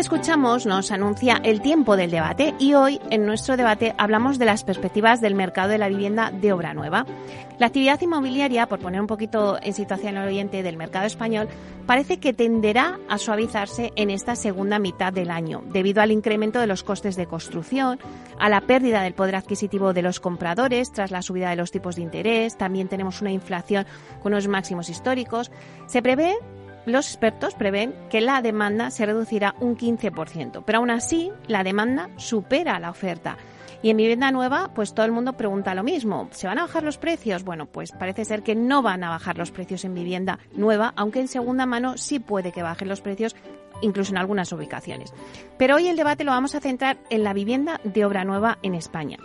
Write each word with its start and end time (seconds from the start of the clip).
Escuchamos 0.00 0.64
nos 0.64 0.92
anuncia 0.92 1.38
el 1.44 1.60
tiempo 1.60 1.94
del 1.94 2.10
debate 2.10 2.54
y 2.58 2.72
hoy 2.72 2.98
en 3.10 3.26
nuestro 3.26 3.58
debate 3.58 3.94
hablamos 3.98 4.38
de 4.38 4.46
las 4.46 4.64
perspectivas 4.64 5.20
del 5.20 5.34
mercado 5.34 5.68
de 5.68 5.76
la 5.76 5.90
vivienda 5.90 6.30
de 6.30 6.54
obra 6.54 6.72
nueva. 6.72 7.04
La 7.58 7.66
actividad 7.66 8.00
inmobiliaria, 8.00 8.66
por 8.66 8.78
poner 8.78 9.02
un 9.02 9.06
poquito 9.06 9.58
en 9.60 9.74
situación 9.74 10.16
al 10.16 10.28
oyente 10.28 10.62
del 10.62 10.78
mercado 10.78 11.04
español, 11.04 11.48
parece 11.84 12.18
que 12.18 12.32
tenderá 12.32 12.98
a 13.10 13.18
suavizarse 13.18 13.92
en 13.94 14.08
esta 14.08 14.36
segunda 14.36 14.78
mitad 14.78 15.12
del 15.12 15.30
año, 15.30 15.62
debido 15.66 16.00
al 16.00 16.12
incremento 16.12 16.60
de 16.60 16.66
los 16.66 16.82
costes 16.82 17.14
de 17.16 17.26
construcción, 17.26 17.98
a 18.38 18.48
la 18.48 18.62
pérdida 18.62 19.02
del 19.02 19.12
poder 19.12 19.36
adquisitivo 19.36 19.92
de 19.92 20.00
los 20.00 20.18
compradores 20.18 20.92
tras 20.92 21.10
la 21.10 21.20
subida 21.20 21.50
de 21.50 21.56
los 21.56 21.72
tipos 21.72 21.96
de 21.96 22.02
interés, 22.02 22.56
también 22.56 22.88
tenemos 22.88 23.20
una 23.20 23.32
inflación 23.32 23.84
con 24.22 24.32
unos 24.32 24.48
máximos 24.48 24.88
históricos. 24.88 25.50
Se 25.86 26.00
prevé 26.00 26.38
los 26.86 27.06
expertos 27.06 27.54
prevén 27.54 27.94
que 28.08 28.20
la 28.20 28.42
demanda 28.42 28.90
se 28.90 29.06
reducirá 29.06 29.54
un 29.60 29.76
15%, 29.76 30.62
pero 30.64 30.78
aún 30.78 30.90
así 30.90 31.30
la 31.46 31.62
demanda 31.64 32.10
supera 32.16 32.80
la 32.80 32.90
oferta. 32.90 33.36
Y 33.82 33.90
en 33.90 33.96
vivienda 33.96 34.30
nueva, 34.30 34.72
pues 34.74 34.92
todo 34.92 35.06
el 35.06 35.12
mundo 35.12 35.34
pregunta 35.34 35.74
lo 35.74 35.82
mismo. 35.82 36.28
¿Se 36.32 36.46
van 36.46 36.58
a 36.58 36.62
bajar 36.62 36.82
los 36.82 36.98
precios? 36.98 37.44
Bueno, 37.44 37.64
pues 37.66 37.92
parece 37.92 38.26
ser 38.26 38.42
que 38.42 38.54
no 38.54 38.82
van 38.82 39.02
a 39.04 39.08
bajar 39.08 39.38
los 39.38 39.50
precios 39.50 39.84
en 39.84 39.94
vivienda 39.94 40.38
nueva, 40.52 40.92
aunque 40.96 41.20
en 41.20 41.28
segunda 41.28 41.64
mano 41.64 41.96
sí 41.96 42.18
puede 42.18 42.52
que 42.52 42.62
bajen 42.62 42.88
los 42.88 43.00
precios 43.00 43.34
incluso 43.82 44.12
en 44.12 44.18
algunas 44.18 44.52
ubicaciones. 44.52 45.14
Pero 45.56 45.76
hoy 45.76 45.88
el 45.88 45.96
debate 45.96 46.24
lo 46.24 46.32
vamos 46.32 46.54
a 46.54 46.60
centrar 46.60 46.98
en 47.08 47.24
la 47.24 47.32
vivienda 47.32 47.80
de 47.84 48.04
obra 48.04 48.24
nueva 48.24 48.58
en 48.62 48.74
España. 48.74 49.16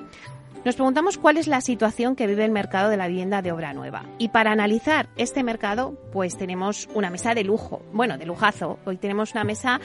Nos 0.66 0.74
preguntamos 0.74 1.20
cuál 1.20 1.38
es 1.38 1.46
la 1.48 1.62
situación 1.62 2.16
que 2.16 2.26
vive 2.26 2.44
el 2.44 2.50
mercado 2.50 2.90
de 2.90 2.98
la 2.98 3.08
vivienda 3.08 3.44
de 3.44 3.52
obra 3.52 3.72
nueva. 3.74 4.04
Y 4.18 4.30
para 4.30 4.52
analizar 4.52 5.10
este 5.16 5.44
mercado, 5.44 5.94
pues 6.12 6.38
tenemos 6.38 6.90
una 6.96 7.12
mesa 7.12 7.36
de 7.36 7.44
lujo, 7.44 7.84
bueno, 7.94 8.18
de 8.18 8.26
lujazo. 8.26 8.80
Hoy 8.84 8.98
tenemos 8.98 9.34
una 9.34 9.44
mesa 9.44 9.80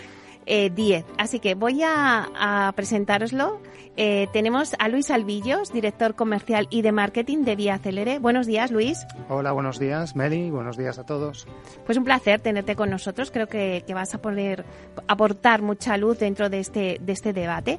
10. 0.46 0.46
Eh, 0.46 1.04
Así 1.18 1.38
que 1.38 1.54
voy 1.54 1.82
a, 1.84 2.72
presentároslo. 2.74 3.60
Eh, 3.98 4.28
tenemos 4.32 4.74
a 4.78 4.88
Luis 4.88 5.10
Albillos, 5.10 5.70
director 5.70 6.14
comercial 6.14 6.66
y 6.70 6.80
de 6.80 6.92
marketing 6.92 7.44
de 7.44 7.56
Vía 7.56 7.76
Celere. 7.76 8.18
Buenos 8.18 8.46
días, 8.46 8.70
Luis. 8.70 9.06
Hola, 9.28 9.52
buenos 9.52 9.78
días, 9.78 10.16
Meli. 10.16 10.50
Buenos 10.50 10.78
días 10.78 10.98
a 10.98 11.04
todos. 11.04 11.46
Pues 11.84 11.98
un 11.98 12.04
placer 12.04 12.40
tenerte 12.40 12.74
con 12.74 12.88
nosotros. 12.88 13.30
Creo 13.30 13.48
que, 13.48 13.84
que 13.86 13.92
vas 13.92 14.14
a 14.14 14.22
poder 14.22 14.64
aportar 15.08 15.60
mucha 15.60 15.98
luz 15.98 16.18
dentro 16.18 16.48
de 16.48 16.60
este, 16.60 16.96
de 17.02 17.12
este 17.12 17.34
debate. 17.34 17.78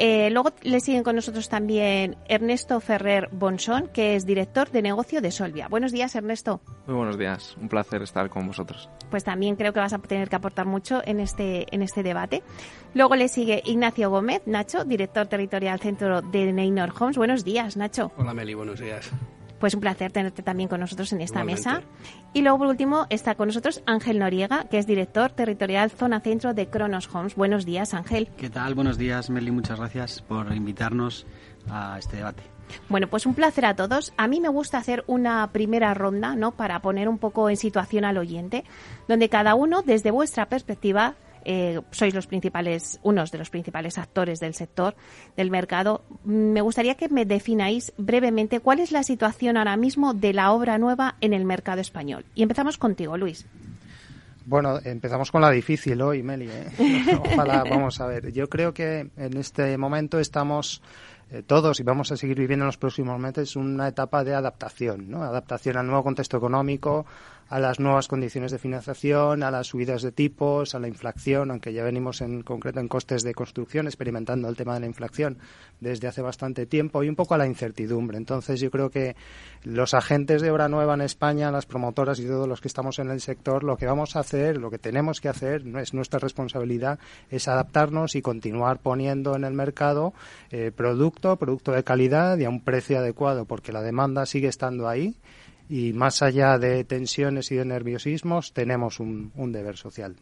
Eh, 0.00 0.30
luego 0.30 0.52
le 0.62 0.78
siguen 0.78 1.02
con 1.02 1.16
nosotros 1.16 1.48
también 1.48 2.16
Ernesto 2.28 2.78
Ferrer 2.78 3.28
Bonson, 3.32 3.88
que 3.88 4.14
es 4.14 4.24
director 4.24 4.70
de 4.70 4.80
negocio 4.80 5.20
de 5.20 5.32
Solvia. 5.32 5.66
Buenos 5.66 5.90
días, 5.90 6.14
Ernesto. 6.14 6.60
Muy 6.86 6.94
buenos 6.94 7.18
días, 7.18 7.56
un 7.60 7.68
placer 7.68 8.02
estar 8.02 8.30
con 8.30 8.46
vosotros. 8.46 8.88
Pues 9.10 9.24
también 9.24 9.56
creo 9.56 9.72
que 9.72 9.80
vas 9.80 9.92
a 9.92 9.98
tener 9.98 10.28
que 10.28 10.36
aportar 10.36 10.66
mucho 10.66 11.02
en 11.04 11.18
este, 11.18 11.66
en 11.74 11.82
este 11.82 12.04
debate. 12.04 12.44
Luego 12.94 13.16
le 13.16 13.26
sigue 13.26 13.60
Ignacio 13.64 14.08
Gómez, 14.08 14.42
Nacho, 14.46 14.84
director 14.84 15.26
territorial 15.26 15.80
centro 15.80 16.22
de 16.22 16.52
Neynor 16.52 16.92
Homes. 16.96 17.16
Buenos 17.16 17.44
días, 17.44 17.76
Nacho. 17.76 18.12
Hola, 18.16 18.32
Meli, 18.34 18.54
buenos 18.54 18.78
días. 18.78 19.10
Pues 19.58 19.74
un 19.74 19.80
placer 19.80 20.12
tenerte 20.12 20.42
también 20.42 20.68
con 20.68 20.80
nosotros 20.80 21.12
en 21.12 21.20
esta 21.20 21.42
mesa. 21.44 21.82
Y 22.32 22.42
luego, 22.42 22.58
por 22.58 22.66
último, 22.68 23.06
está 23.10 23.34
con 23.34 23.48
nosotros 23.48 23.82
Ángel 23.86 24.18
Noriega, 24.18 24.64
que 24.68 24.78
es 24.78 24.86
director 24.86 25.32
territorial 25.32 25.90
Zona 25.90 26.20
Centro 26.20 26.54
de 26.54 26.68
Cronos 26.68 27.08
Homes. 27.12 27.34
Buenos 27.34 27.64
días, 27.64 27.94
Ángel. 27.94 28.28
¿Qué 28.36 28.50
tal? 28.50 28.74
Buenos 28.74 28.98
días, 28.98 29.30
Meli. 29.30 29.50
Muchas 29.50 29.78
gracias 29.78 30.22
por 30.22 30.54
invitarnos 30.54 31.26
a 31.70 31.98
este 31.98 32.18
debate. 32.18 32.42
Bueno, 32.88 33.08
pues 33.08 33.26
un 33.26 33.34
placer 33.34 33.64
a 33.66 33.74
todos. 33.74 34.12
A 34.16 34.28
mí 34.28 34.40
me 34.40 34.48
gusta 34.48 34.78
hacer 34.78 35.04
una 35.06 35.50
primera 35.52 35.94
ronda, 35.94 36.36
¿no? 36.36 36.52
Para 36.52 36.80
poner 36.80 37.08
un 37.08 37.18
poco 37.18 37.50
en 37.50 37.56
situación 37.56 38.04
al 38.04 38.18
oyente, 38.18 38.64
donde 39.08 39.28
cada 39.28 39.54
uno, 39.54 39.82
desde 39.82 40.10
vuestra 40.10 40.46
perspectiva, 40.46 41.14
eh, 41.50 41.80
sois 41.92 42.14
los 42.14 42.26
principales, 42.26 43.00
unos 43.02 43.32
de 43.32 43.38
los 43.38 43.48
principales 43.48 43.96
actores 43.96 44.38
del 44.38 44.52
sector, 44.52 44.94
del 45.34 45.50
mercado. 45.50 46.02
Me 46.22 46.60
gustaría 46.60 46.94
que 46.94 47.08
me 47.08 47.24
defináis 47.24 47.94
brevemente 47.96 48.60
cuál 48.60 48.80
es 48.80 48.92
la 48.92 49.02
situación 49.02 49.56
ahora 49.56 49.78
mismo 49.78 50.12
de 50.12 50.34
la 50.34 50.52
obra 50.52 50.76
nueva 50.76 51.16
en 51.22 51.32
el 51.32 51.46
mercado 51.46 51.80
español. 51.80 52.26
Y 52.34 52.42
empezamos 52.42 52.76
contigo, 52.76 53.16
Luis. 53.16 53.46
Bueno, 54.44 54.78
empezamos 54.84 55.30
con 55.30 55.40
la 55.40 55.50
difícil 55.50 56.02
hoy, 56.02 56.22
Meli. 56.22 56.50
¿eh? 56.50 56.68
Ojalá, 57.32 57.64
vamos 57.64 57.98
a 58.02 58.06
ver. 58.06 58.30
Yo 58.30 58.50
creo 58.50 58.74
que 58.74 59.08
en 59.16 59.36
este 59.38 59.78
momento 59.78 60.18
estamos 60.18 60.82
eh, 61.30 61.42
todos 61.42 61.80
y 61.80 61.82
vamos 61.82 62.12
a 62.12 62.16
seguir 62.18 62.38
viviendo 62.38 62.64
en 62.64 62.68
los 62.68 62.76
próximos 62.76 63.18
meses 63.18 63.56
una 63.56 63.88
etapa 63.88 64.22
de 64.22 64.34
adaptación, 64.34 65.10
¿no? 65.10 65.22
Adaptación 65.22 65.78
al 65.78 65.86
nuevo 65.86 66.02
contexto 66.02 66.36
económico, 66.36 67.06
a 67.48 67.58
las 67.58 67.80
nuevas 67.80 68.08
condiciones 68.08 68.52
de 68.52 68.58
financiación, 68.58 69.42
a 69.42 69.50
las 69.50 69.68
subidas 69.68 70.02
de 70.02 70.12
tipos, 70.12 70.74
a 70.74 70.78
la 70.78 70.88
inflación, 70.88 71.50
aunque 71.50 71.72
ya 71.72 71.82
venimos 71.82 72.20
en 72.20 72.42
concreto 72.42 72.80
en 72.80 72.88
costes 72.88 73.22
de 73.22 73.34
construcción 73.34 73.86
experimentando 73.86 74.48
el 74.48 74.56
tema 74.56 74.74
de 74.74 74.80
la 74.80 74.86
inflación 74.86 75.38
desde 75.80 76.08
hace 76.08 76.20
bastante 76.20 76.66
tiempo 76.66 77.02
y 77.02 77.08
un 77.08 77.16
poco 77.16 77.34
a 77.34 77.38
la 77.38 77.46
incertidumbre. 77.46 78.18
Entonces 78.18 78.60
yo 78.60 78.70
creo 78.70 78.90
que 78.90 79.16
los 79.64 79.94
agentes 79.94 80.42
de 80.42 80.50
obra 80.50 80.68
nueva 80.68 80.94
en 80.94 81.00
España, 81.00 81.50
las 81.50 81.66
promotoras 81.66 82.18
y 82.20 82.26
todos 82.26 82.46
los 82.46 82.60
que 82.60 82.68
estamos 82.68 82.98
en 82.98 83.10
el 83.10 83.20
sector, 83.20 83.64
lo 83.64 83.76
que 83.76 83.86
vamos 83.86 84.16
a 84.16 84.20
hacer, 84.20 84.58
lo 84.58 84.70
que 84.70 84.78
tenemos 84.78 85.20
que 85.20 85.28
hacer, 85.28 85.64
es 85.78 85.94
nuestra 85.94 86.18
responsabilidad, 86.18 86.98
es 87.30 87.48
adaptarnos 87.48 88.14
y 88.14 88.22
continuar 88.22 88.80
poniendo 88.80 89.34
en 89.36 89.44
el 89.44 89.54
mercado 89.54 90.12
eh, 90.50 90.70
producto, 90.74 91.36
producto 91.36 91.72
de 91.72 91.84
calidad 91.84 92.36
y 92.38 92.44
a 92.44 92.50
un 92.50 92.60
precio 92.60 92.98
adecuado, 92.98 93.46
porque 93.46 93.72
la 93.72 93.82
demanda 93.82 94.26
sigue 94.26 94.48
estando 94.48 94.88
ahí 94.88 95.16
y 95.68 95.92
más 95.92 96.22
allá 96.22 96.58
de 96.58 96.84
tensiones 96.84 97.52
y 97.52 97.56
de 97.56 97.64
nerviosismos, 97.64 98.52
tenemos 98.52 99.00
un, 99.00 99.30
deber 99.52 99.76
social. 99.76 100.16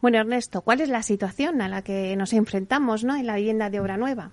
Bueno, 0.00 0.18
Ernesto, 0.18 0.62
¿cuál 0.62 0.80
es 0.80 0.88
la 0.88 1.02
situación 1.02 1.60
a 1.60 1.68
la 1.68 1.82
que 1.82 2.16
nos 2.16 2.32
enfrentamos 2.32 3.04
¿no? 3.04 3.16
en 3.16 3.26
la 3.26 3.36
vivienda 3.36 3.70
de 3.70 3.80
obra 3.80 3.96
nueva? 3.96 4.32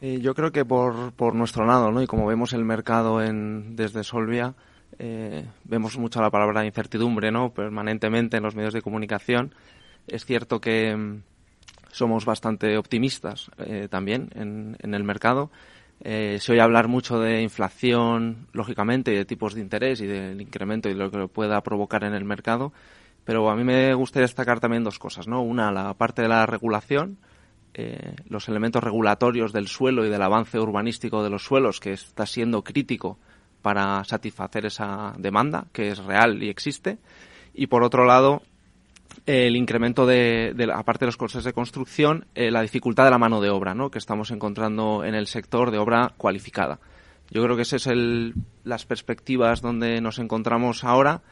Eh, 0.00 0.20
yo 0.20 0.34
creo 0.34 0.50
que 0.50 0.64
por, 0.64 1.12
por 1.12 1.34
nuestro 1.34 1.66
lado, 1.66 1.90
¿no? 1.90 2.02
y 2.02 2.06
como 2.06 2.26
vemos 2.26 2.52
el 2.52 2.64
mercado 2.64 3.22
en, 3.22 3.76
desde 3.76 4.02
Solvia, 4.02 4.54
eh, 4.98 5.46
vemos 5.64 5.98
mucho 5.98 6.20
la 6.20 6.30
palabra 6.30 6.64
incertidumbre 6.64 7.30
¿no? 7.30 7.52
permanentemente 7.52 8.36
en 8.36 8.42
los 8.42 8.54
medios 8.54 8.74
de 8.74 8.82
comunicación. 8.82 9.54
Es 10.06 10.24
cierto 10.24 10.60
que 10.60 10.96
mm, 10.96 11.22
somos 11.90 12.24
bastante 12.24 12.76
optimistas 12.78 13.50
eh, 13.58 13.88
también 13.90 14.30
en, 14.34 14.76
en 14.80 14.94
el 14.94 15.04
mercado 15.04 15.50
eh, 16.04 16.38
se 16.40 16.52
oye 16.52 16.60
hablar 16.60 16.88
mucho 16.88 17.20
de 17.20 17.42
inflación, 17.42 18.48
lógicamente, 18.52 19.12
y 19.12 19.16
de 19.16 19.24
tipos 19.24 19.54
de 19.54 19.60
interés 19.60 20.00
y 20.00 20.06
del 20.06 20.40
incremento 20.40 20.88
y 20.88 20.94
de 20.94 20.98
lo 20.98 21.10
que 21.10 21.28
pueda 21.28 21.62
provocar 21.62 22.02
en 22.02 22.14
el 22.14 22.24
mercado, 22.24 22.72
pero 23.24 23.48
a 23.50 23.56
mí 23.56 23.62
me 23.62 23.94
gustaría 23.94 24.24
destacar 24.24 24.58
también 24.58 24.82
dos 24.82 24.98
cosas, 24.98 25.28
¿no? 25.28 25.42
Una, 25.42 25.70
la 25.70 25.94
parte 25.94 26.22
de 26.22 26.28
la 26.28 26.44
regulación, 26.44 27.18
eh, 27.74 28.16
los 28.28 28.48
elementos 28.48 28.82
regulatorios 28.82 29.52
del 29.52 29.68
suelo 29.68 30.04
y 30.04 30.10
del 30.10 30.22
avance 30.22 30.58
urbanístico 30.58 31.22
de 31.22 31.30
los 31.30 31.44
suelos, 31.44 31.78
que 31.78 31.92
está 31.92 32.26
siendo 32.26 32.64
crítico 32.64 33.18
para 33.62 34.02
satisfacer 34.02 34.66
esa 34.66 35.14
demanda, 35.18 35.66
que 35.72 35.90
es 35.90 35.98
real 35.98 36.42
y 36.42 36.48
existe. 36.48 36.98
Y 37.54 37.68
por 37.68 37.84
otro 37.84 38.06
lado, 38.06 38.42
el 39.26 39.56
incremento 39.56 40.06
de, 40.06 40.54
aparte 40.74 41.04
de 41.04 41.08
los 41.08 41.16
costes 41.16 41.44
de 41.44 41.52
construcción, 41.52 42.26
eh, 42.34 42.50
la 42.50 42.62
dificultad 42.62 43.04
de 43.04 43.10
la 43.10 43.18
mano 43.18 43.40
de 43.40 43.50
obra, 43.50 43.74
¿no? 43.74 43.90
Que 43.90 43.98
estamos 43.98 44.30
encontrando 44.30 45.04
en 45.04 45.14
el 45.14 45.26
sector 45.26 45.70
de 45.70 45.78
obra 45.78 46.12
cualificada. 46.16 46.80
Yo 47.30 47.42
creo 47.42 47.56
que 47.56 47.62
esas 47.62 47.82
son 47.82 48.34
las 48.64 48.84
perspectivas 48.84 49.62
donde 49.62 50.00
nos 50.00 50.18
encontramos 50.18 50.84
ahora, 50.84 51.22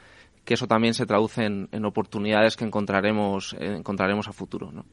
que 0.44 0.55
eso 0.55 0.67
también 0.67 0.94
se 0.94 1.06
traduce 1.06 1.44
en, 1.44 1.85
oportunidades 1.85 2.56
que 2.56 2.65
encontraremos, 2.65 3.55
eh, 3.59 3.77
encontraremos 3.77 4.29
a 4.29 4.32
futuro, 4.32 4.73
¿no? 4.73 4.85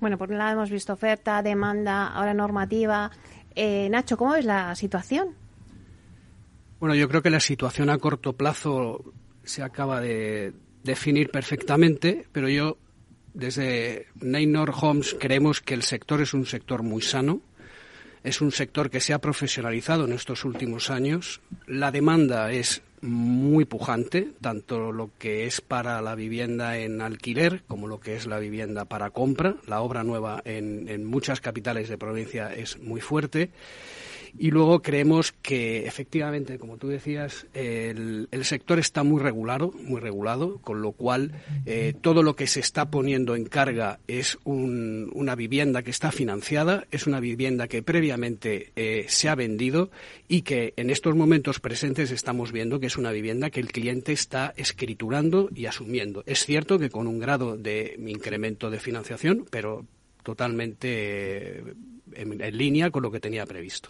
Bueno, 0.00 0.18
por 0.18 0.30
un 0.30 0.38
lado 0.38 0.52
hemos 0.52 0.70
visto 0.70 0.92
oferta, 0.92 1.42
demanda, 1.42 2.08
ahora 2.08 2.34
normativa. 2.34 3.10
Eh, 3.54 3.88
Nacho, 3.90 4.16
¿cómo 4.16 4.32
ves 4.32 4.44
la 4.44 4.74
situación? 4.74 5.34
Bueno, 6.78 6.94
yo 6.94 7.08
creo 7.08 7.22
que 7.22 7.30
la 7.30 7.40
situación 7.40 7.90
a 7.90 7.98
corto 7.98 8.34
plazo 8.34 9.12
se 9.42 9.62
acaba 9.62 10.00
de, 10.00 10.52
definir 10.88 11.30
perfectamente, 11.30 12.26
pero 12.32 12.48
yo 12.48 12.78
desde 13.34 14.06
Neynor 14.20 14.72
Homes 14.80 15.14
creemos 15.20 15.60
que 15.60 15.74
el 15.74 15.82
sector 15.82 16.20
es 16.22 16.34
un 16.34 16.46
sector 16.46 16.82
muy 16.82 17.02
sano, 17.02 17.40
es 18.24 18.40
un 18.40 18.50
sector 18.50 18.90
que 18.90 19.00
se 19.00 19.12
ha 19.12 19.20
profesionalizado 19.20 20.06
en 20.06 20.12
estos 20.12 20.44
últimos 20.44 20.90
años, 20.90 21.40
la 21.66 21.92
demanda 21.92 22.50
es 22.50 22.82
muy 23.02 23.64
pujante, 23.64 24.32
tanto 24.40 24.90
lo 24.90 25.10
que 25.18 25.46
es 25.46 25.60
para 25.60 26.00
la 26.02 26.16
vivienda 26.16 26.78
en 26.78 27.00
alquiler 27.00 27.62
como 27.68 27.86
lo 27.86 28.00
que 28.00 28.16
es 28.16 28.26
la 28.26 28.40
vivienda 28.40 28.86
para 28.86 29.10
compra. 29.10 29.54
La 29.68 29.82
obra 29.82 30.02
nueva 30.02 30.42
en, 30.44 30.88
en 30.88 31.04
muchas 31.04 31.40
capitales 31.40 31.88
de 31.88 31.96
provincia 31.96 32.52
es 32.52 32.80
muy 32.80 33.00
fuerte 33.00 33.50
Y 34.36 34.50
luego 34.50 34.82
creemos 34.82 35.32
que 35.32 35.86
efectivamente, 35.86 36.58
como 36.58 36.76
tú 36.76 36.88
decías, 36.88 37.46
el, 37.54 38.28
sector 38.42 38.78
está 38.78 39.02
muy 39.02 39.20
regulado, 39.20 39.72
muy 39.72 40.00
regulado, 40.00 40.58
con 40.58 40.80
lo 40.80 40.92
cual 40.92 41.32
eh, 41.66 41.94
todo 42.00 42.22
lo 42.22 42.34
que 42.34 42.46
se 42.46 42.60
está 42.60 42.90
poniendo 42.90 43.36
en 43.36 43.44
carga 43.44 44.00
es 44.08 44.38
una 44.44 45.34
vivienda 45.34 45.82
que 45.82 45.90
está 45.90 46.10
financiada, 46.10 46.86
es 46.90 47.06
una 47.06 47.20
vivienda 47.20 47.68
que 47.68 47.82
previamente 47.82 48.72
eh, 48.76 49.04
se 49.08 49.28
ha 49.28 49.34
vendido 49.34 49.90
y 50.28 50.42
que 50.42 50.72
en 50.76 50.90
estos 50.90 51.14
momentos 51.14 51.60
presentes 51.60 52.10
estamos 52.10 52.52
viendo 52.52 52.80
que 52.80 52.86
es 52.86 52.96
una 52.96 53.12
vivienda 53.12 53.50
que 53.50 53.60
el 53.60 53.70
cliente 53.70 54.12
está 54.12 54.54
escriturando 54.56 55.48
y 55.54 55.66
asumiendo. 55.66 56.22
Es 56.26 56.44
cierto 56.44 56.78
que 56.78 56.90
con 56.90 57.06
un 57.06 57.18
grado 57.18 57.56
de 57.56 57.98
incremento 58.06 58.70
de 58.70 58.80
financiación, 58.80 59.46
pero 59.50 59.86
totalmente 60.22 61.62
en, 62.18 62.56
línea 62.56 62.90
con 62.90 63.02
lo 63.02 63.10
que 63.10 63.20
tenía 63.20 63.46
previsto. 63.46 63.88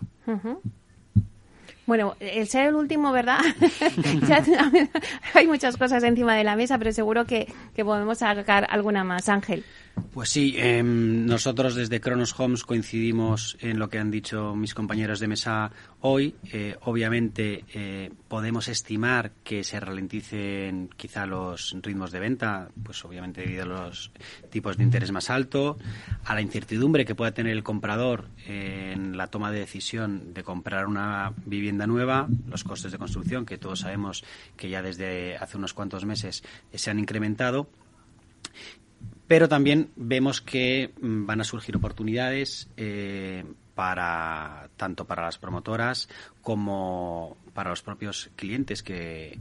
Bueno, 1.87 2.17
el 2.21 2.47
ser 2.49 2.69
el 2.69 2.75
último, 2.75 3.13
¿verdad? 3.13 3.39
hay 5.35 5.47
muchas 5.47 5.77
cosas 5.77 6.03
encima 6.03 6.37
de 6.37 6.45
la 6.45 6.55
mesa, 6.55 6.79
pero 6.79 6.93
seguro 6.93 7.25
que, 7.25 7.51
que 7.75 7.85
podemos 7.85 8.19
sacar 8.19 8.67
alguna 8.71 9.05
más. 9.05 9.29
Ángel. 9.29 9.65
Pues 10.13 10.31
sí, 10.31 10.55
em, 10.57 11.27
nosotros 11.27 11.75
desde 11.75 12.01
Kronos 12.01 12.39
Homes 12.39 12.65
coincidimos 12.65 13.57
en 13.61 13.79
lo 13.79 13.89
que 13.89 13.99
han 13.99 14.11
dicho 14.11 14.55
mis 14.55 14.75
compañeros 14.75 15.21
de 15.21 15.29
mesa 15.29 15.71
hoy. 16.01 16.35
Eh, 16.53 16.77
obviamente 16.83 17.65
eh, 17.73 18.11
podemos 18.29 18.69
estimar 18.69 19.33
que 19.45 19.65
se 19.65 19.81
ralenticen 19.81 20.91
quizá 20.97 21.27
los 21.27 21.77
ritmos 21.83 22.11
de 22.13 22.21
venta, 22.21 22.71
pues 22.83 23.05
obviamente 23.05 23.43
debido 23.43 23.65
a 23.65 23.67
los 23.67 24.11
tipos 24.51 24.77
de 24.77 24.85
interés 24.85 25.13
más 25.13 25.31
alto, 25.31 25.79
a 26.25 26.35
la 26.35 26.41
incertidumbre 26.41 27.05
que 27.05 27.15
pueda 27.15 27.33
tener 27.33 27.53
el 27.53 27.63
comprador 27.63 28.29
en 28.47 29.17
la 29.17 29.29
toma 29.29 29.51
de 29.51 29.61
decisión 29.61 30.35
de 30.35 30.43
comprar 30.43 30.87
una 30.87 31.33
vivienda 31.47 31.87
nueva, 31.87 32.29
los 32.49 32.65
costes 32.65 32.93
de 32.93 32.99
construcción 32.99 33.47
que 33.47 33.59
todos 33.59 33.81
sabemos 33.81 34.25
que 34.57 34.69
ya 34.69 34.83
desde 34.83 35.37
hace 35.37 35.57
unos 35.57 35.75
cuantos 35.75 36.05
meses 36.05 36.43
se 36.73 36.91
han 36.91 36.99
incrementado 36.99 37.69
pero 39.29 39.49
también 39.49 39.91
vemos 39.95 40.41
que 40.41 40.93
mm, 41.01 41.27
van 41.27 41.43
a 41.43 41.45
surgir 41.45 41.77
oportunidades 41.77 42.69
eh, 42.77 43.45
para 43.75 44.71
tanto 44.77 45.05
para 45.05 45.23
las 45.23 45.39
promotoras 45.39 46.09
como 46.43 47.37
para 47.55 47.71
los 47.71 47.83
propios 47.83 48.31
clientes 48.35 48.83
que 48.83 49.39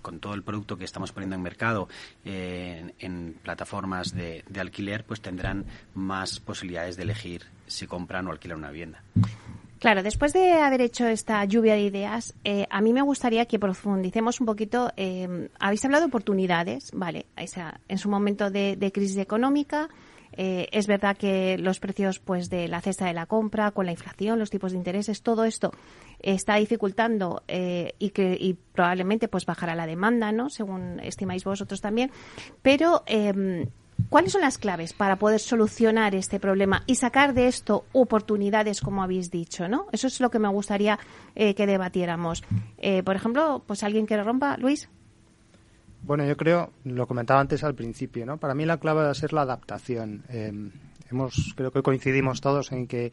con 0.00 0.20
todo 0.20 0.34
el 0.34 0.42
producto 0.42 0.76
que 0.76 0.84
estamos 0.84 1.12
poniendo 1.12 1.34
en 1.34 1.42
mercado 1.42 1.88
eh, 2.24 2.92
en, 2.98 3.38
plataformas 3.42 4.14
de, 4.14 4.44
de 4.48 4.60
alquiler, 4.60 5.04
pues 5.04 5.20
tendrán 5.20 5.64
más 5.94 6.40
posibilidades 6.40 6.96
de 6.96 7.04
elegir 7.04 7.46
si 7.66 7.86
compran 7.86 8.28
o 8.28 8.30
alquilan 8.30 8.58
una 8.58 8.70
vivienda. 8.70 9.02
Claro, 9.84 10.02
después 10.02 10.32
de 10.32 10.54
haber 10.54 10.80
hecho 10.80 11.06
esta 11.06 11.44
lluvia 11.44 11.74
de 11.74 11.82
ideas, 11.82 12.34
eh, 12.42 12.66
a 12.70 12.80
mí 12.80 12.94
me 12.94 13.02
gustaría 13.02 13.44
que 13.44 13.58
profundicemos 13.58 14.40
un 14.40 14.46
poquito. 14.46 14.90
Eh, 14.96 15.50
habéis 15.60 15.84
hablado 15.84 16.04
de 16.04 16.08
oportunidades, 16.08 16.90
vale, 16.94 17.26
en 17.36 17.98
su 17.98 18.08
momento 18.08 18.50
de, 18.50 18.90
crisis 18.94 19.18
económica. 19.18 19.90
Eh, 20.32 20.68
es 20.72 20.86
verdad 20.86 21.18
que 21.18 21.58
los 21.58 21.80
precios 21.80 22.18
pues 22.18 22.48
de 22.48 22.66
la 22.66 22.80
cesta 22.80 23.04
de 23.04 23.12
la 23.12 23.26
compra, 23.26 23.72
con 23.72 23.84
la 23.84 23.92
inflación, 23.92 24.38
los 24.38 24.48
tipos 24.48 24.72
de 24.72 24.78
intereses, 24.78 25.20
todo 25.20 25.44
esto 25.44 25.70
está 26.18 26.54
dificultando 26.54 27.42
y 27.46 28.08
que 28.08 28.38
y 28.40 28.54
probablemente 28.54 29.28
pues 29.28 29.44
bajará 29.44 29.74
la 29.74 29.86
demanda, 29.86 30.32
¿no? 30.32 30.48
Según 30.48 30.98
estimáis 31.00 31.44
vosotros 31.44 31.82
también. 31.82 32.10
Pero 32.62 33.04
¿Cuáles 34.08 34.32
son 34.32 34.42
las 34.42 34.58
claves 34.58 34.92
para 34.92 35.16
poder 35.16 35.40
solucionar 35.40 36.14
este 36.14 36.38
problema 36.38 36.82
y 36.86 36.94
sacar 36.96 37.34
de 37.34 37.48
esto 37.48 37.84
oportunidades, 37.92 38.80
como 38.80 39.02
habéis 39.02 39.30
dicho, 39.30 39.68
¿no? 39.68 39.86
Eso 39.92 40.06
es 40.06 40.20
lo 40.20 40.30
que 40.30 40.38
me 40.38 40.48
gustaría 40.48 40.98
eh, 41.34 41.54
que 41.54 41.66
debatiéramos. 41.66 42.44
Eh, 42.78 43.02
por 43.02 43.16
ejemplo, 43.16 43.62
pues 43.66 43.82
alguien 43.82 44.06
que 44.06 44.22
rompa, 44.22 44.56
Luis. 44.56 44.88
Bueno, 46.02 46.24
yo 46.26 46.36
creo, 46.36 46.70
lo 46.84 47.06
comentaba 47.06 47.40
antes 47.40 47.64
al 47.64 47.74
principio, 47.74 48.26
¿no? 48.26 48.36
Para 48.36 48.54
mí 48.54 48.66
la 48.66 48.78
clave 48.78 49.02
va 49.02 49.10
a 49.10 49.14
ser 49.14 49.32
la 49.32 49.42
adaptación. 49.42 50.22
Eh, 50.28 50.52
hemos, 51.10 51.54
creo 51.56 51.70
que 51.70 51.82
coincidimos 51.82 52.40
todos 52.40 52.72
en 52.72 52.86
que 52.86 53.12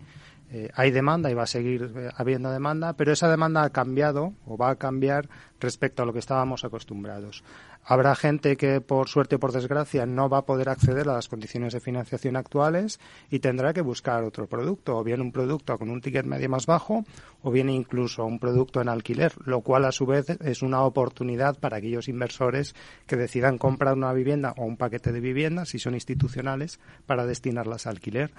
hay 0.74 0.92
demanda 0.92 1.32
y 1.32 1.34
va 1.34 1.44
a 1.44 1.48
seguir 1.48 2.12
habiendo 2.18 2.52
demanda, 2.52 2.92
pero 2.92 3.14
esa 3.14 3.30
demanda 3.30 3.64
ha 3.64 3.70
cambiado 3.70 4.34
o 4.46 4.58
va 4.58 4.72
a 4.72 4.76
cambiar 4.76 5.30
respecto 5.62 6.04
a 6.04 6.06
lo 6.06 6.12
que 6.12 6.20
estábamos 6.20 6.66
acostumbrados. 6.66 7.42
Habrá 7.84 8.16
gente 8.16 8.58
que, 8.58 8.80
por 8.80 9.10
suerte 9.10 9.36
o 9.36 9.40
por 9.40 9.52
desgracia, 9.52 10.06
no 10.06 10.30
va 10.30 10.40
a 10.40 10.46
poder 10.46 10.70
acceder 10.70 11.10
a 11.10 11.14
las 11.14 11.28
condiciones 11.28 11.74
de 11.74 11.80
financiación 11.80 12.36
actuales 12.36 13.00
y 13.32 13.40
tendrá 13.40 13.74
que 13.74 13.82
buscar 13.82 14.24
otro 14.24 14.48
producto, 14.48 14.98
o 14.98 15.04
bien 15.04 15.20
un 15.20 15.32
producto 15.32 15.78
con 15.78 15.90
un 15.90 16.00
ticket 16.00 16.26
medio 16.26 16.48
más 16.48 16.68
bajo, 16.68 17.04
o 17.42 17.50
bien 17.52 17.70
incluso 17.70 18.24
un 18.24 18.38
producto 18.38 18.82
en 18.82 18.90
alquiler, 18.90 19.34
lo 19.46 19.62
cual 19.62 19.86
a 19.86 19.92
su 19.92 20.06
vez 20.06 20.30
es 20.30 20.62
una 20.62 20.84
oportunidad 20.84 21.58
para 21.58 21.78
aquellos 21.78 22.08
inversores 22.08 22.76
que 23.08 23.16
decidan 23.16 23.58
comprar 23.58 23.96
una 23.96 24.14
vivienda 24.14 24.54
o 24.58 24.66
un 24.66 24.78
paquete 24.78 25.12
de 25.12 25.20
viviendas, 25.20 25.70
si 25.70 25.80
son 25.80 25.96
institucionales, 25.96 26.80
para 27.08 27.26
destinarlas 27.26 27.88
a 27.88 27.90
alquiler. 27.90 28.32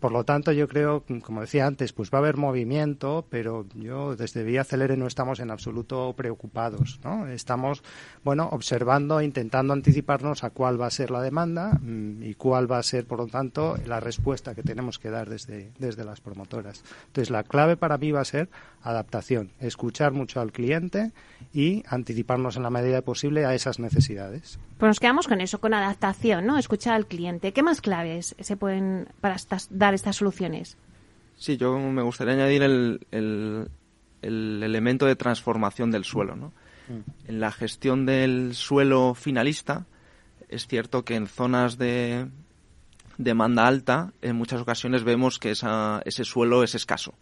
Por 0.00 0.10
lo 0.10 0.24
tanto, 0.24 0.50
yo 0.50 0.66
creo, 0.66 1.04
como 1.22 1.42
decía 1.42 1.66
antes, 1.66 1.92
pues 1.92 2.10
va 2.10 2.18
a 2.18 2.22
haber 2.22 2.36
movimiento, 2.36 3.26
pero 3.30 3.64
yo 3.74 4.16
desde 4.16 4.42
Vía 4.42 4.64
Celere 4.64 4.96
no 4.96 5.06
estamos 5.06 5.38
en 5.38 5.52
absoluto 5.52 6.14
preocupados, 6.16 6.98
¿no? 7.04 7.28
Estamos, 7.28 7.84
bueno, 8.24 8.48
observando 8.50 8.87
intentando 9.22 9.72
anticiparnos 9.72 10.44
a 10.44 10.50
cuál 10.50 10.80
va 10.80 10.86
a 10.86 10.90
ser 10.90 11.10
la 11.10 11.20
demanda 11.20 11.78
mm, 11.80 12.22
y 12.22 12.34
cuál 12.34 12.70
va 12.70 12.78
a 12.78 12.82
ser, 12.82 13.06
por 13.06 13.18
lo 13.18 13.26
tanto, 13.26 13.76
la 13.86 14.00
respuesta 14.00 14.54
que 14.54 14.62
tenemos 14.62 14.98
que 14.98 15.10
dar 15.10 15.28
desde, 15.28 15.72
desde 15.78 16.04
las 16.04 16.20
promotoras. 16.20 16.82
Entonces, 17.06 17.30
la 17.30 17.42
clave 17.42 17.76
para 17.76 17.98
mí 17.98 18.12
va 18.12 18.20
a 18.20 18.24
ser 18.24 18.48
adaptación, 18.82 19.50
escuchar 19.60 20.12
mucho 20.12 20.40
al 20.40 20.52
cliente 20.52 21.12
y 21.52 21.82
anticiparnos 21.88 22.56
en 22.56 22.62
la 22.62 22.70
medida 22.70 23.02
posible 23.02 23.44
a 23.44 23.54
esas 23.54 23.78
necesidades. 23.78 24.58
Pues 24.78 24.88
nos 24.88 25.00
quedamos 25.00 25.28
con 25.28 25.40
eso, 25.40 25.60
con 25.60 25.74
adaptación, 25.74 26.46
¿no? 26.46 26.58
Escuchar 26.58 26.94
al 26.94 27.06
cliente. 27.06 27.52
¿Qué 27.52 27.62
más 27.62 27.80
claves 27.80 28.36
se 28.38 28.56
pueden 28.56 29.08
para 29.20 29.36
dar 29.70 29.94
estas 29.94 30.16
soluciones? 30.16 30.76
Sí, 31.36 31.56
yo 31.56 31.78
me 31.78 32.02
gustaría 32.02 32.34
añadir 32.34 32.62
el, 32.62 33.06
el, 33.10 33.68
el 34.22 34.62
elemento 34.62 35.06
de 35.06 35.16
transformación 35.16 35.90
del 35.90 36.04
suelo, 36.04 36.36
¿no? 36.36 36.52
En 37.26 37.40
la 37.40 37.52
gestión 37.52 38.06
del 38.06 38.54
suelo 38.54 39.14
finalista, 39.14 39.86
es 40.48 40.66
cierto 40.66 41.04
que 41.04 41.14
en 41.14 41.26
zonas 41.26 41.76
de 41.76 42.28
demanda 43.18 43.66
alta, 43.66 44.12
en 44.22 44.36
muchas 44.36 44.60
ocasiones 44.60 45.04
vemos 45.04 45.38
que 45.38 45.50
ese 45.50 46.24
suelo 46.24 46.62
es 46.62 46.74
escaso. 46.74 47.14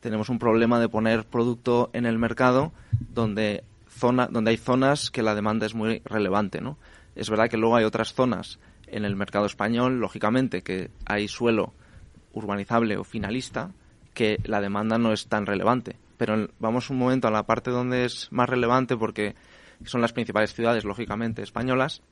Tenemos 0.00 0.28
un 0.28 0.38
problema 0.38 0.78
de 0.80 0.88
poner 0.88 1.26
producto 1.26 1.90
en 1.92 2.06
el 2.06 2.18
mercado 2.18 2.72
donde, 3.12 3.64
zona, 3.88 4.28
donde 4.28 4.52
hay 4.52 4.56
zonas 4.56 5.10
que 5.10 5.22
la 5.22 5.34
demanda 5.34 5.66
es 5.66 5.74
muy 5.74 6.00
relevante. 6.04 6.60
¿no? 6.60 6.78
Es 7.14 7.28
verdad 7.28 7.50
que 7.50 7.56
luego 7.56 7.76
hay 7.76 7.84
otras 7.84 8.14
zonas 8.14 8.58
en 8.86 9.04
el 9.04 9.16
mercado 9.16 9.46
español, 9.46 9.98
lógicamente, 9.98 10.62
que 10.62 10.90
hay 11.04 11.26
suelo 11.28 11.74
urbanizable 12.32 12.96
o 12.96 13.04
finalista, 13.04 13.72
que 14.14 14.38
la 14.44 14.60
demanda 14.60 14.96
no 14.98 15.12
es 15.12 15.26
tan 15.26 15.44
relevante 15.44 15.96
pero 16.16 16.48
vamos 16.58 16.90
un 16.90 16.98
momento 16.98 17.28
a 17.28 17.30
la 17.30 17.44
parte 17.44 17.70
donde 17.70 18.04
es 18.04 18.28
más 18.30 18.48
relevante 18.48 18.96
porque 18.96 19.34
son 19.84 20.00
las 20.00 20.12
principales 20.12 20.54
ciudades, 20.54 20.84
lógicamente, 20.84 21.42
españolas, 21.42 22.02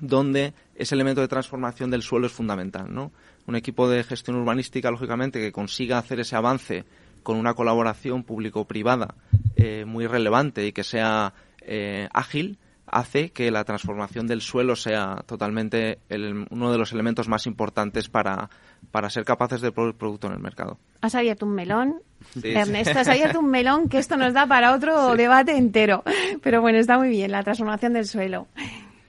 donde 0.00 0.54
ese 0.74 0.94
elemento 0.94 1.20
de 1.20 1.28
transformación 1.28 1.90
del 1.90 2.02
suelo 2.02 2.26
es 2.26 2.32
fundamental, 2.32 2.92
¿no? 2.92 3.12
Un 3.46 3.56
equipo 3.56 3.88
de 3.88 4.04
gestión 4.04 4.36
urbanística, 4.36 4.90
lógicamente, 4.90 5.40
que 5.40 5.52
consiga 5.52 5.98
hacer 5.98 6.20
ese 6.20 6.36
avance 6.36 6.84
con 7.22 7.36
una 7.36 7.54
colaboración 7.54 8.24
público-privada 8.24 9.14
eh, 9.56 9.84
muy 9.86 10.06
relevante 10.06 10.66
y 10.66 10.72
que 10.72 10.84
sea 10.84 11.34
eh, 11.60 12.08
ágil, 12.12 12.58
hace 12.86 13.30
que 13.30 13.50
la 13.50 13.64
transformación 13.64 14.26
del 14.26 14.40
suelo 14.40 14.74
sea 14.74 15.22
totalmente 15.26 16.00
uno 16.50 16.72
de 16.72 16.78
los 16.78 16.92
elementos 16.92 17.28
más 17.28 17.46
importantes 17.46 18.08
para, 18.08 18.50
para 18.90 19.10
ser 19.10 19.24
capaces 19.24 19.60
de 19.60 19.72
poner 19.72 19.94
producto 19.94 20.26
en 20.26 20.34
el 20.34 20.38
mercado. 20.40 20.78
Has 21.00 21.14
abierto 21.14 21.46
un 21.46 21.54
melón, 21.54 22.02
Ernesto, 22.42 22.98
has 22.98 23.08
abierto 23.08 23.40
un 23.40 23.50
melón 23.50 23.88
que 23.88 23.98
esto 23.98 24.16
nos 24.16 24.34
da 24.34 24.46
para 24.46 24.74
otro 24.74 25.14
debate 25.16 25.56
entero. 25.56 26.02
Pero 26.42 26.60
bueno, 26.60 26.78
está 26.78 26.98
muy 26.98 27.08
bien, 27.08 27.30
la 27.30 27.42
transformación 27.42 27.92
del 27.92 28.06
suelo. 28.06 28.46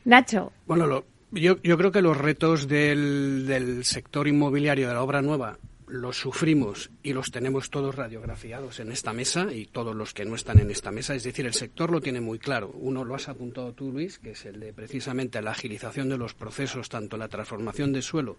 Nacho. 0.06 0.52
Bueno, 0.66 1.04
yo, 1.32 1.62
yo 1.62 1.78
creo 1.78 1.92
que 1.92 2.02
los 2.02 2.18
retos 2.18 2.68
del, 2.68 3.46
del 3.48 3.84
sector 3.86 4.28
inmobiliario 4.28 4.88
de 4.88 4.94
la 4.94 5.04
obra 5.04 5.22
nueva 5.22 5.58
los 5.92 6.18
sufrimos 6.18 6.90
y 7.04 7.12
los 7.12 7.32
tenemos 7.32 7.70
todos 7.70 7.96
radiografiados 7.96 8.80
en 8.80 8.94
esta 8.94 9.12
mesa 9.12 9.54
y 9.54 9.66
todos 9.66 9.94
los 9.94 10.14
que 10.14 10.24
no 10.24 10.36
están 10.36 10.60
en 10.60 10.72
esta 10.72 10.90
mesa. 10.90 11.16
Es 11.16 11.24
decir, 11.24 11.46
el 11.46 11.54
sector 11.54 11.92
lo 11.92 12.00
tiene 12.00 12.22
muy 12.22 12.40
claro. 12.40 12.72
Uno 12.76 13.04
lo 13.04 13.14
has 13.14 13.28
apuntado 13.28 13.74
tú, 13.74 13.92
Luis, 13.92 14.18
que 14.18 14.32
es 14.32 14.46
el 14.46 14.62
de 14.62 14.72
precisamente 14.72 15.42
la 15.42 15.52
agilización 15.52 16.08
de 16.08 16.18
los 16.18 16.34
procesos, 16.34 16.88
tanto 16.88 17.18
la 17.18 17.28
transformación 17.28 17.92
de 17.92 18.02
suelo 18.02 18.38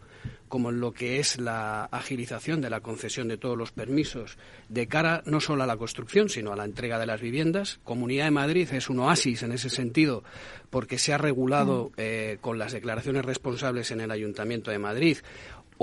como 0.49 0.71
en 0.71 0.81
lo 0.81 0.93
que 0.93 1.19
es 1.19 1.39
la 1.39 1.85
agilización 1.85 2.63
de 2.63 2.71
la 2.71 2.81
concesión 2.81 3.29
de 3.29 3.37
todos 3.37 3.59
los 3.59 3.71
permisos 3.71 4.39
de 4.71 4.87
cara 4.87 5.23
no 5.27 5.41
solo 5.41 5.63
a 5.63 5.67
la 5.67 5.77
construcción, 5.77 6.31
sino 6.31 6.53
a 6.53 6.57
la 6.57 6.65
entrega 6.65 6.99
de 6.99 7.07
las 7.07 7.21
viviendas. 7.21 7.81
Comunidad 7.85 8.25
de 8.25 8.31
Madrid 8.31 8.69
es 8.73 8.89
un 8.89 9.01
oasis 9.01 9.43
en 9.43 9.53
ese 9.53 9.69
sentido 9.69 10.25
porque 10.71 10.99
se 10.99 11.13
ha 11.13 11.19
regulado 11.19 11.91
mm. 11.91 11.93
eh, 11.99 12.39
con 12.41 12.59
las 12.59 12.73
declaraciones 12.73 13.27
responsables 13.27 13.91
en 13.91 14.01
el 14.01 14.11
Ayuntamiento 14.11 14.71
de 14.71 14.79
Madrid 14.79 15.19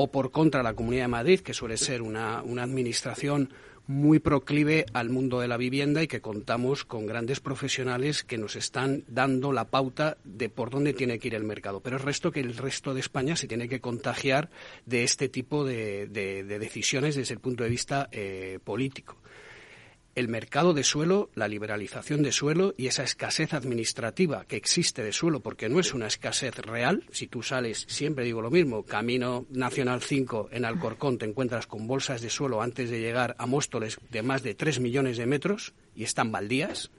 o 0.01 0.09
por 0.09 0.31
contra 0.31 0.63
la 0.63 0.75
Comunidad 0.75 1.03
de 1.03 1.09
Madrid, 1.09 1.41
que 1.41 1.53
suele 1.53 1.75
ser 1.75 2.01
una, 2.01 2.41
una 2.41 2.63
administración 2.63 3.51
muy 3.85 4.19
proclive 4.19 4.85
al 4.93 5.09
mundo 5.09 5.41
de 5.41 5.49
la 5.49 5.57
vivienda 5.57 6.01
y 6.01 6.07
que 6.07 6.21
contamos 6.21 6.85
con 6.85 7.05
grandes 7.05 7.41
profesionales 7.41 8.23
que 8.23 8.37
nos 8.37 8.55
están 8.55 9.03
dando 9.09 9.51
la 9.51 9.65
pauta 9.65 10.17
de 10.23 10.47
por 10.47 10.69
dónde 10.69 10.93
tiene 10.93 11.19
que 11.19 11.27
ir 11.27 11.35
el 11.35 11.43
mercado. 11.43 11.81
Pero 11.81 11.97
el 11.97 12.03
resto 12.03 12.31
que 12.31 12.39
el 12.39 12.55
resto 12.55 12.93
de 12.93 13.01
España 13.01 13.35
se 13.35 13.47
tiene 13.49 13.67
que 13.67 13.81
contagiar 13.81 14.49
de 14.85 15.03
este 15.03 15.27
tipo 15.27 15.65
de, 15.65 16.07
decisiones 16.07 17.15
desde 17.15 17.33
el 17.33 17.41
punto 17.41 17.65
de 17.65 17.69
vista 17.69 18.07
eh, 18.13 18.59
político 18.63 19.17
el 20.15 20.27
mercado 20.27 20.73
de 20.73 20.83
suelo, 20.83 21.29
la 21.35 21.47
liberalización 21.47 22.23
de 22.23 22.31
suelo 22.31 22.73
y 22.77 22.87
esa 22.87 23.03
escasez 23.03 23.53
administrativa 23.53 24.45
que 24.45 24.57
existe 24.57 25.03
de 25.03 25.13
suelo, 25.13 25.39
porque 25.39 25.69
no 25.69 25.79
es 25.79 25.93
una 25.93 26.07
escasez 26.07 26.55
real. 26.57 27.03
Si 27.11 27.27
tú 27.27 27.43
sales, 27.43 27.85
siempre 27.87 28.25
digo 28.25 28.41
lo 28.41 28.51
mismo, 28.51 28.83
Camino 28.83 29.45
Nacional 29.49 30.01
5 30.01 30.49
en 30.51 30.65
Alcorcón 30.65 31.17
te 31.17 31.25
encuentras 31.25 31.67
con 31.67 31.87
bolsas 31.87 32.21
de 32.21 32.29
suelo 32.29 32.61
antes 32.61 32.89
de 32.89 32.99
llegar 32.99 33.35
a 33.37 33.45
Móstoles 33.45 33.99
de 34.09 34.23
más 34.23 34.43
de 34.43 34.55
3 34.55 34.79
millones 34.79 35.17
de 35.17 35.25
metros 35.25 35.73
y 35.95 36.03
están 36.03 36.31
baldías 36.31 36.91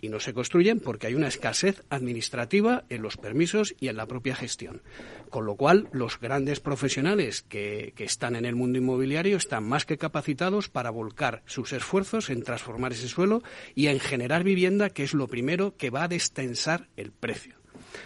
y 0.00 0.08
no 0.08 0.20
se 0.20 0.34
construyen 0.34 0.80
porque 0.80 1.06
hay 1.06 1.14
una 1.14 1.28
escasez 1.28 1.82
administrativa 1.90 2.84
en 2.88 3.02
los 3.02 3.16
permisos 3.16 3.74
y 3.80 3.88
en 3.88 3.96
la 3.96 4.06
propia 4.06 4.34
gestión. 4.34 4.82
Con 5.30 5.46
lo 5.46 5.56
cual, 5.56 5.88
los 5.92 6.20
grandes 6.20 6.60
profesionales 6.60 7.42
que, 7.42 7.94
están 7.98 8.36
en 8.36 8.44
el 8.44 8.54
mundo 8.54 8.78
inmobiliario 8.78 9.36
están 9.36 9.64
más 9.64 9.84
que 9.84 9.98
capacitados 9.98 10.68
para 10.68 10.90
volcar 10.90 11.42
sus 11.46 11.72
esfuerzos 11.72 12.30
en 12.30 12.42
transformar 12.42 12.92
ese 12.92 13.08
suelo 13.08 13.42
y 13.74 13.88
en 13.88 13.98
generar 13.98 14.44
vivienda, 14.44 14.90
que 14.90 15.02
es 15.02 15.12
lo 15.12 15.26
primero 15.26 15.76
que 15.76 15.90
va 15.90 16.04
a 16.04 16.08
destensar 16.08 16.88
el 16.96 17.10
precio. 17.10 17.55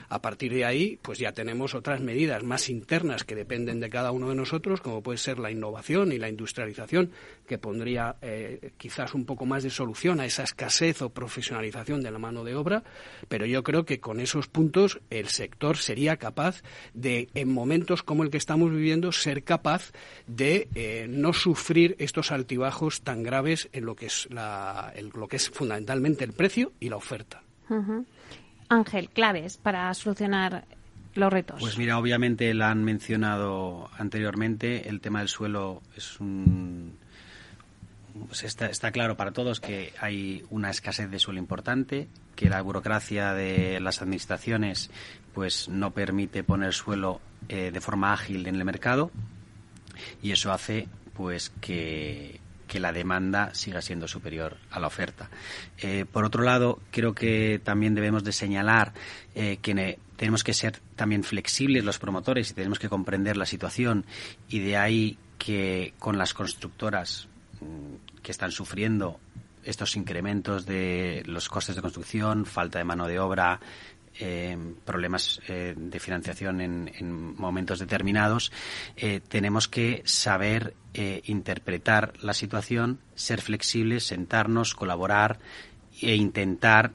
A 0.09 0.21
partir 0.21 0.53
de 0.53 0.65
ahí, 0.65 0.99
pues 1.03 1.19
ya 1.19 1.33
tenemos 1.33 1.75
otras 1.75 2.01
medidas 2.01 2.43
más 2.43 2.69
internas 2.69 3.25
que 3.25 3.35
dependen 3.35 3.81
de 3.81 3.91
cada 3.91 4.13
uno 4.13 4.29
de 4.29 4.35
nosotros, 4.35 4.81
como 4.81 5.03
puede 5.03 5.19
ser 5.19 5.39
la 5.39 5.51
innovación 5.51 6.13
y 6.13 6.19
la 6.19 6.29
industrialización, 6.29 7.11
que 7.47 7.59
pondría 7.59 8.17
eh, 8.23 8.73
quizás 8.79 9.15
un 9.15 9.25
poco 9.25 9.47
más 9.47 9.63
de 9.63 9.71
solución 9.71 10.21
a 10.21 10.27
esa 10.27 10.43
escasez 10.43 11.03
o 11.03 11.11
profesionalización 11.11 12.03
de 12.03 12.11
la 12.11 12.19
mano 12.19 12.45
de 12.45 12.55
obra, 12.55 12.83
pero 13.29 13.47
yo 13.47 13.63
creo 13.63 13.85
que 13.85 14.01
con 14.01 14.21
esos 14.21 14.49
puntos 14.49 15.01
el 15.11 15.29
sector 15.29 15.77
sería 15.77 16.17
capaz 16.17 16.63
de, 16.95 17.29
en 17.35 17.53
momentos 17.53 18.03
como 18.03 18.23
el 18.23 18.31
que 18.31 18.39
estamos 18.39 18.71
viviendo, 18.71 19.13
ser 19.13 19.43
capaz 19.45 19.93
de 20.27 20.69
eh, 20.75 21.07
no 21.09 21.33
sufrir 21.33 21.97
estos 21.99 22.31
altibajos 22.31 23.03
tan 23.03 23.23
graves 23.23 23.69
en 23.73 23.85
lo 23.85 23.97
que 23.97 24.07
es, 24.07 24.29
la, 24.31 24.93
lo 25.15 25.29
que 25.29 25.37
es 25.37 25.51
fundamentalmente 25.51 26.25
el 26.25 26.33
precio 26.33 26.73
y 26.81 26.89
la 26.89 26.97
oferta. 26.97 27.43
Ángel, 28.71 29.11
claves 29.11 29.59
para 29.59 29.93
solucionar 29.95 30.65
los 31.15 31.33
retos? 31.33 31.61
Pues 31.61 31.77
mira, 31.77 31.99
obviamente 31.99 32.55
la 32.55 32.71
han 32.71 32.85
mencionado 32.85 33.91
anteriormente, 33.99 34.89
el 34.89 35.01
tema 35.01 35.19
del 35.19 35.29
suelo 35.29 35.83
es 35.97 36.19
un... 36.21 36.97
Pues 38.27 38.45
está, 38.45 38.67
está, 38.67 38.91
claro 38.91 39.17
para 39.17 39.33
todos 39.33 39.61
que 39.61 39.93
hay 40.01 40.45
una 40.51 40.71
escasez 40.71 41.11
de 41.11 41.19
suelo 41.19 41.39
importante, 41.39 42.09
que 42.35 42.49
la 42.49 42.61
burocracia 42.61 43.35
de 43.35 43.81
las 43.81 44.03
administraciones 44.03 44.91
pues 45.33 45.69
no 45.69 45.93
permite 45.93 46.43
poner 46.43 46.73
suelo 46.73 47.21
eh, 47.49 47.71
de 47.73 47.81
forma 47.81 48.13
ágil 48.13 48.47
en 48.47 48.57
el 48.57 48.65
mercado 48.65 49.11
y 50.23 50.33
eso 50.33 50.53
hace 50.53 50.89
pues 51.15 51.51
que 51.61 52.40
que 52.71 52.79
la 52.79 52.93
demanda 52.93 53.53
siga 53.53 53.83
siendo 53.83 54.07
superior 54.07 54.57
a 54.71 54.79
la 54.79 54.87
oferta. 54.87 55.29
Eh, 55.79 56.05
por 56.05 56.25
otro 56.25 56.45
lado, 56.45 56.79
creo 56.93 57.15
que 57.17 57.61
también 57.65 57.97
debemos 57.97 58.23
de 58.23 58.31
señalar 58.31 58.93
eh, 59.35 59.59
que 59.61 59.99
tenemos 60.15 60.45
que 60.45 60.55
ser 60.55 60.79
también 60.95 61.25
flexibles 61.25 61.85
los 61.85 61.99
promotores 61.99 62.49
y 62.49 62.55
tenemos 62.55 62.79
que 62.79 62.89
comprender 62.89 63.37
la 63.37 63.45
situación 63.45 64.07
y 64.49 64.61
de 64.61 64.77
ahí 64.77 65.19
que 65.37 65.95
con 65.99 66.17
las 66.17 66.33
constructoras 66.33 67.27
mm, 67.61 68.23
que 68.23 68.31
están 68.31 68.53
sufriendo 68.53 69.19
estos 69.65 69.97
incrementos 69.97 70.65
de 70.65 71.25
los 71.27 71.49
costes 71.49 71.75
de 71.75 71.83
construcción, 71.83 72.47
falta 72.47 72.79
de 72.79 72.85
mano 72.85 73.09
de 73.09 73.19
obra, 73.19 73.59
eh, 74.19 74.57
problemas 74.85 75.41
eh, 75.49 75.75
de 75.77 76.01
financiación 76.01 76.61
en, 76.61 77.35
momentos 77.37 77.79
determinados, 77.79 78.53
eh, 78.97 79.21
tenemos 79.27 79.69
que 79.69 80.03
saber 80.05 80.75
interpretar 80.93 82.15
la 82.21 82.35
situación, 82.35 82.99
ser 83.15 83.41
flexibles, 83.41 84.05
sentarnos, 84.05 84.75
colaborar 84.75 85.39
e 86.03 86.17
intentar 86.17 86.91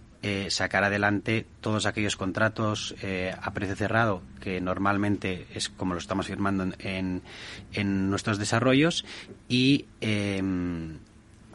sacar 0.50 0.84
adelante 0.84 1.46
todos 1.62 1.86
aquellos 1.86 2.18
contratos 2.18 2.94
a 3.42 3.54
precio 3.54 3.78
cerrado 3.78 4.22
que 4.42 4.60
normalmente 4.60 5.48
es 5.54 5.70
como 5.70 5.94
lo 5.94 6.00
estamos 6.00 6.28
firmando 6.28 6.74
en, 6.80 7.22
en 7.72 8.10
nuestros 8.10 8.38
desarrollos 8.38 9.06
y 9.48 9.86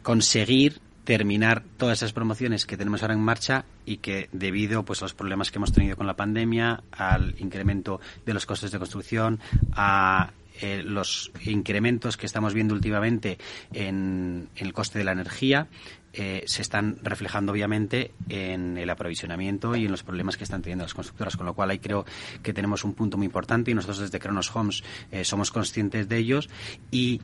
conseguir 0.01 0.81
terminar 1.03 1.63
todas 1.77 1.99
esas 1.99 2.13
promociones 2.13 2.65
que 2.65 2.77
tenemos 2.77 3.01
ahora 3.01 3.15
en 3.15 3.21
marcha 3.21 3.65
y 3.85 3.97
que 3.97 4.29
debido 4.31 4.83
pues 4.83 5.01
a 5.01 5.05
los 5.05 5.13
problemas 5.13 5.51
que 5.51 5.57
hemos 5.57 5.71
tenido 5.71 5.97
con 5.97 6.07
la 6.07 6.15
pandemia, 6.15 6.83
al 6.91 7.35
incremento 7.39 7.99
de 8.25 8.33
los 8.33 8.45
costes 8.45 8.71
de 8.71 8.77
construcción, 8.77 9.39
a 9.73 10.31
eh, 10.61 10.83
los 10.83 11.31
incrementos 11.45 12.17
que 12.17 12.25
estamos 12.27 12.53
viendo 12.53 12.75
últimamente 12.75 13.39
en, 13.73 14.49
el 14.55 14.73
coste 14.73 14.99
de 14.99 15.05
la 15.05 15.13
energía, 15.13 15.67
eh, 16.13 16.43
se 16.45 16.61
están 16.61 16.97
reflejando 17.01 17.51
obviamente 17.53 18.11
en 18.29 18.77
el 18.77 18.89
aprovisionamiento 18.89 19.75
y 19.75 19.85
en 19.85 19.91
los 19.91 20.03
problemas 20.03 20.37
que 20.37 20.43
están 20.43 20.61
teniendo 20.61 20.83
las 20.83 20.93
constructoras, 20.93 21.35
con 21.35 21.45
lo 21.45 21.53
cual 21.55 21.71
ahí 21.71 21.79
creo 21.79 22.05
que 22.43 22.53
tenemos 22.53 22.83
un 22.83 22.93
punto 22.93 23.17
muy 23.17 23.25
importante 23.25 23.71
y 23.71 23.73
nosotros 23.73 23.99
desde 23.99 24.19
Cronos 24.19 24.55
Homes 24.55 24.83
eh, 25.11 25.23
somos 25.23 25.51
conscientes 25.51 26.07
de 26.07 26.17
ellos 26.17 26.49
y 26.91 27.21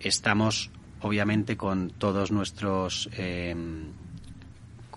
estamos 0.00 0.70
obviamente 1.02 1.56
con 1.56 1.90
todos 1.90 2.32
nuestros 2.32 3.10
eh, 3.16 3.54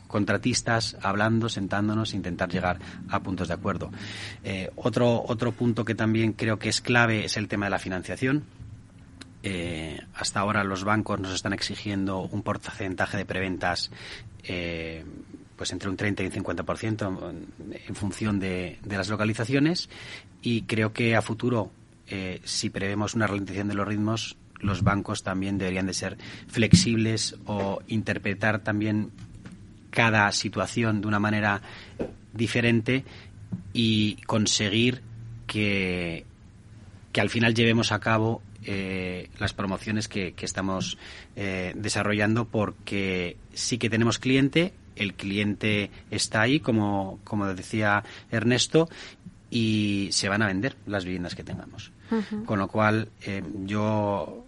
contratistas 0.08 0.98
hablando, 1.02 1.50
sentándonos, 1.50 2.14
intentar 2.14 2.50
llegar 2.50 2.80
a 3.10 3.20
puntos 3.22 3.48
de 3.48 3.54
acuerdo. 3.56 3.92
Eh, 4.44 4.72
otro, 4.76 5.24
otro 5.28 5.52
punto 5.52 5.84
que 5.84 5.96
también 5.96 6.34
creo 6.34 6.58
que 6.58 6.70
es 6.70 6.82
clave 6.82 7.26
es 7.26 7.38
el 7.38 7.48
tema 7.48 7.66
de 7.66 7.72
la 7.72 7.80
financiación. 7.80 8.44
Eh, 9.44 10.00
hasta 10.16 10.40
ahora 10.40 10.64
los 10.64 10.84
bancos 10.84 11.20
nos 11.20 11.34
están 11.34 11.54
exigiendo 11.54 12.22
un 12.22 12.42
porcentaje 12.42 13.18
de 13.18 13.26
preventas 13.26 13.92
pues 15.56 15.72
entre 15.72 15.90
un 15.90 15.98
30 15.98 16.22
y 16.22 16.26
un 16.28 16.32
50% 16.34 17.34
en 17.88 17.96
función 17.96 18.40
de, 18.40 18.78
de, 18.84 18.98
las 18.98 19.10
localizaciones 19.10 19.90
y 20.42 20.64
creo 20.64 20.94
que 20.94 21.16
a 21.16 21.22
futuro 21.24 21.72
si 22.44 22.70
prevemos 22.70 23.16
una 23.16 23.26
ralentización 23.26 23.70
de 23.70 23.74
los 23.74 23.88
ritmos 23.88 24.38
los 24.66 24.84
bancos 24.84 25.24
también 25.24 25.58
deberían 25.58 25.88
de 25.88 25.94
ser 25.94 26.18
flexibles 26.48 27.36
o 27.46 27.82
interpretar 27.88 28.60
también 28.60 29.12
cada 29.90 30.32
situación 30.32 31.02
de 31.02 31.08
una 31.08 31.20
manera 31.20 31.62
diferente 32.34 33.06
y 33.74 34.16
conseguir 34.26 35.02
que, 35.48 36.26
que 37.12 37.22
al 37.22 37.30
final 37.30 37.54
llevemos 37.54 37.92
a 37.92 38.00
cabo 38.00 38.42
eh, 38.68 39.30
las 39.38 39.54
promociones 39.54 40.08
que, 40.08 40.34
estamos 40.42 40.98
eh, 41.36 41.74
desarrollando 41.76 42.46
porque 42.46 43.38
sí 43.54 43.78
que 43.78 43.90
tenemos 43.90 44.18
cliente, 44.18 44.74
el 44.96 45.14
cliente 45.14 45.92
está 46.10 46.42
ahí, 46.42 46.60
como, 46.60 47.20
como 47.24 47.46
decía 47.54 48.04
Ernesto, 48.32 48.90
y 49.52 50.10
se 50.12 50.30
van 50.30 50.42
a 50.42 50.48
vender 50.48 50.76
las 50.88 51.06
viviendas 51.06 51.36
que 51.36 51.44
tengamos. 51.44 51.92
Con 52.46 52.60
lo 52.60 52.68
cual, 52.68 53.10
eh, 53.26 53.44
yo, 53.66 54.45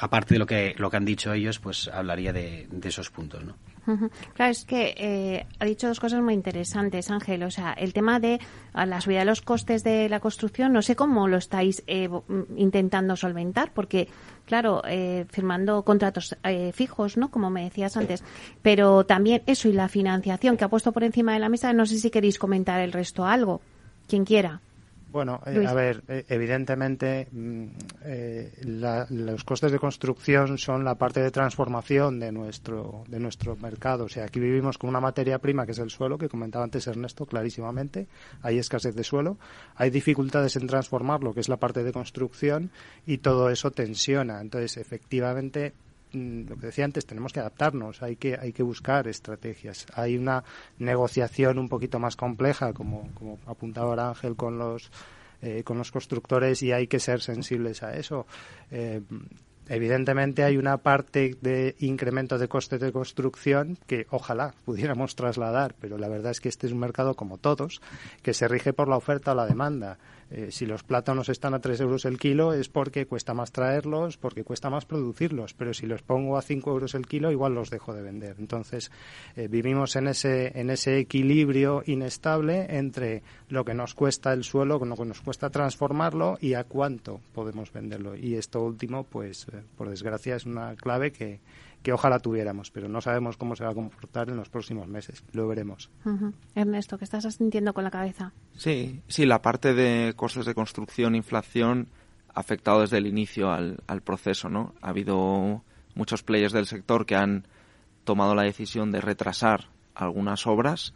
aparte 0.00 0.34
de 0.34 0.38
lo 0.38 0.46
que, 0.46 0.74
lo 0.78 0.90
que 0.90 0.96
han 0.96 1.04
dicho 1.04 1.32
ellos, 1.32 1.58
pues 1.58 1.88
hablaría 1.88 2.32
de, 2.32 2.68
esos 2.82 3.10
puntos, 3.10 3.44
¿no? 3.44 3.54
Claro, 4.34 4.52
es 4.52 4.64
que 4.64 4.94
eh, 4.96 5.46
ha 5.58 5.64
dicho 5.64 5.88
dos 5.88 5.98
cosas 5.98 6.22
muy 6.22 6.34
interesantes, 6.34 7.10
Ángel. 7.10 7.42
O 7.42 7.50
sea, 7.50 7.72
el 7.72 7.92
tema 7.92 8.20
de 8.20 8.38
la 8.74 9.00
subida 9.00 9.20
de 9.20 9.24
los 9.24 9.40
costes 9.40 9.82
de 9.82 10.08
la 10.08 10.20
construcción, 10.20 10.72
no 10.72 10.82
sé 10.82 10.94
cómo 10.94 11.26
lo 11.26 11.36
estáis 11.36 11.82
eh, 11.88 12.08
intentando 12.56 13.16
solventar, 13.16 13.72
porque, 13.72 14.08
claro, 14.46 14.82
firmando 15.30 15.82
contratos 15.82 16.36
fijos, 16.72 17.16
¿no? 17.16 17.32
Como 17.32 17.50
me 17.50 17.64
decías 17.64 17.96
antes. 17.96 18.22
Pero 18.62 19.04
también 19.04 19.42
eso 19.46 19.68
y 19.68 19.72
la 19.72 19.88
financiación 19.88 20.56
que 20.56 20.64
ha 20.64 20.68
puesto 20.68 20.92
por 20.92 21.02
encima 21.02 21.32
de 21.32 21.40
la 21.40 21.48
mesa, 21.48 21.72
no 21.72 21.84
sé 21.84 21.98
si 21.98 22.10
queréis 22.10 22.38
comentar 22.38 22.80
el 22.80 22.92
resto 22.92 23.26
algo. 23.26 23.62
Quien 24.06 24.24
quiera. 24.24 24.60
Bueno, 25.12 25.42
eh, 25.44 25.66
a 25.66 25.74
ver, 25.74 26.02
eh, 26.08 26.24
evidentemente 26.30 27.28
mm, 27.30 27.66
eh, 28.04 28.50
los 29.10 29.44
costes 29.44 29.70
de 29.70 29.78
construcción 29.78 30.56
son 30.56 30.84
la 30.84 30.94
parte 30.94 31.20
de 31.20 31.30
transformación 31.30 32.18
de 32.18 32.32
nuestro 32.32 33.04
de 33.08 33.20
nuestro 33.20 33.54
mercado. 33.56 34.06
O 34.06 34.08
sea, 34.08 34.24
aquí 34.24 34.40
vivimos 34.40 34.78
con 34.78 34.88
una 34.88 35.00
materia 35.00 35.38
prima 35.38 35.66
que 35.66 35.72
es 35.72 35.78
el 35.80 35.90
suelo, 35.90 36.16
que 36.16 36.30
comentaba 36.30 36.64
antes 36.64 36.86
Ernesto 36.86 37.26
clarísimamente. 37.26 38.06
Hay 38.40 38.56
escasez 38.56 38.94
de 38.94 39.04
suelo, 39.04 39.36
hay 39.76 39.90
dificultades 39.90 40.56
en 40.56 40.66
transformarlo, 40.66 41.34
que 41.34 41.40
es 41.40 41.48
la 41.50 41.58
parte 41.58 41.84
de 41.84 41.92
construcción, 41.92 42.70
y 43.06 43.18
todo 43.18 43.50
eso 43.50 43.70
tensiona. 43.70 44.40
Entonces, 44.40 44.78
efectivamente, 44.78 45.74
lo 46.12 46.56
que 46.56 46.66
decía 46.66 46.84
antes, 46.84 47.06
tenemos 47.06 47.32
que 47.32 47.40
adaptarnos, 47.40 48.02
hay 48.02 48.16
que, 48.16 48.36
hay 48.38 48.52
que 48.52 48.62
buscar 48.62 49.08
estrategias. 49.08 49.86
Hay 49.94 50.16
una 50.16 50.44
negociación 50.78 51.58
un 51.58 51.68
poquito 51.68 51.98
más 51.98 52.16
compleja, 52.16 52.72
como, 52.72 53.10
como 53.14 53.38
apuntaba 53.46 53.88
ahora 53.88 54.08
Ángel 54.08 54.36
con 54.36 54.58
los, 54.58 54.90
eh, 55.40 55.62
con 55.64 55.78
los 55.78 55.90
constructores, 55.90 56.62
y 56.62 56.72
hay 56.72 56.86
que 56.86 57.00
ser 57.00 57.20
sensibles 57.20 57.82
a 57.82 57.94
eso. 57.96 58.26
Eh, 58.70 59.00
evidentemente 59.74 60.44
hay 60.44 60.56
una 60.56 60.76
parte 60.78 61.36
de 61.40 61.74
incremento 61.80 62.38
de 62.38 62.48
costes 62.48 62.80
de 62.80 62.92
construcción 62.92 63.78
que 63.86 64.06
ojalá 64.10 64.54
pudiéramos 64.64 65.16
trasladar, 65.16 65.74
pero 65.80 65.98
la 65.98 66.08
verdad 66.08 66.32
es 66.32 66.40
que 66.40 66.48
este 66.48 66.66
es 66.66 66.72
un 66.72 66.80
mercado 66.80 67.14
como 67.14 67.38
todos, 67.38 67.80
que 68.22 68.34
se 68.34 68.48
rige 68.48 68.72
por 68.72 68.88
la 68.88 68.96
oferta 68.96 69.32
o 69.32 69.34
la 69.34 69.46
demanda. 69.46 69.98
Eh, 70.34 70.50
si 70.50 70.64
los 70.64 70.82
plátanos 70.82 71.28
están 71.28 71.52
a 71.52 71.60
3 71.60 71.80
euros 71.82 72.06
el 72.06 72.18
kilo 72.18 72.54
es 72.54 72.70
porque 72.70 73.04
cuesta 73.04 73.34
más 73.34 73.52
traerlos, 73.52 74.16
porque 74.16 74.44
cuesta 74.44 74.70
más 74.70 74.86
producirlos, 74.86 75.52
pero 75.52 75.74
si 75.74 75.84
los 75.84 76.00
pongo 76.00 76.38
a 76.38 76.42
5 76.42 76.70
euros 76.70 76.94
el 76.94 77.06
kilo 77.06 77.30
igual 77.30 77.52
los 77.52 77.68
dejo 77.68 77.92
de 77.92 78.00
vender. 78.00 78.36
Entonces 78.38 78.90
eh, 79.36 79.48
vivimos 79.48 79.94
en 79.96 80.08
ese, 80.08 80.58
en 80.58 80.70
ese 80.70 80.98
equilibrio 80.98 81.82
inestable 81.84 82.78
entre 82.78 83.22
lo 83.50 83.66
que 83.66 83.74
nos 83.74 83.94
cuesta 83.94 84.32
el 84.32 84.44
suelo, 84.44 84.78
lo 84.78 84.96
que 84.96 85.04
nos 85.04 85.20
cuesta 85.20 85.50
transformarlo 85.50 86.38
y 86.40 86.54
a 86.54 86.64
cuánto 86.64 87.20
podemos 87.34 87.70
venderlo. 87.70 88.16
Y 88.16 88.36
esto 88.36 88.62
último, 88.62 89.04
pues 89.04 89.46
eh, 89.52 89.61
por 89.76 89.88
desgracia, 89.88 90.36
es 90.36 90.46
una 90.46 90.74
clave 90.76 91.12
que, 91.12 91.40
que 91.82 91.92
ojalá 91.92 92.20
tuviéramos, 92.20 92.70
pero 92.70 92.88
no 92.88 93.00
sabemos 93.00 93.36
cómo 93.36 93.56
se 93.56 93.64
va 93.64 93.70
a 93.70 93.74
comportar 93.74 94.28
en 94.28 94.36
los 94.36 94.48
próximos 94.48 94.86
meses. 94.86 95.24
Lo 95.32 95.48
veremos. 95.48 95.90
Ernesto, 96.54 96.96
¿qué 96.96 97.04
estás 97.04 97.24
sintiendo 97.34 97.74
con 97.74 97.84
la 97.84 97.90
cabeza? 97.90 98.32
Sí, 98.56 99.02
sí, 99.08 99.26
la 99.26 99.42
parte 99.42 99.74
de 99.74 100.14
costes 100.14 100.46
de 100.46 100.54
construcción, 100.54 101.14
inflación, 101.14 101.88
ha 102.34 102.40
afectado 102.40 102.80
desde 102.80 102.98
el 102.98 103.06
inicio 103.06 103.50
al, 103.50 104.02
proceso, 104.04 104.48
¿no? 104.48 104.74
Ha 104.80 104.90
habido 104.90 105.62
muchos 105.94 106.22
players 106.22 106.52
del 106.52 106.66
sector 106.66 107.04
que 107.04 107.16
han 107.16 107.46
tomado 108.04 108.34
la 108.34 108.42
decisión 108.42 108.90
de 108.90 109.00
retrasar 109.00 109.68
algunas 109.94 110.46
obras 110.46 110.94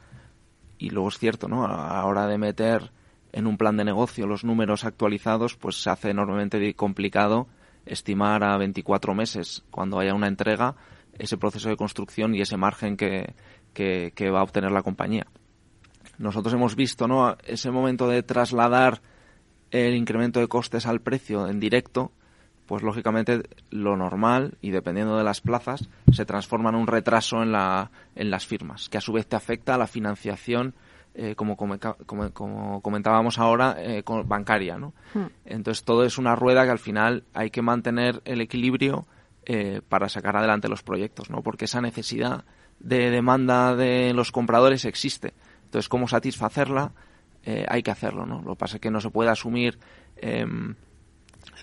y 0.79 0.91
luego 0.91 1.09
es 1.09 1.19
cierto, 1.19 1.49
¿no? 1.49 1.65
A 1.67 1.95
la 1.95 2.05
hora 2.05 2.27
de 2.27 2.39
meter 2.39 2.93
en 3.33 3.47
un 3.47 3.59
plan 3.59 3.77
de 3.77 3.85
negocio 3.85 4.27
los 4.27 4.45
números 4.45 4.85
actualizados, 4.85 5.57
pues 5.57 5.83
se 5.83 5.91
hace 5.91 6.11
enormemente 6.11 6.73
complicado 6.75 7.49
estimar 7.87 8.45
a 8.45 8.57
24 8.59 9.15
meses 9.15 9.65
cuando 9.71 9.99
haya 9.99 10.15
una 10.15 10.29
entrega 10.29 10.77
ese 11.19 11.39
proceso 11.39 11.69
de 11.69 11.77
construcción 11.77 12.35
y 12.35 12.41
ese 12.41 12.57
margen 12.57 12.97
que, 12.97 13.35
que, 13.73 14.31
va 14.31 14.41
a 14.41 14.43
obtener 14.43 14.71
la 14.71 14.83
compañía. 14.83 15.27
Nosotros 16.19 16.55
hemos 16.55 16.77
visto 16.77 17.07
¿no? 17.09 17.37
ese 17.45 17.71
momento 17.71 18.09
de 18.09 18.23
trasladar 18.23 19.01
el 19.71 19.95
incremento 19.95 20.41
de 20.41 20.49
costes 20.49 20.87
al 20.87 21.01
precio 21.01 21.49
en 21.49 21.61
directo, 21.61 22.13
pues 22.67 22.83
lógicamente 22.83 23.43
lo 23.71 23.97
normal 23.97 24.59
y 24.61 24.71
dependiendo 24.71 25.17
de 25.17 25.25
las 25.25 25.41
plazas 25.41 25.89
se 26.13 26.25
transforma 26.25 26.71
en 26.71 26.77
un 26.77 26.87
retraso 26.87 27.43
en, 27.43 27.53
la, 27.53 27.91
en 28.15 28.31
las 28.31 28.47
firmas, 28.47 28.89
que 28.89 28.99
a 28.99 29.03
su 29.03 29.13
vez 29.13 29.27
te 29.27 29.37
afecta 29.37 29.75
a 29.75 29.79
la 29.79 29.87
financiación 29.87 30.75
eh, 31.19 31.35
como, 31.35 31.57
como, 31.57 32.83
comentábamos 32.83 33.39
ahora, 33.39 33.77
eh, 33.79 34.05
bancaria. 34.27 34.77
¿no? 34.77 34.93
Hmm. 35.15 35.29
Entonces 35.47 35.83
todo 35.83 36.05
es 36.05 36.19
una 36.19 36.37
rueda 36.37 36.65
que 36.65 36.71
al 36.71 36.79
final 36.79 37.25
hay 37.33 37.49
que 37.49 37.63
mantener 37.63 38.21
el 38.27 38.43
equilibrio 38.43 39.07
eh, 39.47 39.81
para 39.89 40.11
sacar 40.11 40.37
adelante 40.37 40.69
los 40.69 40.83
proyectos, 40.83 41.31
¿no? 41.31 41.43
porque 41.43 41.65
esa 41.65 41.81
necesidad 41.81 42.45
de 42.81 43.11
demanda 43.11 43.75
de 43.75 44.13
los 44.13 44.31
compradores 44.31 44.85
existe. 44.85 45.33
Entonces, 45.65 45.89
cómo 45.89 46.07
satisfacerla, 46.07 46.93
hay 47.69 47.83
que 47.83 47.91
hacerlo. 47.91 48.27
¿no? 48.27 48.43
Lo 48.43 48.51
que 48.51 48.59
pasa 48.59 48.77
es 48.77 48.83
que 48.83 48.91
no 48.91 49.01
se 49.01 49.11
puede 49.11 49.31
asumir 49.31 49.79
em, 50.17 50.75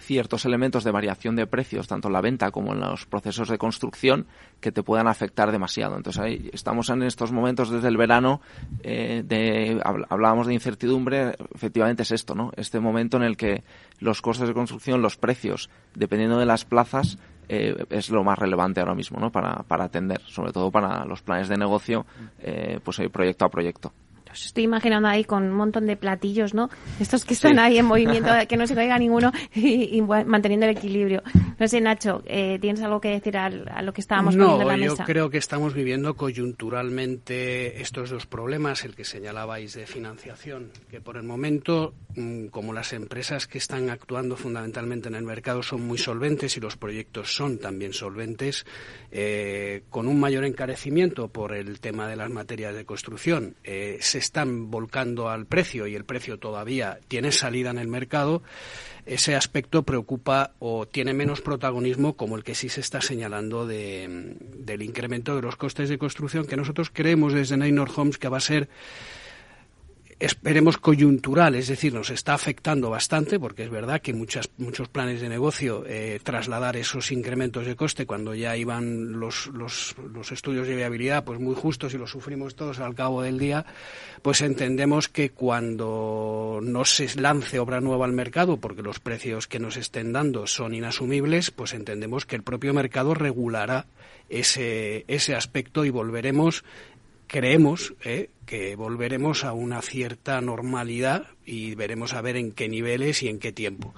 ciertos 0.04 0.46
elementos 0.46 0.84
de 0.84 0.92
variación 0.92 1.36
de 1.36 1.48
precios, 1.48 1.88
tanto 1.88 2.10
en 2.10 2.14
la 2.14 2.22
venta 2.22 2.52
como 2.52 2.74
en 2.74 2.82
los 2.82 3.06
procesos 3.06 3.50
de 3.50 3.58
construcción, 3.58 4.28
que 4.60 4.72
te 4.72 4.84
puedan 4.84 5.08
afectar 5.08 5.52
demasiado. 5.52 5.96
Entonces 5.96 6.22
ahí 6.22 6.50
estamos 6.54 6.90
en 6.90 7.04
estos 7.04 7.32
momentos 7.32 7.70
desde 7.70 7.88
el 7.88 7.98
verano, 7.98 8.42
eh, 8.84 9.24
de, 9.26 9.82
hablábamos 10.10 10.48
de 10.48 10.54
incertidumbre, 10.54 11.36
efectivamente 11.56 12.04
es 12.04 12.12
esto, 12.12 12.36
¿no? 12.36 12.52
Este 12.56 12.80
momento 12.80 13.18
en 13.18 13.24
el 13.24 13.38
que 13.38 13.64
los 14.00 14.22
costes 14.22 14.48
de 14.48 14.54
construcción, 14.54 15.02
los 15.02 15.18
precios, 15.18 15.70
dependiendo 15.96 16.38
de 16.38 16.46
las 16.46 16.66
plazas, 16.66 17.18
eh, 17.50 17.86
es 17.90 18.10
lo 18.10 18.24
más 18.24 18.38
relevante 18.38 18.80
ahora 18.80 18.96
mismo, 18.96 19.20
¿no? 19.20 19.32
Para, 19.32 19.64
para 19.64 19.86
atender, 19.86 20.22
sobre 20.28 20.52
todo 20.52 20.72
para 20.72 21.06
los 21.06 21.22
planes 21.22 21.50
de 21.50 21.58
negocio, 21.58 22.06
eh, 22.40 22.80
pues 22.84 23.02
proyecto 23.12 23.46
a 23.46 23.50
proyecto 23.50 23.94
estoy 24.34 24.64
imaginando 24.64 25.08
ahí 25.08 25.24
con 25.24 25.44
un 25.44 25.54
montón 25.54 25.86
de 25.86 25.96
platillos, 25.96 26.54
¿no? 26.54 26.70
Estos 27.00 27.26
que 27.26 27.34
están 27.34 27.60
ahí 27.60 27.78
en 27.78 27.86
movimiento, 27.86 28.30
que 28.48 28.58
no 28.58 28.68
se 28.68 28.76
caiga 28.76 28.98
ninguno 28.98 29.32
y, 29.56 30.02
manteniendo 30.02 30.66
el 30.66 30.78
equilibrio. 30.78 31.24
No 31.60 31.68
sé, 31.68 31.82
Nacho, 31.82 32.24
eh, 32.26 32.58
¿tienes 32.60 32.82
algo 32.82 33.00
que 33.00 33.10
decir 33.10 33.38
a, 33.38 33.50
lo 33.50 33.94
que 33.94 34.02
estábamos 34.02 34.36
poniendo 34.36 34.62
en 34.62 34.68
la 34.68 34.78
mesa? 34.78 34.94
No, 34.94 34.98
yo 34.98 35.06
creo 35.06 35.30
que 35.30 35.38
estamos 35.38 35.74
viviendo 35.74 36.16
coyunturalmente 36.16 37.82
estos 37.82 38.10
dos 38.10 38.26
problemas, 38.26 38.84
el 38.84 38.96
que 38.96 39.06
señalabais 39.06 39.74
de 39.74 39.86
financiación, 39.86 40.72
que 40.90 41.02
por 41.02 41.18
el 41.18 41.24
momento, 41.24 41.94
mm, 42.16 42.48
como 42.48 42.74
las 42.74 42.94
empresas 42.94 43.48
que 43.48 43.58
están 43.58 43.90
actuando 43.90 44.36
fundamentalmente 44.36 45.08
en 45.08 45.16
el 45.16 45.24
mercado 45.24 45.64
son 45.64 45.86
muy 45.86 45.98
solventes 45.98 46.58
y 46.58 46.60
los 46.60 46.78
proyectos 46.78 47.34
son 47.36 47.60
también 47.60 47.94
solventes, 47.94 48.66
eh, 49.12 49.84
con 49.90 50.08
un 50.08 50.20
mayor 50.20 50.46
encarecimiento 50.46 51.28
por 51.28 51.54
el 51.54 51.80
tema 51.80 52.08
de 52.08 52.16
las 52.16 52.30
materias 52.30 52.76
de 52.76 52.86
construcción, 52.86 53.56
eh, 53.64 53.98
se 54.02 54.18
están 54.24 54.72
volcando 54.72 55.30
al 55.30 55.46
precio 55.46 55.86
y 55.88 55.96
el 55.96 56.06
precio 56.06 56.40
todavía 56.40 57.00
tiene 57.08 57.32
salida 57.32 57.70
en 57.70 57.78
el 57.78 57.88
mercado, 57.88 58.42
ese 59.06 59.36
aspecto 59.36 59.84
preocupa 59.84 60.52
o 60.60 60.88
tiene 60.88 61.14
menos 61.14 61.42
protagonismo 61.42 62.16
como 62.16 62.38
el 62.38 62.44
que 62.44 62.56
sí 62.56 62.70
se 62.70 62.82
está 62.82 63.02
señalando 63.02 63.68
de, 63.68 64.38
del 64.56 64.82
incremento 64.82 65.36
de 65.36 65.42
los 65.42 65.58
costes 65.58 65.90
de 65.90 65.98
construcción 65.98 66.48
que 66.48 66.56
nosotros 66.56 66.90
creemos 66.92 67.34
desde 67.34 67.58
Neynor 67.58 67.92
Homes 67.96 68.18
que 68.18 68.30
va 68.30 68.38
a 68.38 68.42
ser 68.42 68.70
esperemos 70.20 70.78
coyuntural, 70.78 71.56
es 71.56 71.68
decir, 71.68 71.94
nos 71.94 72.10
está 72.10 72.34
afectando 72.34 72.90
bastante, 72.90 73.40
porque 73.40 73.64
es 73.64 73.70
verdad 73.70 74.02
que 74.02 74.14
muchas, 74.14 74.50
muchos 74.58 74.88
planes 74.90 75.22
de 75.22 75.30
negocio 75.30 75.84
eh, 75.88 76.20
trasladar 76.24 76.78
esos 76.78 77.12
incrementos 77.12 77.66
de 77.66 77.76
coste 77.76 78.06
cuando 78.06 78.36
ya 78.36 78.56
iban 78.58 79.20
los, 79.20 79.48
los, 79.48 79.96
los, 80.14 80.32
estudios 80.32 80.68
de 80.68 80.76
viabilidad 80.76 81.24
pues 81.24 81.40
muy 81.40 81.56
justos 81.56 81.94
y 81.94 81.98
los 81.98 82.12
sufrimos 82.12 82.56
todos 82.56 82.80
al 82.80 82.96
cabo 82.96 83.22
del 83.22 83.40
día, 83.40 83.66
pues 84.22 84.42
entendemos 84.42 85.10
que 85.10 85.32
cuando 85.32 86.60
no 86.62 86.86
se 86.86 87.08
lance 87.20 87.60
obra 87.60 87.82
nueva 87.82 88.06
al 88.06 88.14
mercado, 88.14 88.58
porque 88.58 88.82
los 88.82 89.00
precios 89.00 89.48
que 89.48 89.60
nos 89.60 89.78
estén 89.78 90.14
dando 90.14 90.48
son 90.48 90.74
inasumibles, 90.74 91.52
pues 91.52 91.74
entendemos 91.74 92.26
que 92.26 92.36
el 92.36 92.44
propio 92.44 92.74
mercado 92.74 93.14
regulará 93.14 93.86
ese, 94.30 95.06
ese 95.08 95.36
aspecto 95.36 95.86
y 95.86 95.90
volveremos 95.90 96.64
creemos 97.34 97.96
eh, 98.04 98.30
que 98.46 98.76
volveremos 98.76 99.44
a 99.44 99.54
una 99.54 99.82
cierta 99.82 100.40
normalidad 100.42 101.28
y 101.46 101.76
veremos 101.76 102.14
a 102.14 102.22
ver 102.22 102.38
en 102.38 102.52
qué 102.52 102.70
niveles 102.70 103.24
y 103.24 103.30
en 103.30 103.40
qué 103.40 103.52
tiempo. 103.52 103.94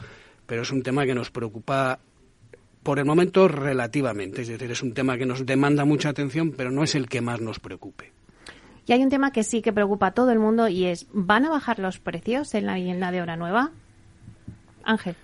Pero 0.45 0.61
es 0.61 0.71
un 0.71 0.83
tema 0.83 1.05
que 1.05 1.15
nos 1.15 1.31
preocupa 1.31 1.99
por 2.83 2.99
el 2.99 3.05
momento 3.05 3.47
relativamente, 3.47 4.43
es 4.43 4.47
decir, 4.47 4.69
es 4.69 4.83
un 4.83 4.93
tema 4.93 5.17
que 5.17 5.25
nos 5.25 5.45
demanda 5.45 5.85
mucha 5.85 6.09
atención, 6.09 6.51
pero 6.51 6.69
no 6.69 6.83
es 6.83 6.93
el 6.93 7.09
que 7.09 7.19
más 7.19 7.41
nos 7.41 7.59
preocupe. 7.59 8.11
Y 8.85 8.93
hay 8.93 9.01
un 9.01 9.09
tema 9.09 9.31
que 9.31 9.43
sí 9.43 9.63
que 9.63 9.73
preocupa 9.73 10.07
a 10.07 10.11
todo 10.11 10.31
el 10.31 10.37
mundo 10.37 10.67
y 10.67 10.85
es, 10.85 11.07
¿van 11.11 11.45
a 11.45 11.49
bajar 11.49 11.79
los 11.79 11.99
precios 11.99 12.53
en 12.53 12.67
la 12.67 12.75
vivienda 12.75 13.11
de 13.11 13.21
hora 13.23 13.35
nueva? 13.35 13.71
Ángel. 14.83 15.15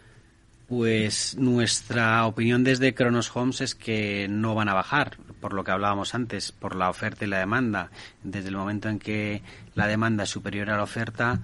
Pues 0.67 1.38
nuestra 1.38 2.25
opinión 2.25 2.63
desde 2.63 2.95
Kronos 2.95 3.36
Homes 3.36 3.62
es 3.62 3.75
que 3.75 4.27
no 4.27 4.55
van 4.55 4.69
a 4.69 4.73
bajar, 4.73 5.17
por 5.41 5.54
lo 5.54 5.63
que 5.63 5.71
hablábamos 5.71 6.15
antes, 6.15 6.51
por 6.51 6.75
la 6.75 6.89
oferta 6.89 7.25
y 7.25 7.27
la 7.27 7.39
demanda. 7.39 7.89
Desde 8.23 8.49
el 8.49 8.56
momento 8.56 8.88
en 8.88 8.99
que 8.99 9.41
la 9.75 9.88
demanda 9.88 10.23
es 10.23 10.30
superior 10.30 10.69
a 10.69 10.77
la 10.77 10.84
oferta, 10.84 11.41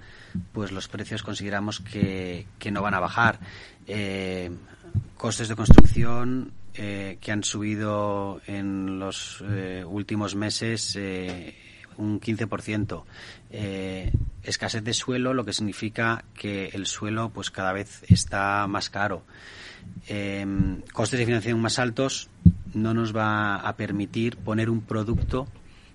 pues 0.54 0.72
los 0.72 0.88
precios 0.88 1.24
consideramos 1.24 1.82
que, 1.82 2.46
no 2.72 2.82
van 2.82 2.94
a 2.94 3.00
bajar. 3.00 3.40
Eh, 3.88 4.52
costes 5.18 5.48
de 5.48 5.56
construcción 5.56 6.52
eh, 6.76 7.18
que 7.20 7.32
han 7.32 7.44
subido 7.44 8.40
en 8.46 9.00
los 9.00 9.44
eh, 9.50 9.84
últimos 9.86 10.36
meses 10.36 10.96
un 11.98 12.22
15%. 12.22 13.04
Eh, 13.50 14.12
escasez 14.44 14.84
de 14.84 14.94
suelo, 14.94 15.34
lo 15.34 15.44
que 15.46 15.54
significa 15.54 16.24
que 16.34 16.68
el 16.74 16.86
suelo 16.86 17.30
pues 17.30 17.52
cada 17.52 17.74
vez 17.74 18.04
está 18.08 18.68
más 18.68 18.90
caro. 18.90 19.24
Costes 20.94 21.20
de 21.20 21.26
financiación 21.26 21.62
más 21.62 21.80
altos 21.80 22.30
no 22.74 22.94
nos 22.94 23.16
va 23.16 23.58
a 23.58 23.76
permitir 23.76 24.38
poner 24.38 24.70
un 24.70 24.82
producto 24.82 25.48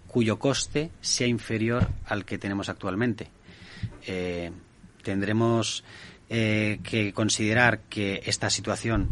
cuyo 0.07 0.39
coste 0.39 0.91
sea 1.01 1.27
inferior 1.27 1.89
al 2.07 2.25
que 2.25 2.39
tenemos 2.39 2.69
actualmente. 2.69 3.29
Eh, 4.07 4.51
tendremos 5.03 5.85
eh, 6.29 6.81
que 6.83 7.13
considerar 7.13 7.81
que 7.89 8.23
esta 8.27 8.51
situación, 8.51 9.09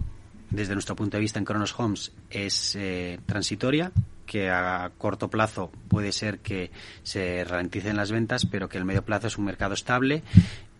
desde 0.51 0.75
nuestro 0.75 0.97
punto 0.97 1.17
de 1.17 1.23
vista 1.23 1.39
en 1.39 1.45
Kronos 1.45 1.75
Homes, 1.79 2.13
es 2.31 2.79
transitoria, 3.27 3.93
que 4.31 4.49
a 4.49 4.93
corto 4.97 5.29
plazo 5.29 5.73
puede 5.89 6.13
ser 6.13 6.39
que 6.39 6.71
se 7.03 7.43
ralenticen 7.43 7.97
las 7.97 8.13
ventas, 8.13 8.47
pero 8.47 8.69
que 8.69 8.79
el 8.79 8.85
medio 8.85 9.05
plazo 9.05 9.27
es 9.27 9.37
un 9.39 9.45
mercado 9.45 9.75
estable 9.75 10.23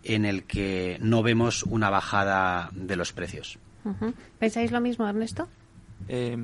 en 0.03 0.23
el 0.23 0.43
que 0.43 0.97
no 1.01 1.21
vemos 1.21 1.63
una 1.63 1.89
bajada 1.89 2.69
de 2.73 2.95
los 2.95 3.11
precios. 3.11 3.59
¿Pensáis 4.39 4.71
lo 4.71 4.79
mismo, 4.79 5.05
Ernesto? 5.05 5.49
Eh, 6.07 6.37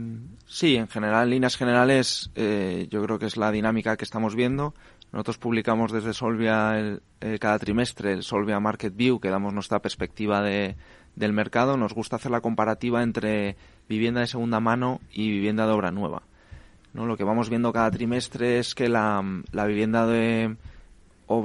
sí, 0.45 0.75
en 0.75 0.87
general, 0.87 1.25
en 1.25 1.29
líneas 1.31 1.57
generales, 1.57 2.31
eh, 2.35 2.87
yo 2.89 3.03
creo 3.03 3.19
que 3.19 3.25
es 3.25 3.37
la 3.37 3.51
dinámica 3.51 3.97
que 3.97 4.05
estamos 4.05 4.35
viendo. 4.35 4.73
Nosotros 5.11 5.37
publicamos 5.37 5.91
desde 5.91 6.13
Solvia 6.13 6.99
cada 7.39 7.59
trimestre 7.59 8.11
el 8.11 8.23
Solvia 8.23 8.59
Market 8.59 8.95
View, 8.95 9.19
que 9.19 9.29
damos 9.29 9.53
nuestra 9.53 9.79
perspectiva 9.79 10.41
de, 10.41 10.75
del 11.17 11.33
mercado. 11.33 11.75
Nos 11.75 11.93
gusta 11.93 12.15
hacer 12.15 12.31
la 12.31 12.41
comparativa 12.41 13.03
entre 13.03 13.57
vivienda 13.89 14.21
de 14.21 14.27
segunda 14.27 14.59
mano 14.59 15.01
y 15.11 15.29
vivienda 15.29 15.65
de 15.65 15.73
obra 15.73 15.91
nueva. 15.91 16.21
¿no? 16.93 17.05
Lo 17.05 17.17
que 17.17 17.23
vamos 17.23 17.49
viendo 17.49 17.73
cada 17.73 17.91
trimestre 17.91 18.59
es 18.59 18.75
que 18.75 18.87
la, 18.87 19.23
la 19.51 19.65
vivienda 19.65 20.05
de, 20.05 20.55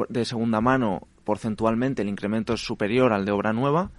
de 0.08 0.24
segunda 0.24 0.60
mano, 0.60 1.08
porcentualmente, 1.24 2.02
el 2.02 2.08
incremento 2.08 2.52
es 2.52 2.60
superior 2.64 3.12
al 3.12 3.24
de 3.24 3.32
obra 3.32 3.52
nueva. 3.52 3.90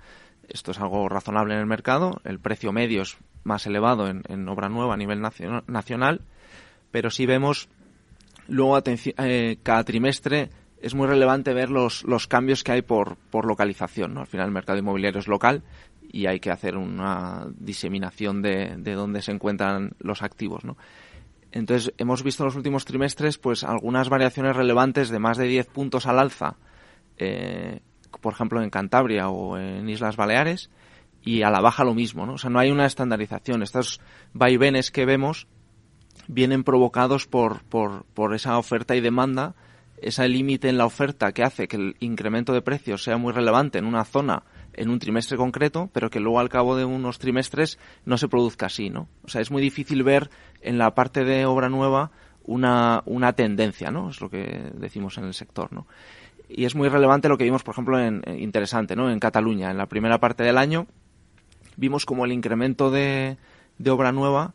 Esto 0.47 0.71
es 0.71 0.79
algo 0.79 1.08
razonable 1.10 1.53
en 1.53 1.60
el 1.60 1.65
mercado. 1.65 2.21
El 2.23 2.39
precio 2.39 2.71
medio 2.71 3.01
es 3.01 3.17
más 3.43 3.65
elevado 3.65 4.08
en, 4.08 4.47
obra 4.47 4.69
nueva 4.69 4.93
a 4.93 4.97
nivel 4.97 5.21
nacional. 5.21 6.21
Pero 6.91 7.10
si 7.10 7.25
vemos 7.25 7.69
luego 8.47 8.82
eh, 8.86 9.58
cada 9.63 9.84
trimestre 9.84 10.49
es 10.82 10.93
muy 10.95 11.08
relevante 11.08 11.53
ver 11.53 11.69
los, 11.69 12.03
los 12.03 12.27
cambios 12.27 12.63
que 12.63 12.73
hay 12.73 12.82
por, 12.82 13.15
por 13.15 13.45
localización. 13.45 14.13
¿no? 14.13 14.21
Al 14.21 14.27
final 14.27 14.47
el 14.47 14.53
mercado 14.53 14.77
inmobiliario 14.77 15.19
es 15.19 15.27
local 15.27 15.63
y 16.12 16.27
hay 16.27 16.39
que 16.39 16.51
hacer 16.51 16.77
una 16.77 17.47
diseminación 17.58 18.41
de, 18.41 18.75
de 18.77 18.93
dónde 18.93 19.21
se 19.21 19.32
encuentran 19.32 19.93
los 19.99 20.21
activos. 20.21 20.63
¿no? 20.65 20.77
Entonces, 21.53 21.93
hemos 21.99 22.23
visto 22.23 22.43
en 22.43 22.45
los 22.45 22.56
últimos 22.56 22.84
trimestres 22.84 23.38
pues 23.38 23.63
algunas 23.63 24.10
variaciones 24.10 24.56
relevantes 24.56 25.10
de 25.10 25.19
más 25.19 25.38
de 25.38 25.45
10 25.45 25.67
puntos 25.67 26.08
al 26.08 26.17
alza, 26.19 26.58
eh, 27.17 27.79
por 28.23 28.33
ejemplo, 28.33 28.63
en 28.63 28.71
Cantabria 28.71 29.29
o 29.29 29.57
en 29.59 29.88
Islas 29.88 30.15
Baleares, 30.15 30.71
y 31.21 31.43
a 31.43 31.51
la 31.51 31.62
baja 31.62 31.83
lo 31.83 31.93
mismo, 31.93 32.25
¿no? 32.25 32.33
O 32.33 32.38
sea, 32.38 32.49
no 32.49 32.59
hay 32.59 32.71
una 32.71 32.86
estandarización. 32.86 33.62
Estos 33.62 34.01
vaivenes 34.33 34.89
que 34.89 35.05
vemos 35.05 35.47
vienen 36.27 36.63
provocados 36.63 37.27
por, 37.27 37.63
por, 37.63 38.05
por 38.13 38.33
esa 38.33 38.57
oferta 38.57 38.95
y 38.95 39.01
demanda, 39.01 39.55
ese 39.97 40.27
límite 40.27 40.69
en 40.69 40.77
la 40.77 40.86
oferta 40.86 41.31
que 41.31 41.43
hace 41.43 41.67
que 41.67 41.77
el 41.77 41.95
incremento 41.99 42.53
de 42.53 42.62
precios 42.62 43.03
sea 43.03 43.17
muy 43.17 43.31
relevante 43.31 43.77
en 43.77 43.86
una 43.86 44.03
zona 44.03 44.43
en 44.73 44.89
un 44.89 44.99
trimestre 44.99 45.38
concreto, 45.38 45.89
pero 45.93 46.09
que 46.09 46.19
luego 46.19 46.39
al 46.39 46.49
cabo 46.49 46.75
de 46.75 46.86
unos 46.86 47.19
trimestres 47.19 47.77
no 48.05 48.17
se 48.17 48.27
produzca 48.27 48.65
así, 48.65 48.89
¿no? 48.89 49.07
O 49.23 49.27
sea, 49.27 49.41
es 49.41 49.51
muy 49.51 49.62
difícil 49.62 50.03
ver 50.03 50.29
en 50.62 50.77
la 50.77 50.95
parte 50.95 51.23
de 51.23 51.45
obra 51.45 51.69
nueva 51.69 52.12
una, 52.43 53.03
una 53.05 53.33
tendencia, 53.33 53.91
¿no? 53.91 54.09
Es 54.09 54.19
lo 54.19 54.29
que 54.29 54.71
decimos 54.73 55.17
en 55.17 55.25
el 55.25 55.33
sector, 55.33 55.71
¿no? 55.71 55.88
Y 56.49 56.65
es 56.65 56.75
muy 56.75 56.89
relevante 56.89 57.29
lo 57.29 57.38
que 57.38 57.45
vimos, 57.45 57.63
por 57.63 57.73
ejemplo, 57.73 57.99
en, 57.99 58.21
interesante, 58.38 58.95
¿no? 58.95 59.10
En 59.10 59.19
Cataluña, 59.19 59.71
en 59.71 59.77
la 59.77 59.88
primera 59.88 60.19
parte 60.19 60.43
del 60.43 60.58
año, 60.58 60.88
vimos 61.77 62.06
como 62.06 62.25
el 62.25 62.32
incremento 62.32 62.91
de, 62.91 63.38
de 63.77 63.89
obra 63.89 64.12
nueva 64.12 64.53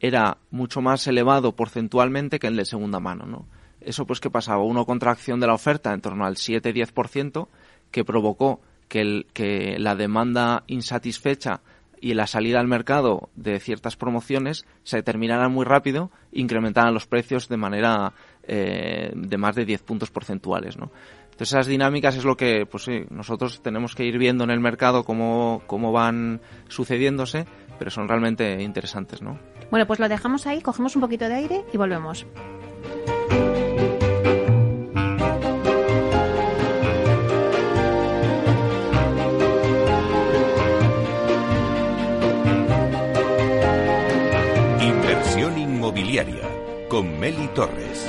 era 0.00 0.38
mucho 0.50 0.80
más 0.80 1.06
elevado 1.06 1.52
porcentualmente 1.56 2.38
que 2.38 2.46
el 2.46 2.56
de 2.56 2.64
segunda 2.64 3.00
mano, 3.00 3.26
¿no? 3.26 3.46
Eso 3.80 4.06
pues 4.06 4.20
que 4.20 4.30
pasaba 4.30 4.62
una 4.62 4.84
contracción 4.84 5.40
de 5.40 5.46
la 5.46 5.54
oferta 5.54 5.92
en 5.92 6.00
torno 6.00 6.24
al 6.24 6.36
7-10% 6.36 7.48
que 7.90 8.04
provocó 8.04 8.60
que, 8.88 9.00
el, 9.00 9.26
que 9.32 9.78
la 9.78 9.94
demanda 9.94 10.64
insatisfecha 10.66 11.60
y 12.00 12.14
la 12.14 12.26
salida 12.26 12.60
al 12.60 12.68
mercado 12.68 13.30
de 13.34 13.60
ciertas 13.60 13.96
promociones 13.96 14.66
se 14.82 15.02
terminaran 15.02 15.52
muy 15.52 15.64
rápido, 15.64 16.10
incrementaran 16.32 16.92
los 16.92 17.06
precios 17.06 17.48
de 17.48 17.56
manera 17.56 18.12
eh, 18.42 19.10
de 19.14 19.38
más 19.38 19.54
de 19.54 19.64
10 19.64 19.82
puntos 19.82 20.10
porcentuales, 20.10 20.76
¿no? 20.76 20.90
Entonces 21.34 21.52
esas 21.52 21.66
dinámicas 21.66 22.16
es 22.16 22.24
lo 22.24 22.36
que 22.36 22.64
pues 22.64 22.84
sí, 22.84 23.06
nosotros 23.10 23.60
tenemos 23.60 23.96
que 23.96 24.04
ir 24.04 24.18
viendo 24.18 24.44
en 24.44 24.50
el 24.50 24.60
mercado 24.60 25.02
cómo, 25.02 25.62
cómo 25.66 25.90
van 25.90 26.40
sucediéndose, 26.68 27.44
pero 27.76 27.90
son 27.90 28.06
realmente 28.06 28.62
interesantes, 28.62 29.20
¿no? 29.20 29.40
Bueno, 29.68 29.84
pues 29.84 29.98
lo 29.98 30.08
dejamos 30.08 30.46
ahí, 30.46 30.60
cogemos 30.60 30.94
un 30.94 31.02
poquito 31.02 31.28
de 31.28 31.34
aire 31.34 31.64
y 31.72 31.76
volvemos. 31.76 32.24
con 46.88 47.18
Meli 47.18 47.48
Torres. 47.48 48.08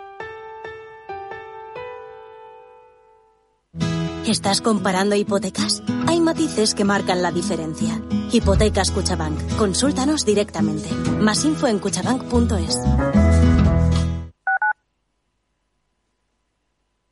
¿Estás 4.25 4.61
comparando 4.61 5.15
hipotecas? 5.15 5.81
Hay 6.07 6.19
matices 6.19 6.75
que 6.75 6.83
marcan 6.83 7.23
la 7.23 7.31
diferencia. 7.31 7.99
Hipotecas 8.31 8.91
Cuchabank. 8.91 9.57
Consúltanos 9.57 10.25
directamente. 10.25 10.89
Más 11.19 11.43
info 11.43 11.67
en 11.67 11.79
cuchabank.es. 11.79 12.77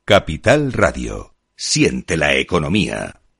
Capital 0.04 0.72
Radio. 0.72 1.34
Siente 1.56 2.16
la 2.16 2.34
economía. 2.36 3.19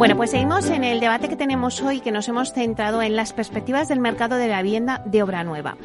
Bueno, 0.00 0.16
pues 0.16 0.30
seguimos 0.30 0.64
en 0.70 0.82
el 0.82 0.98
debate 0.98 1.28
que 1.28 1.36
tenemos 1.36 1.82
hoy, 1.82 2.00
que 2.00 2.10
nos 2.10 2.26
hemos 2.26 2.54
centrado 2.54 3.02
en 3.02 3.16
las 3.16 3.34
perspectivas 3.34 3.86
del 3.88 4.00
mercado 4.00 4.36
de 4.36 4.48
la 4.48 4.62
vivienda 4.62 5.02
de 5.04 5.22
obra 5.22 5.44
nueva. 5.44 5.76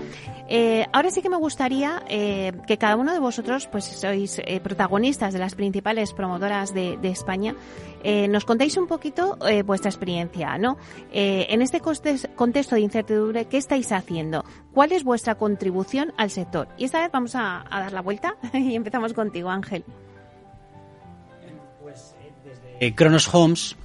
Eh, 0.48 0.86
ahora 0.94 1.12
sí 1.12 1.22
que 1.22 1.28
me 1.28 1.36
gustaría 1.36 2.02
eh, 2.08 2.54
que 2.66 2.78
cada 2.78 2.96
uno 2.96 3.12
de 3.12 3.20
vosotros, 3.20 3.68
pues 3.68 3.84
sois 3.84 4.40
eh, 4.40 4.62
protagonistas 4.62 5.34
de 5.34 5.40
las 5.40 5.56
principales 5.56 6.14
promotoras 6.14 6.74
de, 6.74 6.98
España, 7.04 7.56
nos 8.30 8.46
contéis 8.46 8.78
un 8.78 8.88
poquito 8.88 9.38
vuestra 9.66 9.90
experiencia, 9.90 10.58
¿no? 10.58 10.78
en 11.12 11.62
este 11.62 11.82
contexto 11.82 12.76
de 12.76 12.82
incertidumbre, 12.82 13.46
¿qué 13.46 13.58
estáis 13.58 13.92
haciendo? 13.92 14.46
¿Cuál 14.74 14.94
es 14.94 15.04
vuestra 15.04 15.36
contribución 15.36 16.14
al 16.16 16.30
sector? 16.30 16.70
Y 16.78 16.86
esta 16.86 17.02
vez 17.02 17.12
vamos 17.12 17.36
a, 17.36 17.66
dar 17.70 17.92
la 17.92 18.02
vuelta 18.02 18.38
y 18.54 18.76
empezamos 18.76 19.12
contigo, 19.12 19.50
Ángel. 19.50 19.84
Pues 21.84 22.16
desde 22.46 22.96
Cronos 22.96 23.28
Homes 23.34 23.76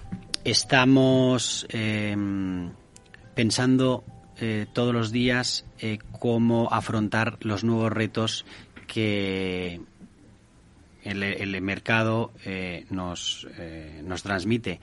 estamos 0.45 1.67
em, 1.69 2.71
pensando 3.35 4.05
eh, 4.39 4.67
todos 4.73 4.95
los 4.95 5.13
días 5.13 5.67
eh, 5.79 5.99
cómo 6.19 6.73
afrontar 6.73 7.39
los 7.41 7.63
nuevos 7.65 7.93
retos 7.93 8.47
que 8.87 9.81
el, 11.03 11.63
mercado 11.63 12.33
eh, 12.45 12.87
nos, 12.91 13.47
nos 14.03 14.23
transmite. 14.23 14.81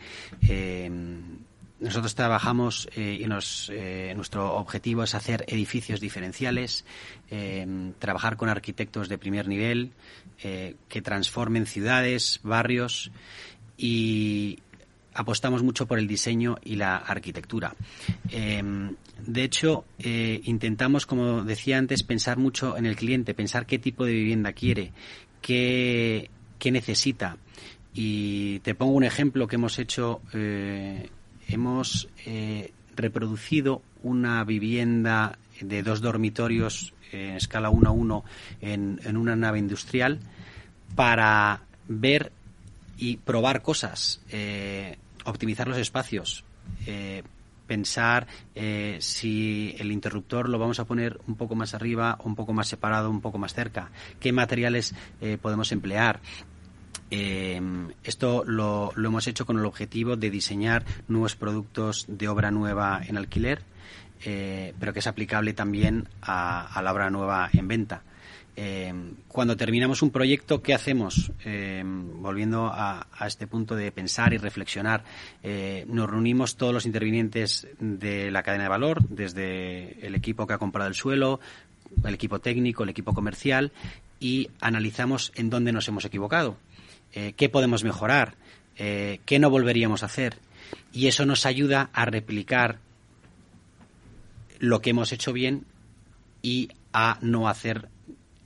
Em, 0.48 1.40
nosotros 1.80 2.16
trabajamos 2.16 2.90
y 2.96 3.24
nuestro 3.28 4.56
objetivo 4.56 5.04
es 5.04 5.14
hacer 5.14 5.46
edificios 5.48 6.00
diferenciales, 6.00 6.86
em, 7.30 7.94
trabajar 7.94 8.36
con 8.36 8.50
arquitectos 8.50 9.10
de 9.10 9.20
primer 9.20 9.48
nivel 9.48 9.92
que 10.40 11.02
transformen 11.04 11.68
ciudades, 11.68 12.40
barrios 12.42 13.12
y, 13.78 14.60
apostamos 15.18 15.64
mucho 15.64 15.88
por 15.88 15.98
el 15.98 16.08
diseño 16.08 16.58
y 16.64 16.76
la 16.76 16.96
arquitectura. 16.96 17.76
Em, 18.30 18.96
de 19.26 19.44
hecho, 19.44 19.84
eh, 19.98 20.42
intentamos, 20.44 21.08
como 21.08 21.44
decía 21.44 21.80
antes, 21.80 22.04
pensar 22.04 22.38
mucho 22.38 22.78
en 22.78 22.86
el 22.86 22.96
cliente, 22.96 23.34
pensar 23.34 23.66
qué 23.66 23.80
tipo 23.80 24.06
de 24.06 24.14
vivienda 24.14 24.54
quiere, 24.54 24.94
qué, 25.42 26.30
necesita. 26.72 27.38
Y 27.96 28.60
te 28.60 28.76
pongo 28.76 28.92
un 28.92 29.06
ejemplo 29.06 29.48
que 29.48 29.56
hemos 29.56 29.80
hecho. 29.80 30.22
Eh, 30.34 31.10
hemos 31.48 32.10
eh, 32.26 32.72
reproducido 32.96 33.82
una 34.04 34.44
vivienda 34.44 35.40
de 35.62 35.82
dos 35.82 36.02
dormitorios 36.02 36.94
en 37.12 37.38
escala 37.38 37.72
1 37.72 37.90
a 37.90 37.92
1 37.92 38.24
en, 38.62 39.00
en 39.04 39.18
una 39.18 39.36
nave 39.36 39.58
industrial 39.58 40.20
para 40.96 41.62
ver 41.88 42.32
y 42.98 43.18
probar 43.18 43.64
cosas 43.64 44.22
optimizar 45.30 45.68
los 45.68 45.78
espacios, 45.78 46.44
eh, 46.86 47.24
pensar 47.68 48.28
eh, 48.56 48.98
si 49.02 49.76
el 49.78 49.92
interruptor 49.92 50.48
lo 50.48 50.58
vamos 50.58 50.80
a 50.80 50.86
poner 50.86 51.20
un 51.28 51.36
poco 51.36 51.56
más 51.56 51.74
arriba, 51.74 52.18
un 52.24 52.36
poco 52.36 52.54
más 52.54 52.68
separado, 52.68 53.10
un 53.10 53.22
poco 53.22 53.38
más 53.38 53.54
cerca, 53.54 53.92
qué 54.20 54.32
materiales 54.32 54.96
eh, 55.22 55.38
podemos 55.42 55.72
emplear. 55.72 56.22
esto 57.10 58.44
lo, 58.46 58.94
hemos 58.98 59.28
hecho 59.28 59.46
con 59.46 59.58
el 59.58 59.66
objetivo 59.66 60.16
de 60.16 60.30
diseñar 60.30 60.84
nuevos 61.08 61.36
productos 61.36 62.06
de 62.08 62.28
obra 62.28 62.52
nueva 62.52 63.02
en 63.06 63.18
alquiler, 63.18 63.62
pero 64.80 64.92
que 64.92 65.00
es 65.00 65.08
aplicable 65.08 65.54
también 65.54 66.10
a 66.22 66.82
la 66.84 66.92
obra 66.92 67.10
nueva 67.10 67.50
en 67.54 67.68
venta. 67.68 68.02
Eh, 68.60 68.92
cuando 69.28 69.56
terminamos 69.56 70.02
un 70.02 70.10
proyecto, 70.10 70.64
¿qué 70.64 70.74
hacemos? 70.74 71.32
Eh, 71.46 71.84
volviendo 71.86 72.72
a, 72.74 73.06
este 73.28 73.46
punto 73.46 73.76
de 73.76 73.92
pensar 73.92 74.34
y 74.34 74.38
reflexionar, 74.38 75.04
eh, 75.44 75.86
nos 75.88 76.10
reunimos 76.10 76.58
todos 76.58 76.74
los 76.74 76.88
intervinientes 76.88 77.68
de 77.80 78.32
la 78.32 78.42
cadena 78.42 78.64
de 78.64 78.70
valor, 78.70 79.08
desde 79.10 80.04
el 80.06 80.16
equipo 80.16 80.48
que 80.48 80.56
ha 80.56 80.58
comprado 80.58 80.90
el 80.90 80.96
suelo, 80.96 81.40
el 82.04 82.16
equipo 82.16 82.40
técnico, 82.40 82.82
el 82.82 82.90
equipo 82.90 83.14
comercial, 83.14 83.72
y 84.20 84.50
analizamos 84.60 85.32
en 85.36 85.52
dónde 85.52 85.72
nos 85.72 85.88
hemos 85.88 86.06
equivocado, 86.06 86.58
qué 87.12 87.50
podemos 87.50 87.84
mejorar, 87.84 88.36
qué 88.76 89.38
no 89.40 89.52
volveríamos 89.52 90.02
a 90.02 90.08
hacer. 90.08 90.40
Y 90.92 91.06
eso 91.06 91.28
nos 91.28 91.46
ayuda 91.46 91.92
a 91.94 92.06
replicar 92.06 92.80
lo 94.58 94.82
que 94.82 94.90
hemos 94.90 95.12
hecho 95.12 95.32
bien 95.32 95.66
y 96.42 96.70
a 96.92 97.20
no 97.22 97.48
hacer 97.48 97.90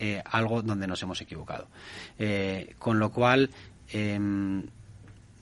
eh, 0.03 0.19
algo 0.25 0.63
donde 0.63 0.87
nos 0.87 1.03
hemos 1.03 1.21
equivocado. 1.21 1.67
Eh, 2.17 2.73
con 2.79 2.97
lo 2.97 3.11
cual, 3.11 3.51
em, 3.91 4.63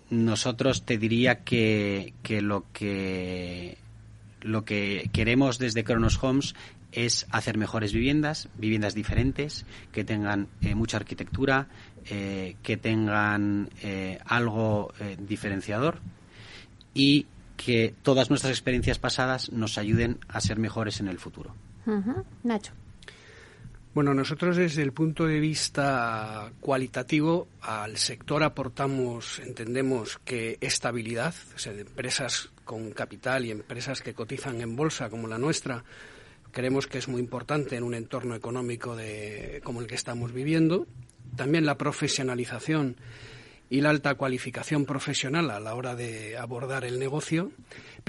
nosotros 0.09 0.83
te 0.83 0.97
diría 0.97 1.45
que, 1.45 2.13
lo 2.41 2.65
que 2.73 3.77
lo 4.41 4.65
que 4.65 5.09
queremos 5.13 5.59
desde 5.59 5.85
Cronos 5.85 6.21
Homes 6.21 6.55
es 6.91 7.25
hacer 7.31 7.57
mejores 7.57 7.93
viviendas, 7.93 8.49
viviendas 8.57 8.95
diferentes, 8.95 9.65
que 9.93 10.03
tengan 10.03 10.49
eh, 10.59 10.75
mucha 10.75 10.97
arquitectura, 10.97 11.69
que 12.03 12.77
tengan 12.81 13.69
algo 14.25 14.91
diferenciador 15.19 15.99
y 16.93 17.27
que 17.55 17.93
todas 18.01 18.29
nuestras 18.29 18.51
experiencias 18.51 18.97
pasadas 18.97 19.51
nos 19.51 19.77
ayuden 19.77 20.17
a 20.27 20.41
ser 20.41 20.57
mejores 20.57 20.99
en 20.99 21.07
el 21.07 21.19
futuro. 21.19 21.53
Nacho. 22.43 22.73
Bueno, 23.91 24.13
nosotros 24.13 24.55
desde 24.55 24.83
el 24.83 24.93
punto 24.93 25.25
de 25.25 25.39
vista 25.39 26.51
cualitativo 26.59 27.47
al 27.61 27.97
sector 27.97 28.43
aportamos, 28.43 29.39
entendemos 29.39 30.19
que 30.19 30.59
estabilidad, 30.61 31.33
o 31.55 31.57
sea, 31.57 31.73
de 31.73 31.81
empresas 31.81 32.51
con 32.65 32.91
capital 32.91 33.45
y 33.45 33.51
empresas 33.51 34.01
que 34.01 34.13
cotizan 34.13 34.61
en 34.61 34.75
bolsa 34.75 35.09
como 35.09 35.27
la 35.27 35.39
nuestra, 35.39 35.83
creemos 36.51 36.85
que 36.85 36.99
es 36.99 37.07
muy 37.07 37.19
importante 37.19 37.77
en 37.77 37.83
un 37.83 37.95
entorno 37.95 38.35
económico 38.35 38.95
de, 38.95 39.59
como 39.63 39.81
el 39.81 39.87
que 39.87 39.95
estamos 39.95 40.33
viviendo. 40.33 40.85
También 41.35 41.65
la 41.65 41.77
profesionalización 41.77 42.95
y 43.71 43.81
la 43.81 43.89
alta 43.89 44.15
cualificación 44.15 44.85
profesional 44.85 45.49
a 45.49 45.59
la 45.59 45.73
hora 45.75 45.95
de 45.95 46.37
abordar 46.37 46.85
el 46.85 46.99
negocio, 46.99 47.51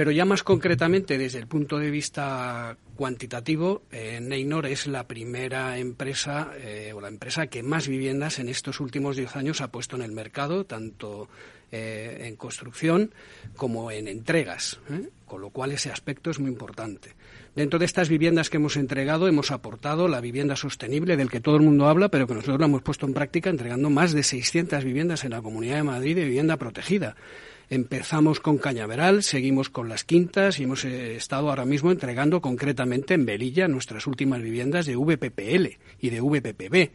pero 0.00 0.12
ya 0.12 0.24
más 0.24 0.42
concretamente 0.42 1.18
desde 1.18 1.40
el 1.40 1.46
punto 1.46 1.78
de 1.78 1.90
vista 1.90 2.74
cuantitativo, 2.96 3.82
eh, 3.92 4.18
Neynor 4.18 4.64
es 4.64 4.86
la 4.86 5.06
primera 5.06 5.76
empresa 5.76 6.52
eh, 6.56 6.94
o 6.94 7.02
la 7.02 7.08
empresa 7.08 7.48
que 7.48 7.62
más 7.62 7.86
viviendas 7.86 8.38
en 8.38 8.48
estos 8.48 8.80
últimos 8.80 9.16
diez 9.16 9.36
años 9.36 9.60
ha 9.60 9.68
puesto 9.68 9.96
en 9.96 10.02
el 10.02 10.12
mercado, 10.12 10.64
tanto 10.64 11.28
eh, 11.70 12.22
en 12.22 12.36
construcción 12.36 13.12
como 13.56 13.90
en 13.90 14.08
entregas, 14.08 14.80
con 15.26 15.42
lo 15.42 15.50
cual 15.50 15.72
ese 15.72 15.92
aspecto 15.92 16.30
es 16.30 16.40
muy 16.40 16.50
importante. 16.50 17.14
Dentro 17.54 17.78
de 17.78 17.84
estas 17.84 18.08
viviendas 18.08 18.48
que 18.48 18.56
hemos 18.56 18.78
entregado, 18.78 19.28
hemos 19.28 19.50
aportado 19.50 20.08
la 20.08 20.22
vivienda 20.22 20.56
sostenible 20.56 21.18
del 21.18 21.28
que 21.28 21.40
todo 21.40 21.56
el 21.56 21.62
mundo 21.62 21.88
habla, 21.88 22.08
pero 22.08 22.26
que 22.26 22.32
nosotros 22.32 22.58
la 22.58 22.64
hemos 22.64 22.80
puesto 22.80 23.04
en 23.04 23.12
práctica 23.12 23.50
entregando 23.50 23.90
más 23.90 24.14
de 24.14 24.22
600 24.22 24.82
viviendas 24.82 25.24
en 25.24 25.32
la 25.32 25.42
Comunidad 25.42 25.76
de 25.76 25.82
Madrid 25.82 26.16
de 26.16 26.24
vivienda 26.24 26.56
protegida. 26.56 27.16
Empezamos 27.72 28.40
con 28.40 28.58
Cañaveral, 28.58 29.22
seguimos 29.22 29.70
con 29.70 29.88
Las 29.88 30.02
Quintas 30.02 30.58
y 30.58 30.64
hemos 30.64 30.84
eh, 30.84 31.14
estado 31.14 31.50
ahora 31.50 31.64
mismo 31.64 31.92
entregando 31.92 32.40
concretamente 32.40 33.14
en 33.14 33.24
Belilla 33.24 33.68
nuestras 33.68 34.08
últimas 34.08 34.42
viviendas 34.42 34.86
de 34.86 34.96
VPPL 34.96 35.78
y 36.00 36.10
de 36.10 36.20
VPPB. 36.20 36.90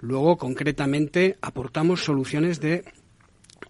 Luego, 0.00 0.38
concretamente, 0.38 1.38
aportamos 1.42 2.04
soluciones 2.04 2.60
de 2.60 2.84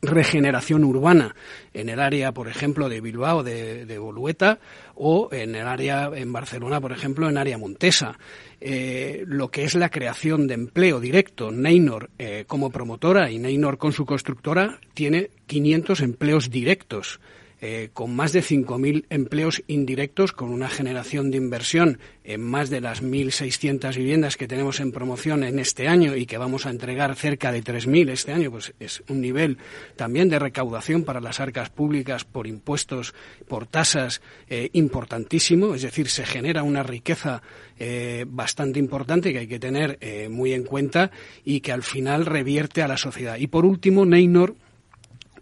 regeneración 0.00 0.85
urbana 0.85 1.35
en 1.74 1.88
el 1.88 2.00
área, 2.00 2.33
por 2.33 2.48
ejemplo, 2.48 2.88
de 2.88 3.00
Bilbao, 3.00 3.42
de, 3.42 3.87
de 3.87 3.98
Bolueta, 3.98 4.59
o 4.94 5.28
en 5.33 5.55
el 5.55 5.66
área, 5.66 6.11
en 6.14 6.33
Barcelona, 6.33 6.81
por 6.81 6.92
ejemplo, 6.92 7.28
en 7.28 7.38
área 7.38 7.59
Montesa. 7.59 8.18
Eh, 8.61 9.24
lo 9.26 9.50
que 9.50 9.64
es 9.64 9.74
la 9.74 9.90
creación 9.90 10.46
de 10.46 10.55
empleo 10.55 11.00
directo, 11.00 11.50
Neynor 11.50 12.11
eh, 12.18 12.44
como 12.46 12.70
promotora 12.70 13.31
y 13.31 13.38
Neynor 13.38 13.78
con 13.78 13.92
su 13.92 14.07
constructora 14.07 14.78
tiene 14.94 15.31
500 15.46 16.00
empleos 16.00 16.50
directos 16.50 17.20
eh, 17.64 17.90
con 17.92 18.12
más 18.16 18.33
de 18.33 18.42
5.000 18.42 19.05
empleos 19.09 19.62
indirectos, 19.68 20.33
con 20.33 20.51
una 20.51 20.68
generación 20.68 21.31
de 21.31 21.37
inversión 21.37 22.01
en 22.25 22.42
más 22.42 22.70
de 22.70 22.81
las 22.81 23.05
1.600 23.05 23.96
viviendas 23.96 24.37
que 24.37 24.48
tenemos 24.48 24.81
en 24.81 24.90
promoción 24.90 25.44
en 25.44 25.61
este 25.61 25.87
año 25.87 26.16
y 26.16 26.27
que 26.27 26.38
vamos 26.38 26.66
a 26.66 26.70
entregar 26.70 27.14
cerca 27.14 27.53
de 27.53 27.62
3.000 27.62 28.11
este 28.11 28.33
año, 28.33 28.51
pues 28.51 28.75
es 28.81 29.05
un 29.09 29.20
nivel 29.20 29.59
también 29.94 30.29
de 30.29 30.40
recaudación 30.40 31.05
para 31.05 31.20
las 31.20 31.38
arcas 31.38 31.70
públicas 31.70 32.25
por 32.25 32.48
impuestos, 32.48 33.14
por 33.46 33.68
tasas 33.68 34.22
eh, 34.51 34.70
importantísimo. 34.72 35.77
Es 35.77 35.83
decir, 35.83 36.09
se 36.09 36.27
genera 36.27 36.64
una 36.64 36.83
riqueza 36.83 37.42
eh, 37.79 38.25
bastante 38.27 38.81
importante 38.81 39.33
que 39.33 39.38
hay 39.38 39.46
que 39.46 39.61
tener 39.61 40.01
muy 40.31 40.53
en 40.53 40.64
cuenta 40.64 41.12
y 41.44 41.61
que 41.61 41.70
al 41.70 41.85
final 41.85 42.27
revierte 42.27 42.83
a 42.83 42.88
la 42.88 42.96
sociedad. 42.96 43.37
Y 43.37 43.46
por 43.46 43.64
último, 43.64 44.05
Neynor 44.05 44.57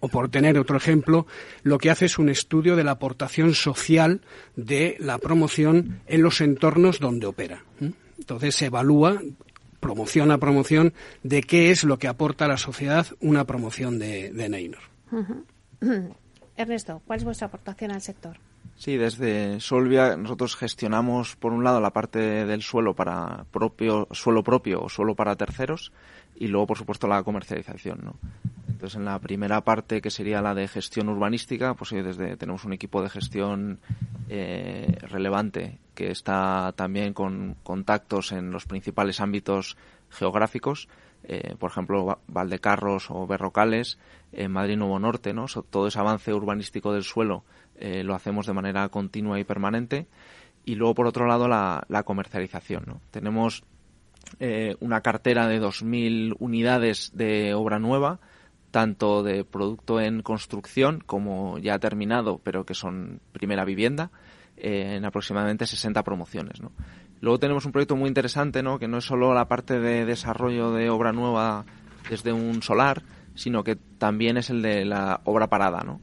o 0.00 0.08
por 0.08 0.28
tener 0.30 0.58
otro 0.58 0.76
ejemplo, 0.76 1.26
lo 1.62 1.78
que 1.78 1.90
hace 1.90 2.06
es 2.06 2.18
un 2.18 2.28
estudio 2.28 2.76
de 2.76 2.84
la 2.84 2.92
aportación 2.92 3.54
social 3.54 4.22
de 4.56 4.96
la 4.98 5.18
promoción 5.18 6.00
en 6.06 6.22
los 6.22 6.40
entornos 6.40 6.98
donde 6.98 7.26
opera. 7.26 7.64
Entonces 8.18 8.54
se 8.54 8.66
evalúa 8.66 9.20
promoción 9.80 10.30
a 10.30 10.38
promoción, 10.38 10.92
de 11.22 11.42
qué 11.42 11.70
es 11.70 11.84
lo 11.84 11.98
que 11.98 12.06
aporta 12.06 12.44
a 12.44 12.48
la 12.48 12.58
sociedad 12.58 13.06
una 13.20 13.44
promoción 13.44 13.98
de, 13.98 14.30
de 14.30 14.48
Neynor. 14.48 14.82
Ernesto, 16.56 17.00
¿cuál 17.06 17.18
es 17.18 17.24
vuestra 17.24 17.46
aportación 17.46 17.90
al 17.90 18.02
sector? 18.02 18.36
Sí, 18.76 18.96
desde 18.96 19.60
Solvia 19.60 20.16
nosotros 20.16 20.56
gestionamos 20.56 21.36
por 21.36 21.52
un 21.52 21.64
lado 21.64 21.80
la 21.80 21.90
parte 21.90 22.18
del 22.46 22.62
suelo 22.62 22.94
para 22.94 23.44
propio 23.50 24.06
suelo 24.10 24.42
propio 24.42 24.82
o 24.82 24.88
suelo 24.88 25.14
para 25.14 25.36
terceros 25.36 25.92
y 26.36 26.48
luego 26.48 26.68
por 26.68 26.78
supuesto 26.78 27.06
la 27.06 27.22
comercialización, 27.22 28.00
¿no? 28.02 28.14
Entonces 28.80 28.96
en 28.96 29.04
la 29.04 29.18
primera 29.18 29.60
parte 29.60 30.00
que 30.00 30.10
sería 30.10 30.40
la 30.40 30.54
de 30.54 30.66
gestión 30.66 31.10
urbanística, 31.10 31.74
pues 31.74 31.90
desde 31.90 32.38
tenemos 32.38 32.64
un 32.64 32.72
equipo 32.72 33.02
de 33.02 33.10
gestión 33.10 33.78
eh, 34.30 34.96
relevante 35.02 35.76
que 35.94 36.10
está 36.10 36.72
también 36.74 37.12
con 37.12 37.56
contactos 37.62 38.32
en 38.32 38.50
los 38.50 38.64
principales 38.64 39.20
ámbitos 39.20 39.76
geográficos, 40.08 40.88
eh, 41.24 41.56
por 41.58 41.70
ejemplo 41.70 42.20
Valdecarros 42.26 43.10
o 43.10 43.26
Berrocales, 43.26 43.98
en 44.32 44.50
Madrid 44.50 44.78
Nuevo 44.78 44.98
Norte, 44.98 45.34
¿no? 45.34 45.44
todo 45.68 45.88
ese 45.88 45.98
avance 45.98 46.32
urbanístico 46.32 46.94
del 46.94 47.04
suelo 47.04 47.44
eh, 47.78 48.02
lo 48.02 48.14
hacemos 48.14 48.46
de 48.46 48.54
manera 48.54 48.88
continua 48.88 49.38
y 49.38 49.44
permanente. 49.44 50.06
Y 50.64 50.76
luego, 50.76 50.94
por 50.94 51.06
otro 51.06 51.26
lado, 51.26 51.48
la, 51.48 52.02
comercialización. 52.06 52.84
¿no? 52.86 53.02
Tenemos 53.10 53.62
una 54.80 55.00
cartera 55.02 55.48
de 55.48 55.60
2.000 55.60 56.36
unidades 56.38 57.10
de 57.14 57.52
obra 57.52 57.78
nueva, 57.78 58.20
tanto 58.70 59.22
de 59.22 59.44
producto 59.44 60.00
en 60.00 60.22
construcción 60.22 61.02
como 61.04 61.58
ya 61.58 61.78
terminado, 61.78 62.40
pero 62.42 62.64
que 62.64 62.74
son 62.74 63.20
primera 63.32 63.64
vivienda, 63.64 64.10
eh, 64.56 64.96
en 64.96 65.04
aproximadamente 65.04 65.66
60 65.66 66.02
promociones. 66.02 66.60
¿no? 66.60 66.72
Luego 67.20 67.38
tenemos 67.38 67.64
un 67.66 67.72
proyecto 67.72 67.96
muy 67.96 68.08
interesante, 68.08 68.62
¿no? 68.62 68.78
que 68.78 68.88
no 68.88 68.98
es 68.98 69.04
solo 69.04 69.34
la 69.34 69.48
parte 69.48 69.80
de 69.80 70.04
desarrollo 70.04 70.72
de 70.72 70.90
obra 70.90 71.12
nueva 71.12 71.64
desde 72.08 72.32
un 72.32 72.62
solar, 72.62 73.02
sino 73.34 73.64
que 73.64 73.76
también 73.76 74.36
es 74.36 74.50
el 74.50 74.62
de 74.62 74.84
la 74.84 75.20
obra 75.24 75.48
parada. 75.48 75.82
¿no? 75.84 76.00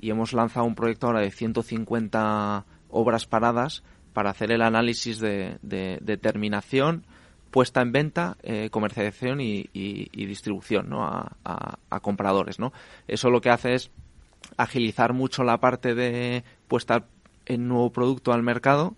y 0.00 0.10
hemos 0.10 0.32
lanzado 0.32 0.66
un 0.66 0.74
proyecto 0.74 1.06
ahora 1.06 1.20
de 1.20 1.30
150 1.30 2.64
obras 2.88 3.26
paradas 3.26 3.82
para 4.12 4.30
hacer 4.30 4.50
el 4.52 4.62
análisis 4.62 5.18
de, 5.18 5.58
determinación, 5.62 7.04
puesta 7.50 7.80
en 7.80 7.92
venta, 7.92 8.36
eh, 8.42 8.68
comercialización 8.70 9.40
y, 9.40 9.68
distribución 10.12 10.88
¿no? 10.88 11.04
a, 11.04 12.00
compradores. 12.00 12.58
¿no? 12.58 12.72
Eso 13.06 13.30
lo 13.30 13.40
que 13.40 13.50
hace 13.50 13.74
es 13.74 13.90
agilizar 14.56 15.12
mucho 15.12 15.44
la 15.44 15.58
parte 15.58 15.94
de 15.94 16.44
puesta 16.68 17.06
en 17.46 17.68
nuevo 17.68 17.90
producto 17.90 18.32
al 18.32 18.42
mercado 18.42 18.96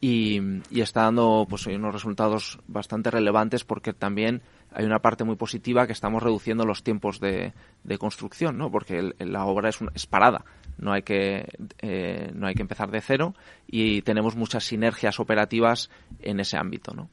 y, 0.00 0.40
está 0.70 1.02
dando 1.02 1.46
pues, 1.48 1.66
unos 1.66 1.92
resultados 1.92 2.58
bastante 2.66 3.10
relevantes 3.10 3.64
porque 3.64 3.92
también 3.92 4.42
hay 4.72 4.84
una 4.84 5.00
parte 5.00 5.24
muy 5.24 5.36
positiva 5.36 5.86
que 5.86 5.92
estamos 5.92 6.22
reduciendo 6.22 6.64
los 6.64 6.82
tiempos 6.82 7.20
de, 7.20 7.52
construcción, 7.98 8.56
¿no? 8.56 8.70
Porque 8.70 9.12
la 9.18 9.44
obra 9.44 9.68
es, 9.68 9.78
es 9.94 10.06
parada, 10.06 10.44
no 10.78 10.92
hay 10.92 11.02
que 11.02 11.46
eh, 11.82 12.30
no 12.34 12.46
hay 12.46 12.54
que 12.54 12.62
empezar 12.62 12.90
de 12.90 13.00
cero 13.00 13.34
y 13.66 14.02
tenemos 14.02 14.36
muchas 14.36 14.64
sinergias 14.64 15.20
operativas 15.20 15.90
en 16.20 16.40
ese 16.40 16.56
ámbito, 16.56 16.94
¿no? 16.94 17.10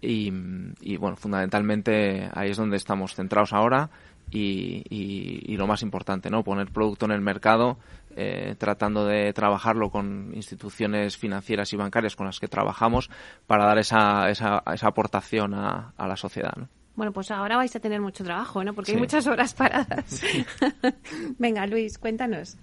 Y, 0.00 0.96
bueno, 0.96 1.16
fundamentalmente 1.16 2.30
ahí 2.32 2.50
es 2.50 2.56
donde 2.56 2.76
estamos 2.76 3.14
centrados 3.14 3.52
ahora 3.52 3.90
y, 4.30 5.56
lo 5.56 5.66
más 5.66 5.82
importante, 5.82 6.30
¿no? 6.30 6.44
Poner 6.44 6.68
producto 6.70 7.06
en 7.06 7.12
el 7.12 7.20
mercado, 7.20 7.78
eh, 8.14 8.54
tratando 8.58 9.06
de 9.06 9.32
trabajarlo 9.32 9.90
con 9.90 10.32
instituciones 10.34 11.16
financieras 11.16 11.72
y 11.72 11.76
bancarias 11.76 12.14
con 12.14 12.26
las 12.26 12.38
que 12.38 12.46
trabajamos 12.48 13.10
para 13.46 13.66
dar 13.66 13.78
esa, 13.78 14.30
esa, 14.30 14.62
esa 14.72 14.86
aportación 14.86 15.54
a, 15.54 15.92
a 15.96 16.06
la 16.06 16.16
sociedad, 16.16 16.52
¿no? 16.56 16.68
Bueno, 16.94 17.12
pues 17.12 17.30
ahora 17.30 17.56
vais 17.56 17.74
a 17.76 17.80
tener 17.80 18.00
mucho 18.00 18.24
trabajo, 18.24 18.64
¿no? 18.64 18.74
Porque 18.74 18.90
hay 18.90 18.98
muchas 18.98 19.24
horas 19.28 19.54
paradas. 19.54 20.20
Venga, 21.38 21.64
Luis, 21.66 21.96
cuéntanos. 21.96 22.56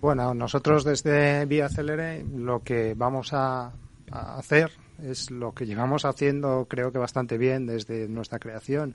Bueno, 0.00 0.32
nosotros 0.32 0.84
desde 0.84 1.44
Vía 1.46 1.68
Celere 1.68 2.24
lo 2.24 2.62
que 2.62 2.94
vamos 2.94 3.32
a, 3.32 3.72
a 4.12 4.38
hacer 4.38 4.70
es 5.02 5.30
lo 5.30 5.52
que 5.52 5.66
llevamos 5.66 6.04
haciendo 6.04 6.66
creo 6.68 6.92
que 6.92 6.98
bastante 6.98 7.38
bien 7.38 7.66
desde 7.66 8.08
nuestra 8.08 8.38
creación 8.38 8.94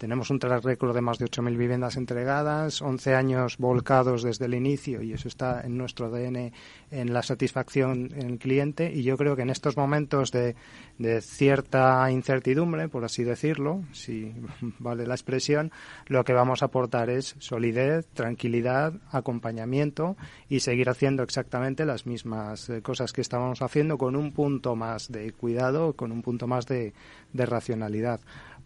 tenemos 0.00 0.30
un 0.30 0.38
track 0.38 0.64
record 0.64 0.94
de 0.94 1.02
más 1.02 1.18
de 1.18 1.26
8.000 1.26 1.58
viviendas 1.58 1.98
entregadas, 1.98 2.80
11 2.80 3.14
años 3.14 3.58
volcados 3.58 4.22
desde 4.22 4.46
el 4.46 4.54
inicio 4.54 5.02
y 5.02 5.12
eso 5.12 5.28
está 5.28 5.60
en 5.60 5.76
nuestro 5.76 6.06
ADN 6.06 6.52
en 6.90 7.12
la 7.12 7.22
satisfacción 7.22 8.10
en 8.16 8.30
el 8.30 8.38
cliente 8.38 8.90
y 8.90 9.02
yo 9.02 9.18
creo 9.18 9.36
que 9.36 9.42
en 9.42 9.50
estos 9.50 9.76
momentos 9.76 10.32
de, 10.32 10.56
de 10.96 11.20
cierta 11.20 12.10
incertidumbre, 12.10 12.88
por 12.88 13.04
así 13.04 13.24
decirlo, 13.24 13.82
si 13.92 14.32
vale 14.78 15.06
la 15.06 15.14
expresión, 15.14 15.70
lo 16.06 16.24
que 16.24 16.32
vamos 16.32 16.62
a 16.62 16.66
aportar 16.66 17.10
es 17.10 17.36
solidez, 17.38 18.06
tranquilidad, 18.14 18.94
acompañamiento 19.12 20.16
y 20.48 20.60
seguir 20.60 20.88
haciendo 20.88 21.22
exactamente 21.22 21.84
las 21.84 22.06
mismas 22.06 22.70
eh, 22.70 22.80
cosas 22.80 23.12
que 23.12 23.20
estábamos 23.20 23.60
haciendo 23.60 23.98
con 23.98 24.16
un 24.16 24.32
punto 24.32 24.76
más 24.76 25.12
de 25.12 25.32
cuidado, 25.32 25.92
con 25.92 26.10
un 26.10 26.22
punto 26.22 26.46
más 26.46 26.64
de, 26.66 26.94
de 27.34 27.44
racionalidad. 27.44 28.20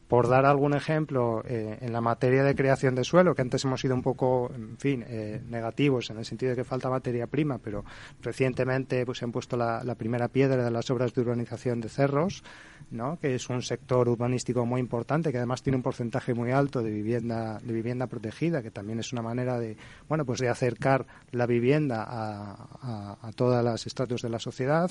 Por 0.09 0.29
dar 0.29 0.45
algún 0.45 0.75
ejemplo, 0.75 1.43
eh, 1.47 1.79
en 1.81 1.93
la 1.93 2.03
materia 2.03 2.45
de 2.45 2.55
creación 2.55 2.95
de 2.95 3.05
suelo, 3.05 3.35
que 3.35 3.41
antes 3.41 3.65
hemos 3.65 3.81
sido 3.81 3.95
un 3.95 4.03
poco, 4.03 4.51
en 4.55 4.77
fin, 4.77 5.03
eh, 5.09 5.41
negativos 5.49 6.11
en 6.11 6.19
el 6.19 6.27
sentido 6.27 6.51
de 6.51 6.57
que 6.57 6.65
falta 6.65 6.91
materia 6.91 7.27
prima, 7.27 7.59
pero 7.59 7.85
recientemente 8.21 9.07
pues, 9.07 9.19
se 9.19 9.25
han 9.25 9.33
puesto 9.33 9.57
la, 9.57 9.95
primera 9.97 10.29
piedra 10.29 10.63
de 10.63 10.71
las 10.71 10.91
obras 10.91 11.15
de 11.15 11.23
urbanización 11.23 11.81
de 11.81 11.89
cerros, 11.89 12.45
¿no? 12.91 13.19
que 13.19 13.35
es 13.35 13.49
un 13.49 13.63
sector 13.63 14.09
urbanístico 14.09 14.67
muy 14.67 14.81
importante, 14.81 15.33
que 15.33 15.39
además 15.39 15.63
tiene 15.63 15.77
un 15.77 15.83
porcentaje 15.83 16.35
muy 16.35 16.51
alto 16.51 16.83
de 16.83 16.91
vivienda, 16.91 17.59
de 17.63 17.73
vivienda 17.73 18.07
protegida, 18.07 18.63
que 18.63 18.71
también 18.71 18.99
es 18.99 19.13
una 19.13 19.23
manera 19.23 19.59
de, 19.59 19.79
bueno, 20.07 20.27
pues 20.27 20.41
de 20.41 20.49
acercar 20.51 21.07
la 21.31 21.47
vivienda 21.47 22.05
a, 22.07 23.31
todas 23.37 23.65
las 23.65 23.87
estratos 23.87 24.23
de 24.23 24.29
la 24.29 24.39
sociedad. 24.39 24.91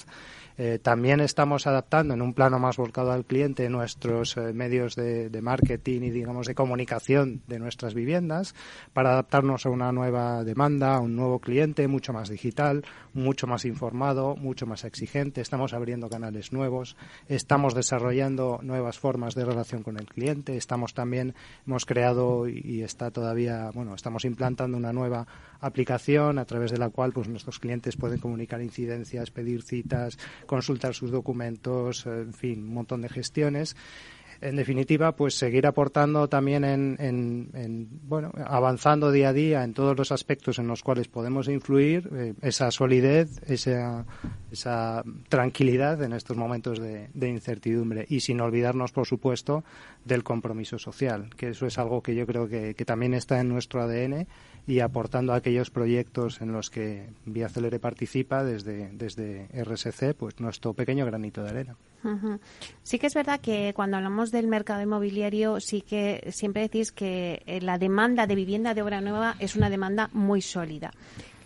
Eh, 0.57 0.79
también 0.81 1.19
estamos 1.19 1.67
adaptando 1.67 2.13
en 2.13 2.21
un 2.21 2.33
plano 2.33 2.59
más 2.59 2.77
volcado 2.77 3.11
al 3.11 3.25
cliente 3.25 3.69
nuestros 3.69 4.37
medios 4.37 4.95
de 4.95 5.12
de, 5.29 5.41
marketing 5.41 6.01
y, 6.01 6.09
digamos, 6.09 6.47
de 6.47 6.55
comunicación 6.55 7.41
de 7.47 7.59
nuestras 7.59 7.93
viviendas 7.93 8.55
para 8.93 9.11
adaptarnos 9.11 9.65
a 9.65 9.69
una 9.69 9.91
nueva 9.91 10.43
demanda, 10.43 10.95
a 10.95 10.99
un 10.99 11.15
nuevo 11.15 11.39
cliente 11.39 11.87
mucho 11.87 12.13
más 12.13 12.29
digital, 12.29 12.85
mucho 13.13 13.47
más 13.47 13.65
informado, 13.65 14.35
mucho 14.35 14.65
más 14.65 14.83
exigente. 14.83 15.41
Estamos 15.41 15.73
abriendo 15.73 16.09
canales 16.09 16.53
nuevos, 16.53 16.95
estamos 17.27 17.75
desarrollando 17.75 18.59
nuevas 18.63 18.99
formas 18.99 19.35
de 19.35 19.45
relación 19.45 19.83
con 19.83 19.97
el 19.97 20.07
cliente, 20.07 20.57
estamos 20.57 20.93
también, 20.93 21.35
hemos 21.67 21.85
creado 21.85 22.47
y 22.47 22.81
está 22.81 23.11
todavía, 23.11 23.69
bueno, 23.73 23.95
estamos 23.95 24.25
implantando 24.25 24.77
una 24.77 24.93
nueva 24.93 25.27
aplicación 25.59 26.39
a 26.39 26.45
través 26.45 26.71
de 26.71 26.77
la 26.77 26.89
cual 26.89 27.13
pues 27.13 27.27
nuestros 27.27 27.59
clientes 27.59 27.95
pueden 27.95 28.19
comunicar 28.19 28.61
incidencias, 28.61 29.31
pedir 29.31 29.63
citas, 29.63 30.17
consultar 30.45 30.93
sus 30.93 31.11
documentos, 31.11 32.05
en 32.05 32.33
fin, 32.33 32.63
un 32.63 32.73
montón 32.73 33.01
de 33.01 33.09
gestiones 33.09 33.75
en 34.41 34.55
definitiva, 34.55 35.15
pues 35.15 35.35
seguir 35.35 35.67
aportando 35.67 36.27
también 36.27 36.63
en, 36.63 37.89
bueno, 38.03 38.31
avanzando 38.45 39.11
día 39.11 39.29
a 39.29 39.33
día 39.33 39.63
en 39.63 39.73
todos 39.73 39.97
los 39.97 40.11
aspectos 40.11 40.59
en 40.59 40.67
los 40.67 40.83
cuales 40.83 41.07
podemos 41.07 41.47
influir, 41.47 42.09
eh, 42.13 42.33
esa 42.41 42.71
solidez, 42.71 43.41
esa, 43.47 44.05
esa 44.51 45.03
tranquilidad 45.29 46.01
en 46.03 46.13
estos 46.13 46.37
momentos 46.37 46.79
de, 46.79 47.09
incertidumbre. 47.27 48.05
Y 48.09 48.19
sin 48.19 48.41
olvidarnos, 48.41 48.91
por 48.91 49.07
supuesto, 49.07 49.63
del 50.05 50.23
compromiso 50.23 50.77
social, 50.77 51.29
que 51.35 51.49
eso 51.49 51.65
es 51.65 51.77
algo 51.77 52.01
que 52.01 52.15
yo 52.15 52.25
creo 52.25 52.47
que, 52.47 52.75
que 52.75 52.85
también 52.85 53.13
está 53.13 53.39
en 53.39 53.49
nuestro 53.49 53.81
ADN 53.81 54.27
y 54.65 54.79
aportando 54.79 55.33
a 55.33 55.37
aquellos 55.37 55.69
proyectos 55.69 56.41
en 56.41 56.53
los 56.53 56.69
que 56.69 57.09
Vía 57.25 57.49
Celere 57.49 57.79
participa 57.79 58.43
desde, 58.43 58.89
desde 58.93 59.47
RSC, 59.53 60.13
pues 60.17 60.39
nuestro 60.39 60.73
pequeño 60.73 61.05
granito 61.05 61.43
de 61.43 61.49
arena. 61.49 61.75
Sí 62.83 62.99
que 62.99 63.07
es 63.07 63.13
verdad 63.13 63.39
que 63.39 63.73
cuando 63.73 63.97
hablamos 63.97 64.31
del 64.31 64.47
mercado 64.47 64.81
inmobiliario, 64.81 65.59
sí 65.59 65.81
que 65.81 66.29
siempre 66.31 66.63
decís 66.63 66.91
que 66.91 67.43
eh, 67.45 67.61
la 67.61 67.77
demanda 67.77 68.27
de 68.27 68.35
vivienda 68.35 68.73
de 68.73 68.81
obra 68.81 69.01
nueva 69.01 69.35
es 69.39 69.55
una 69.55 69.69
demanda 69.69 70.09
muy 70.13 70.41
sólida. 70.41 70.91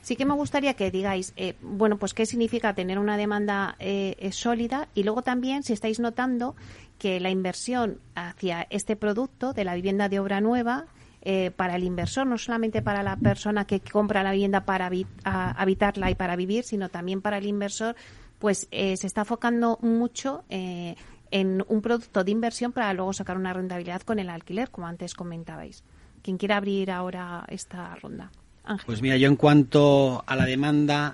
Sí 0.01 0.15
que 0.15 0.25
me 0.25 0.33
gustaría 0.33 0.73
que 0.73 0.89
digáis, 0.89 1.33
eh, 1.35 1.55
bueno, 1.61 1.97
pues 1.97 2.13
qué 2.13 2.25
significa 2.25 2.73
tener 2.73 2.97
una 2.97 3.17
demanda 3.17 3.75
eh, 3.79 4.29
sólida 4.31 4.87
y 4.95 5.03
luego 5.03 5.21
también 5.21 5.63
si 5.63 5.73
estáis 5.73 5.99
notando 5.99 6.55
que 6.97 7.19
la 7.19 7.29
inversión 7.29 7.99
hacia 8.15 8.65
este 8.69 8.95
producto 8.95 9.53
de 9.53 9.63
la 9.63 9.75
vivienda 9.75 10.07
de 10.09 10.19
obra 10.19 10.41
nueva 10.41 10.85
eh, 11.21 11.51
para 11.51 11.75
el 11.75 11.83
inversor, 11.83 12.27
no 12.27 12.37
solamente 12.37 12.81
para 12.81 13.03
la 13.03 13.15
persona 13.17 13.65
que 13.65 13.79
compra 13.79 14.23
la 14.23 14.31
vivienda 14.31 14.65
para 14.65 14.89
habitarla 15.23 16.11
y 16.11 16.15
para 16.15 16.35
vivir, 16.35 16.63
sino 16.63 16.89
también 16.89 17.21
para 17.21 17.37
el 17.37 17.45
inversor, 17.45 17.95
pues 18.39 18.67
eh, 18.71 18.95
se 18.97 19.07
está 19.07 19.21
enfocando 19.21 19.79
mucho 19.81 20.43
eh, 20.49 20.95
en 21.31 21.63
un 21.67 21.81
producto 21.81 22.23
de 22.23 22.31
inversión 22.31 22.71
para 22.71 22.93
luego 22.93 23.13
sacar 23.13 23.37
una 23.37 23.53
rentabilidad 23.53 24.01
con 24.01 24.19
el 24.19 24.29
alquiler, 24.29 24.69
como 24.69 24.87
antes 24.87 25.13
comentabais. 25.13 25.83
¿Quién 26.21 26.37
quiere 26.37 26.53
abrir 26.53 26.91
ahora 26.91 27.45
esta 27.49 27.95
ronda? 27.95 28.31
Pues 28.85 29.01
mira, 29.01 29.17
yo 29.17 29.27
en 29.27 29.37
cuanto 29.37 30.23
a 30.25 30.35
la 30.35 30.45
demanda, 30.45 31.13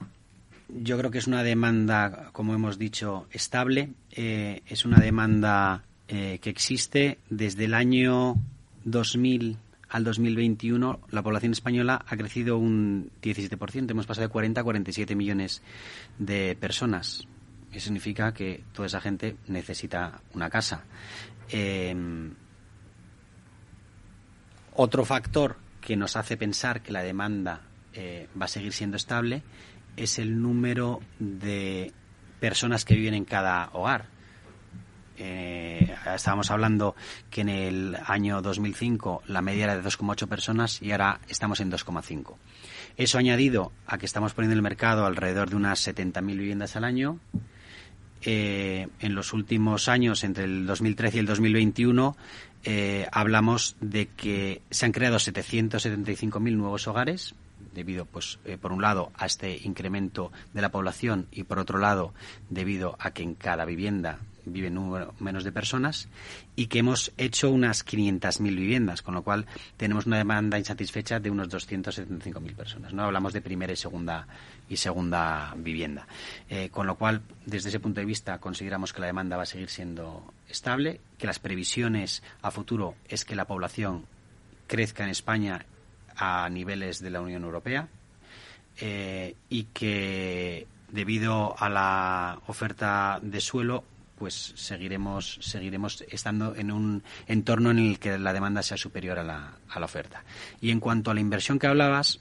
yo 0.70 0.98
creo 0.98 1.12
que 1.12 1.20
es 1.20 1.28
una 1.28 1.44
demanda, 1.44 2.30
como 2.32 2.54
hemos 2.56 2.80
dicho, 2.80 3.28
estable. 3.32 3.90
es 4.10 4.86
una 4.86 4.98
demanda 4.98 5.84
eh, 6.10 6.40
que 6.42 6.50
existe 6.50 7.18
desde 7.30 7.64
el 7.64 7.74
año 7.74 8.36
2000 8.84 9.58
al 9.94 10.04
2021 10.04 11.02
la 11.12 11.22
población 11.22 11.52
española 11.52 12.04
ha 12.08 12.18
crecido 12.18 12.58
un 12.58 13.12
17%. 13.22 13.92
Hemos 13.92 14.08
pasado 14.08 14.28
de 14.28 14.32
40 14.32 14.60
a 14.60 14.64
47 14.64 15.16
millones 15.16 15.62
de 16.18 16.58
personas. 16.60 17.28
Eso 17.72 17.86
significa 17.86 18.34
que 18.34 18.64
toda 18.74 18.88
esa 18.88 19.00
gente 19.00 19.38
necesita 19.48 20.20
una 20.34 20.50
casa. 20.50 20.86
Em, 21.48 22.34
otro 24.74 25.06
factor 25.06 25.58
que 25.80 25.96
nos 25.96 26.16
hace 26.16 26.38
pensar 26.38 26.82
que 26.82 26.92
la 26.92 27.04
demanda 27.04 27.62
eh, 27.94 28.28
va 28.40 28.46
a 28.46 28.50
seguir 28.50 28.74
siendo 28.74 28.98
estable 28.98 29.44
es 29.96 30.18
el 30.18 30.42
número 30.42 31.02
de 31.20 31.92
personas 32.40 32.84
que 32.84 32.96
viven 32.96 33.14
en 33.14 33.26
cada 33.26 33.70
hogar. 33.74 34.08
Eh, 35.18 35.96
estábamos 36.16 36.50
hablando 36.52 36.96
que 37.30 37.42
en 37.42 37.50
el 37.50 37.98
año 38.06 38.42
2005 38.42 39.24
la 39.28 39.42
media 39.42 39.66
era 39.66 39.78
de 39.78 39.84
2,8 39.84 40.28
personas 40.28 40.82
y 40.82 40.92
ahora 40.92 41.20
estamos 41.30 41.60
en 41.60 41.72
2,5. 41.72 42.36
Eso 42.98 43.18
añadido 43.18 43.72
a 43.88 43.98
que 43.98 44.06
estamos 44.06 44.34
poniendo 44.34 44.54
en 44.54 44.60
el 44.60 44.64
mercado 44.64 45.06
alrededor 45.06 45.50
de 45.50 45.56
unas 45.56 45.88
70.000 45.88 46.38
viviendas 46.38 46.76
al 46.76 46.84
año. 46.84 47.20
Eh, 48.26 48.88
en 49.00 49.16
los 49.16 49.34
últimos 49.34 49.90
años, 49.90 50.24
entre 50.24 50.46
el 50.46 50.66
2013 50.66 51.18
y 51.18 51.20
el 51.20 51.26
2021, 51.26 52.16
eh, 52.64 53.08
hablamos 53.12 53.76
de 53.82 54.08
que 54.08 54.62
se 54.70 54.86
han 54.86 54.94
creado 54.94 55.18
775.000 55.18 56.56
nuevos 56.56 56.88
hogares, 56.88 57.36
debido, 57.74 58.06
pues, 58.06 58.40
eh, 58.46 58.58
por 58.58 58.72
un 58.72 58.82
lado, 58.82 59.12
a 59.16 59.26
este 59.26 59.58
incremento 59.64 60.32
de 60.54 60.62
la 60.62 60.70
población 60.70 61.28
y, 61.32 61.44
por 61.44 61.60
otro 61.60 61.80
lado, 61.80 62.14
debido 62.50 62.96
a 63.00 63.12
que 63.12 63.24
en 63.24 63.36
cada 63.36 63.66
vivienda 63.66 64.20
viven 64.46 64.80
menos 65.20 65.44
de 65.44 65.52
personas 65.52 66.08
y 66.56 66.68
que 66.68 66.80
hemos 66.80 67.12
hecho 67.18 67.50
unas 67.50 67.86
500.000 67.86 68.44
viviendas, 68.56 69.02
con 69.02 69.14
lo 69.14 69.24
cual 69.24 69.46
tenemos 69.78 70.06
una 70.06 70.18
demanda 70.18 70.58
insatisfecha 70.58 71.20
de 71.20 71.30
unos 71.30 71.50
275.000 71.50 72.56
personas. 72.56 72.94
No 72.94 73.04
hablamos 73.04 73.34
de 73.34 73.42
primera 73.42 73.74
y 73.74 73.76
segunda 73.76 74.28
y 74.70 74.78
segunda 74.78 75.54
vivienda, 75.58 76.08
eh, 76.50 76.70
con 76.70 76.88
lo 76.88 76.96
cual 76.96 77.22
desde 77.46 77.70
ese 77.70 77.80
punto 77.80 78.00
de 78.00 78.06
vista 78.06 78.40
consideramos 78.40 78.94
que 78.94 79.02
la 79.02 79.08
demanda 79.08 79.38
va 79.38 79.44
a 79.44 79.48
seguir 79.48 79.70
siendo 79.70 80.34
estable, 80.50 81.02
que 81.18 81.28
las 81.28 81.40
previsiones 81.40 82.24
a 82.42 82.52
futuro 82.52 82.96
es 83.08 83.26
que 83.26 83.36
la 83.36 83.46
población 83.46 84.06
crezca 84.68 85.04
en 85.04 85.10
España 85.10 85.66
a 86.16 86.50
niveles 86.50 87.00
de 87.00 87.10
la 87.10 87.22
Unión 87.22 87.44
Europea 87.44 87.88
eh, 88.80 89.36
y 89.50 89.66
que 89.66 90.68
debido 90.92 91.56
a 91.58 91.70
la 91.70 92.40
oferta 92.48 93.20
de 93.22 93.42
suelo 93.42 93.84
pues 94.18 94.54
seguiremos 94.56 95.40
seguiremos 95.42 96.04
estando 96.10 96.56
en 96.56 96.72
un 96.72 97.04
entorno 97.28 97.72
en 97.72 97.80
el 97.80 98.00
que 98.00 98.18
la 98.18 98.34
demanda 98.34 98.62
sea 98.64 98.78
superior 98.78 99.20
a 99.20 99.24
la, 99.24 99.58
a 99.70 99.80
la 99.80 99.86
oferta. 99.86 100.24
Y 100.62 100.72
en 100.72 100.80
cuanto 100.80 101.12
a 101.12 101.14
la 101.14 101.22
inversión 101.22 101.60
que 101.60 101.68
hablabas 101.68 102.20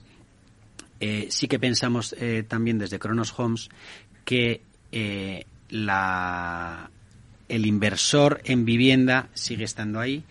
eh, 0.99 1.27
sí 1.29 1.47
que 1.47 1.59
pensamos 1.59 2.15
eh, 2.19 2.43
también 2.47 2.77
desde 2.77 2.99
Kronos 2.99 3.33
Homes 3.37 3.69
que 4.25 4.61
la, 5.69 6.89
el 7.49 7.65
inversor 7.65 8.41
en 8.45 8.65
vivienda 8.65 9.27
sigue 9.33 9.63
estando 9.63 9.99
ahí, 9.99 10.23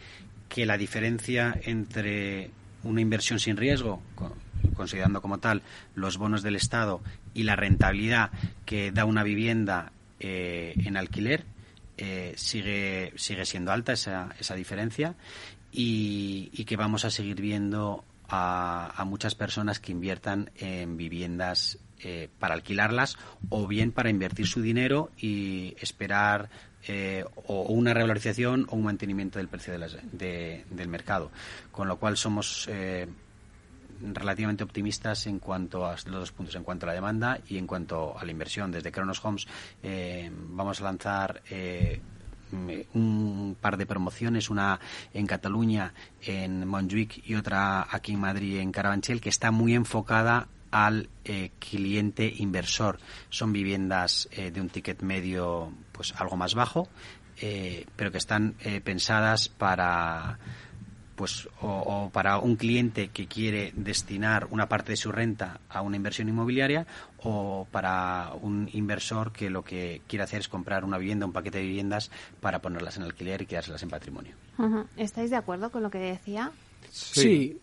que 0.49 0.67
la 0.67 0.77
diferencia 0.77 1.59
entre 1.65 2.51
una 2.83 3.01
inversión 3.01 3.39
sin 3.39 3.57
riesgo, 3.57 4.03
considerando 4.75 5.23
como 5.23 5.39
tal 5.39 5.63
los 5.95 6.19
bonos 6.19 6.43
del 6.43 6.57
Estado 6.57 7.01
y 7.35 7.45
la 7.45 7.57
rentabilidad 7.57 8.31
que 8.65 8.93
da 8.93 9.05
una 9.05 9.23
vivienda 9.23 9.93
eh, 10.21 10.75
en 10.85 10.97
alquiler, 10.97 11.45
eh, 12.05 12.33
sigue, 12.35 13.13
sigue 13.15 13.47
siendo 13.47 13.71
alta 13.71 13.93
esa, 13.93 14.35
esa 14.41 14.57
diferencia 14.57 15.15
y, 15.71 16.49
que 16.65 16.77
vamos 16.77 17.05
a 17.05 17.13
seguir 17.13 17.41
viendo 17.41 18.05
a, 18.29 19.05
muchas 19.07 19.37
personas 19.37 19.79
que 19.79 19.93
inviertan 19.93 20.51
en 20.57 20.97
viviendas 20.97 21.79
eh, 22.01 22.29
para 22.41 22.55
alquilarlas 22.55 23.19
o 23.51 23.69
bien 23.69 23.93
para 23.93 24.11
invertir 24.11 24.49
su 24.49 24.63
dinero 24.63 25.13
y 25.17 25.77
esperar 25.81 26.51
eh, 26.89 27.25
o 27.47 27.63
una 27.73 27.95
revalorización 27.95 28.67
o 28.69 28.75
un 28.75 28.83
mantenimiento 28.83 29.39
del 29.39 29.47
precio 29.47 29.73
del 29.73 30.89
mercado. 30.89 31.31
Con 31.71 31.87
lo 31.87 31.99
cual 32.01 32.17
somos 32.17 32.69
relativamente 34.03 34.65
optimistas 34.65 35.27
en 35.27 35.39
cuanto 35.39 35.87
a 35.87 35.93
los 35.93 36.05
dos 36.05 36.33
puntos, 36.33 36.55
en 36.55 36.65
cuanto 36.65 36.87
a 36.87 36.89
la 36.89 36.95
demanda 36.95 37.39
y 37.49 37.59
en 37.59 37.67
cuanto 37.67 38.19
a 38.19 38.25
la 38.25 38.31
inversión. 38.31 38.71
Desde 38.71 38.93
Kronos 38.93 39.25
Homes 39.25 39.47
eh, 39.83 40.31
vamos 40.33 40.81
a 40.81 40.85
lanzar 40.85 41.43
un 42.95 43.57
par 43.61 43.77
de 43.77 43.87
promociones, 43.87 44.51
una 44.51 44.79
en 45.15 45.27
Cataluña, 45.27 45.95
en 46.21 46.67
Montjuic 46.67 47.27
y 47.27 47.35
otra 47.35 47.87
aquí 47.91 48.13
en 48.13 48.21
Madrid, 48.21 48.59
en 48.59 48.73
Carabanchel, 48.73 49.21
que 49.21 49.31
está 49.31 49.51
muy 49.51 49.75
enfocada 49.75 50.49
al 50.73 51.09
eh, 51.25 51.51
cliente 51.59 52.33
inversor. 52.39 52.99
Son 53.29 53.53
viviendas 53.53 54.29
eh, 54.33 54.51
de 54.51 54.61
un 54.61 54.71
ticket 54.71 55.03
medio 55.03 55.73
pues 55.93 56.15
algo 56.17 56.37
más 56.37 56.55
bajo, 56.55 56.89
eh, 57.41 57.87
pero 57.95 58.11
que 58.11 58.19
están 58.19 58.55
pensadas 58.85 59.49
para 59.49 60.39
pues 61.17 61.49
o, 61.61 62.11
para 62.13 62.39
un 62.39 62.57
cliente 62.57 63.09
que 63.09 63.27
quiere 63.27 63.73
destinar 63.77 64.49
una 64.51 64.69
parte 64.69 64.93
de 64.93 64.97
su 64.97 65.13
renta 65.13 65.61
a 65.69 65.83
una 65.83 65.97
inversión 65.97 66.29
inmobiliaria 66.29 66.87
o 67.19 67.67
para 67.71 68.33
un 68.41 68.69
inversor 68.73 69.33
que 69.33 69.51
lo 69.51 69.63
que 69.63 70.03
quiere 70.07 70.25
hacer 70.25 70.41
es 70.41 70.49
comprar 70.49 70.85
una 70.85 70.99
vivienda, 70.99 71.27
un 71.27 71.33
paquete 71.33 71.59
de 71.59 71.65
viviendas 71.65 72.11
para 72.41 72.61
ponerlas 72.61 72.97
en 72.97 73.05
alquiler 73.05 73.43
y 73.43 73.47
quedárselas 73.47 73.83
en 73.83 73.91
patrimonio. 73.91 74.35
¿Estáis 74.97 75.31
de 75.31 75.37
acuerdo 75.37 75.71
con 75.71 75.83
lo 75.83 75.91
que 75.91 75.99
decía? 75.99 76.53
sí 76.91 77.21
Sí, 77.21 77.61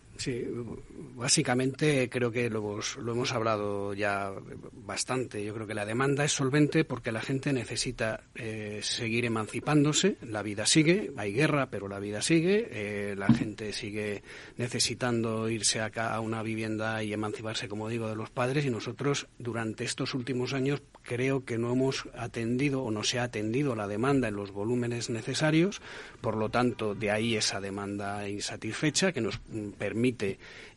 básicamente 1.14 2.08
creo 2.08 2.30
que 2.30 2.48
lo 2.50 2.58
hemos, 2.60 2.96
lo 2.96 3.12
hemos 3.12 3.32
hablado 3.32 3.94
ya 3.94 4.32
bastante. 4.72 5.44
Yo 5.44 5.54
creo 5.54 5.66
que 5.66 5.74
la 5.74 5.84
demanda 5.84 6.24
es 6.24 6.32
solvente 6.32 6.84
porque 6.84 7.12
la 7.12 7.20
gente 7.20 7.52
necesita 7.52 8.24
eh, 8.34 8.80
seguir 8.82 9.24
emancipándose. 9.24 10.16
La 10.22 10.42
vida 10.42 10.66
sigue, 10.66 11.12
hay 11.16 11.32
guerra, 11.32 11.70
pero 11.70 11.88
la 11.88 11.98
vida 11.98 12.22
sigue. 12.22 12.68
Eh, 12.70 13.14
la 13.16 13.28
gente 13.28 13.72
sigue 13.72 14.22
necesitando 14.56 15.48
irse 15.48 15.80
acá 15.80 16.14
a 16.14 16.20
una 16.20 16.42
vivienda 16.42 17.02
y 17.02 17.12
emanciparse, 17.12 17.68
como 17.68 17.88
digo, 17.88 18.08
de 18.08 18.16
los 18.16 18.30
padres. 18.30 18.64
Y 18.64 18.70
nosotros, 18.70 19.28
durante 19.38 19.84
estos 19.84 20.14
últimos 20.14 20.52
años, 20.52 20.82
creo 21.02 21.44
que 21.44 21.58
no 21.58 21.72
hemos 21.72 22.08
atendido 22.16 22.82
o 22.82 22.90
no 22.90 23.04
se 23.04 23.18
ha 23.18 23.24
atendido 23.24 23.74
la 23.74 23.88
demanda 23.88 24.28
en 24.28 24.36
los 24.36 24.50
volúmenes 24.52 25.10
necesarios. 25.10 25.80
Por 26.20 26.36
lo 26.36 26.50
tanto, 26.50 26.94
de 26.94 27.10
ahí 27.10 27.36
esa 27.36 27.60
demanda 27.60 28.28
insatisfecha 28.28 29.12
que 29.12 29.20
nos 29.20 29.40
permite 29.78 30.09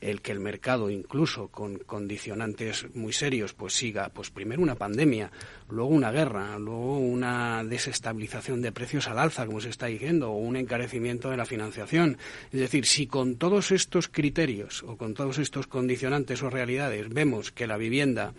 el 0.01 0.21
que 0.21 0.31
el 0.31 0.39
mercado, 0.39 0.89
incluso 0.89 1.47
con 1.47 1.77
condicionantes 1.77 2.85
muy 2.95 3.13
serios, 3.13 3.53
pues 3.53 3.73
siga, 3.73 4.09
pues 4.09 4.29
primero 4.29 4.61
una 4.61 4.75
pandemia, 4.75 5.31
luego 5.69 5.89
una 5.89 6.11
guerra, 6.11 6.57
luego 6.59 6.97
una 6.97 7.63
desestabilización 7.63 8.61
de 8.61 8.71
precios 8.71 9.07
al 9.07 9.19
alza, 9.19 9.45
como 9.45 9.61
se 9.61 9.69
está 9.69 9.87
diciendo, 9.87 10.31
o 10.31 10.37
un 10.37 10.55
encarecimiento 10.55 11.29
de 11.29 11.37
la 11.37 11.45
financiación. 11.45 12.17
Es 12.51 12.59
decir, 12.59 12.85
si 12.85 13.07
con 13.07 13.35
todos 13.35 13.71
estos 13.71 14.07
criterios 14.07 14.83
o 14.83 14.97
con 14.97 15.13
todos 15.13 15.37
estos 15.37 15.67
condicionantes 15.67 16.43
o 16.43 16.49
realidades 16.49 17.09
vemos 17.09 17.51
que 17.51 17.67
la 17.67 17.77
vivienda 17.77 18.33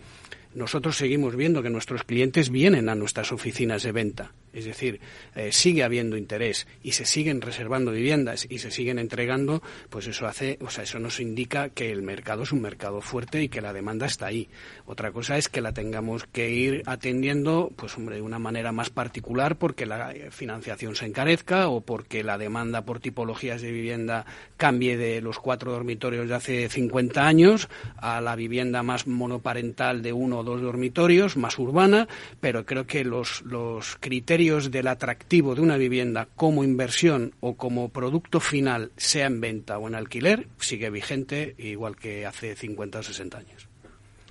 nosotros 0.55 0.95
seguimos 0.95 1.35
viendo 1.35 1.61
que 1.61 1.69
nuestros 1.69 2.03
clientes 2.03 2.49
vienen 2.49 2.87
a 2.87 2.95
nuestras 2.95 3.33
oficinas 3.33 3.83
de 3.83 3.91
venta. 3.91 4.31
Es 4.55 4.65
decir, 4.65 5.01
eh, 5.35 5.51
sigue 5.51 5.83
habiendo 5.83 6.15
interés 6.15 6.65
y 6.81 6.93
se 6.93 7.05
siguen 7.05 7.41
reservando 7.41 7.91
viviendas 7.91 8.47
y 8.49 8.59
se 8.59 8.71
siguen 8.71 8.99
entregando, 8.99 9.61
pues 9.89 10.07
eso 10.07 10.27
hace, 10.27 10.57
o 10.61 10.69
sea, 10.69 10.85
eso 10.85 10.97
nos 10.97 11.19
indica 11.19 11.69
que 11.69 11.91
el 11.91 12.01
mercado 12.01 12.43
es 12.43 12.53
un 12.53 12.61
mercado 12.61 13.01
fuerte 13.01 13.43
y 13.43 13.49
que 13.49 13.61
la 13.61 13.73
demanda 13.73 14.05
está 14.05 14.27
ahí. 14.27 14.47
Otra 14.85 15.11
cosa 15.11 15.37
es 15.37 15.49
que 15.49 15.59
la 15.59 15.73
tengamos 15.73 16.25
que 16.25 16.51
ir 16.51 16.83
atendiendo, 16.85 17.71
pues 17.75 17.97
hombre, 17.97 18.15
de 18.15 18.21
una 18.21 18.39
manera 18.39 18.71
más 18.71 18.89
particular 18.89 19.57
porque 19.57 19.85
la 19.85 20.13
financiación 20.31 20.95
se 20.95 21.05
encarezca 21.05 21.67
o 21.67 21.81
porque 21.81 22.23
la 22.23 22.37
demanda 22.37 22.85
por 22.85 23.01
tipologías 23.01 23.61
de 23.61 23.71
vivienda 23.71 24.25
cambie 24.55 24.95
de 24.95 25.19
los 25.19 25.39
cuatro 25.39 25.73
dormitorios 25.73 26.29
de 26.29 26.35
hace 26.35 26.69
50 26.69 27.27
años 27.27 27.67
a 27.97 28.21
la 28.21 28.37
vivienda 28.37 28.83
más 28.83 29.05
monoparental 29.05 30.01
de 30.01 30.13
uno 30.13 30.39
o 30.39 30.43
dos 30.43 30.61
dormitorios, 30.61 31.35
más 31.35 31.59
urbana, 31.59 32.07
pero 32.39 32.65
creo 32.65 32.85
que 32.85 33.03
los, 33.03 33.41
los 33.41 33.97
criterios 33.99 34.44
del 34.45 34.87
atractivo 34.87 35.55
de 35.55 35.61
una 35.61 35.75
vivienda 35.75 36.27
como 36.35 36.63
inversión 36.63 37.33
o 37.39 37.55
como 37.55 37.89
producto 37.89 38.39
final, 38.39 38.91
sea 38.95 39.25
en 39.25 39.41
venta 39.41 39.79
o 39.79 39.87
en 39.87 39.95
alquiler, 39.95 40.47
sigue 40.59 40.91
vigente 40.91 41.55
igual 41.57 41.95
que 41.95 42.27
hace 42.27 42.55
50 42.55 42.99
o 42.99 43.03
60 43.03 43.37
años. 43.39 43.64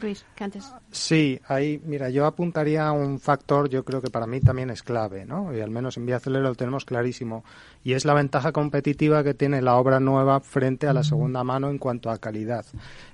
Luis, 0.05 0.25
que 0.37 0.45
antes. 0.45 0.73
Sí, 0.91 1.41
ahí, 1.49 1.81
mira, 1.85 2.11
yo 2.11 2.27
apuntaría 2.27 2.87
a 2.87 2.93
un 2.93 3.19
factor, 3.19 3.69
yo 3.69 3.85
creo 3.85 4.03
que 4.03 4.11
para 4.11 4.27
mí 4.27 4.41
también 4.41 4.71
es 4.71 4.83
clave, 4.83 5.25
¿no? 5.25 5.57
Y 5.57 5.61
al 5.61 5.71
menos 5.71 5.97
en 5.97 6.07
Vía 6.07 6.21
Celera 6.21 6.45
lo 6.45 6.55
tenemos 6.55 6.85
clarísimo. 6.85 7.43
Y 7.83 7.95
es 7.95 8.05
la 8.05 8.15
ventaja 8.15 8.53
competitiva 8.53 9.25
que 9.25 9.35
tiene 9.35 9.63
la 9.63 9.77
obra 9.77 10.01
nueva 10.01 10.41
frente 10.41 10.87
a 10.87 10.93
la 10.93 11.03
segunda 11.03 11.43
mano 11.43 11.71
en 11.71 11.79
cuanto 11.79 12.11
a 12.11 12.19
calidad. 12.19 12.65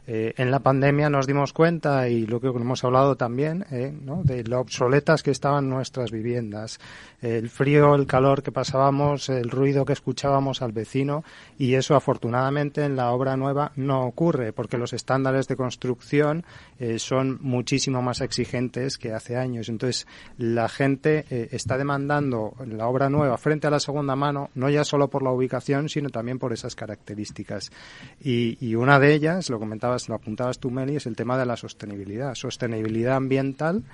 Eh, 0.07 0.35
en 0.37 0.51
la 0.51 0.59
pandemia 0.59 1.09
nos 1.09 1.29
dimos 1.29 1.53
cuenta, 1.53 2.09
y 2.09 2.27
lo 2.27 2.41
que 2.41 2.49
hemos 2.49 2.83
hablado 2.83 3.17
también, 3.17 3.65
eh, 3.71 3.93
¿no? 3.93 4.23
de 4.25 4.43
lo 4.43 4.59
obsoletas 4.59 5.23
que 5.23 5.31
estaban 5.31 5.69
nuestras 5.69 6.11
viviendas. 6.11 6.81
El 7.23 7.49
frío, 7.49 7.95
el 7.95 8.07
calor 8.07 8.43
que 8.43 8.51
pasábamos, 8.51 9.29
el 9.29 9.51
ruido 9.51 9.85
que 9.85 9.93
escuchábamos 9.93 10.63
al 10.63 10.73
vecino, 10.73 11.23
y 11.59 11.75
eso 11.75 11.95
afortunadamente 11.95 12.85
en 12.85 12.97
la 12.97 13.13
obra 13.13 13.37
nueva 13.37 13.71
no 13.77 14.05
ocurre, 14.05 14.53
porque 14.53 14.79
los 14.79 14.93
estándares 14.93 15.47
de 15.47 15.55
construcción 15.55 16.45
eh, 16.81 16.99
son 16.99 17.39
muchísimo 17.43 18.01
más 18.01 18.23
exigentes 18.23 18.97
que 18.97 19.13
hace 19.13 19.37
años. 19.37 19.69
Entonces, 19.69 20.07
la 20.39 20.67
gente 20.67 21.27
eh, 21.29 21.49
está 21.53 21.77
demandando 21.77 22.55
la 22.67 22.89
obra 22.89 23.11
nueva 23.11 23.37
frente 23.37 23.67
a 23.67 23.71
la 23.71 23.81
segunda 23.81 24.17
mano, 24.17 24.49
no 24.55 24.71
ya 24.71 24.83
solo 24.83 25.11
por 25.11 25.23
la 25.23 25.31
ubicación, 25.31 25.91
sino 25.91 26.09
también 26.09 26.39
por 26.39 26.55
esas 26.55 26.75
características. 26.75 27.71
Y, 28.19 28.75
una 28.75 28.99
de 28.99 29.13
ellas, 29.13 29.51
lo 29.51 29.59
comentabas, 29.59 30.09
lo 30.09 30.15
apuntabas 30.15 30.59
tú, 30.59 30.71
Meli, 30.71 30.97
es 30.97 31.05
el 31.05 31.17
tema 31.17 31.37
de 31.37 31.45
la 31.45 31.57
sostenibilidad. 31.59 32.35
Sostenibilidad 32.35 33.17
ambiental. 33.17 33.85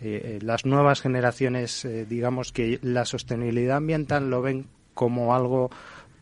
Eh, 0.00 0.40
las 0.42 0.66
nuevas 0.66 1.00
generaciones, 1.00 1.86
digamos 2.08 2.50
que 2.50 2.80
la 2.82 3.04
sostenibilidad 3.04 3.76
ambiental 3.76 4.28
lo 4.28 4.42
ven 4.42 4.66
como 4.94 5.34
algo 5.34 5.70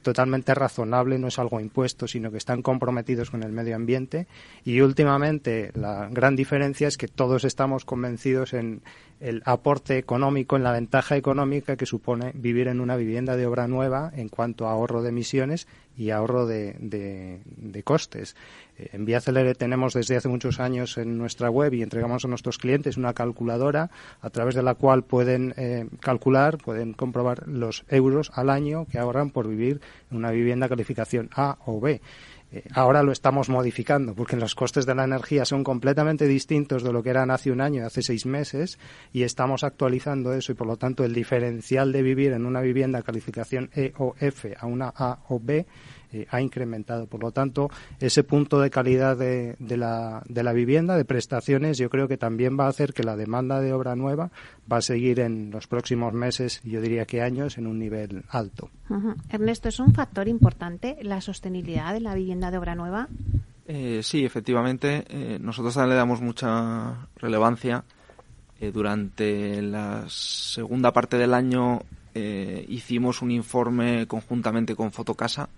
totalmente 0.03 0.55
razonable, 0.55 1.19
no 1.19 1.29
es 1.29 1.39
algo 1.39 1.61
impuesto, 1.61 2.09
sino 2.09 2.31
que 2.31 2.39
están 2.39 2.63
comprometidos 2.63 3.31
con 3.31 3.43
el 3.43 3.53
medio 3.53 3.77
ambiente. 3.77 4.27
Y 4.65 4.81
últimamente 4.81 5.71
la 5.75 6.09
gran 6.11 6.37
diferencia 6.37 6.89
es 6.89 6.97
que 6.97 7.09
todos 7.09 7.45
estamos 7.45 7.85
convencidos 7.85 8.55
en 8.55 8.83
el 9.21 9.43
aporte 9.45 9.99
económico, 9.99 10.57
en 10.57 10.63
la 10.63 10.73
ventaja 10.73 11.17
económica 11.17 11.77
que 11.77 11.87
supone 11.87 12.33
vivir 12.35 12.69
en 12.69 12.81
una 12.81 12.97
vivienda 12.97 13.37
de 13.37 13.47
obra 13.47 13.69
nueva 13.69 14.11
en 14.17 14.29
cuanto 14.29 14.67
a 14.67 14.73
ahorro 14.73 15.03
de 15.03 15.11
emisiones 15.11 15.69
y 15.97 16.11
ahorro 16.11 16.47
de, 16.47 16.77
de, 16.79 17.83
costes. 17.83 18.35
Eh, 18.79 18.89
en 18.93 19.05
Vía 19.05 19.21
Celere 19.21 19.55
tenemos 19.55 19.93
desde 19.93 20.17
hace 20.17 20.29
muchos 20.29 20.59
años 20.59 20.97
en 20.97 21.19
nuestra 21.19 21.51
web 21.51 21.75
y 21.75 21.83
entregamos 21.83 22.25
a 22.25 22.29
nuestros 22.29 22.57
clientes 22.57 22.97
una 22.97 23.13
calculadora 23.13 23.91
a 24.23 24.31
través 24.31 24.55
de 24.55 24.63
la 24.63 24.75
cual 24.75 25.05
pueden 25.05 25.53
eh, 25.59 25.87
calcular, 26.01 26.57
pueden 26.57 26.95
comprobar 26.95 27.47
los 27.47 27.85
euros 27.89 28.33
al 28.35 28.49
año 28.49 28.87
que 28.91 28.99
ahorran 28.99 29.31
por 29.31 29.47
vivir 29.49 29.81
en 30.11 30.17
una 30.17 30.31
vivienda 30.31 30.69
calificación 30.69 31.29
A 31.35 31.59
o 31.67 31.81
B. 31.81 32.01
Ahora 32.75 33.03
lo 33.03 33.13
estamos 33.13 33.49
modificando 33.49 34.15
porque 34.15 34.37
los 34.37 34.55
costes 34.55 34.85
de 34.85 34.95
la 34.95 35.05
energía 35.05 35.45
son 35.45 35.63
completamente 35.63 36.27
distintos 36.27 36.83
de 36.83 36.93
lo 36.93 37.03
que 37.03 37.11
eran 37.11 37.31
hace 37.31 37.53
un 37.53 37.61
año, 37.61 37.87
hace 37.87 38.03
seis 38.03 38.27
meses, 38.27 38.79
y 39.13 39.23
estamos 39.23 39.63
actualizando 39.63 40.33
eso 40.33 40.53
y 40.53 40.55
por 40.57 40.67
lo 40.67 40.77
tanto 40.77 41.05
el 41.05 41.15
diferencial 41.15 41.93
de 41.93 42.03
vivir 42.03 42.33
en 42.33 42.47
una 42.47 42.61
vivienda 42.61 43.03
calificación 43.03 43.71
E 43.75 43.93
o 43.99 44.15
F 44.19 44.57
a 44.59 44.67
una 44.67 44.93
A 44.95 45.21
o 45.29 45.39
B 45.41 45.67
eh, 46.13 46.27
ha 46.31 46.41
incrementado. 46.41 47.07
Por 47.07 47.23
lo 47.23 47.31
tanto, 47.31 47.71
ese 48.01 48.25
punto 48.25 48.61
de 48.61 48.71
calidad 48.71 49.17
de, 49.17 49.55
de, 49.61 49.77
la, 49.77 50.23
de 50.29 50.43
la 50.43 50.53
vivienda, 50.53 50.97
de 50.97 51.05
prestaciones, 51.05 51.79
yo 51.79 51.89
creo 51.89 52.09
que 52.09 52.17
también 52.17 52.59
va 52.59 52.67
a 52.67 52.69
hacer 52.69 52.93
que 52.93 53.05
la 53.05 53.17
demanda 53.17 53.61
de 53.61 53.73
obra 53.73 53.95
nueva 53.95 54.33
va 54.71 54.79
a 54.79 54.83
seguir 54.83 55.21
en 55.21 55.51
los 55.53 55.69
próximos 55.69 56.13
meses, 56.13 56.61
yo 56.65 56.81
diría 56.81 57.05
que 57.05 57.23
años, 57.23 57.59
en 57.59 57.69
un 57.69 57.79
nivel 57.79 58.25
alto. 58.29 58.71
Ernesto, 59.29 59.69
¿es 59.69 59.79
un 59.79 59.95
factor 59.95 60.27
importante 60.27 60.97
la 61.03 61.21
sostenibilidad 61.21 61.93
de 61.93 62.01
la 62.01 62.15
vivienda 62.15 62.51
de 62.51 62.59
obra 62.59 62.75
nueva? 62.75 63.09
Eh, 63.67 64.01
sí, 64.03 64.25
efectivamente. 64.25 65.05
Eh, 65.09 65.39
nosotros 65.41 65.75
también 65.75 65.91
le 65.91 65.97
damos 65.97 66.21
mucha 66.21 67.07
relevancia. 67.17 67.85
durante 68.75 69.63
la 69.63 70.05
segunda 70.09 70.93
parte 70.93 71.17
del 71.17 71.35
año 71.35 71.81
hicimos 72.13 73.23
un 73.23 73.31
informe 73.31 74.07
conjuntamente 74.07 74.75
con 74.75 74.91
Fotocasa 74.91 75.49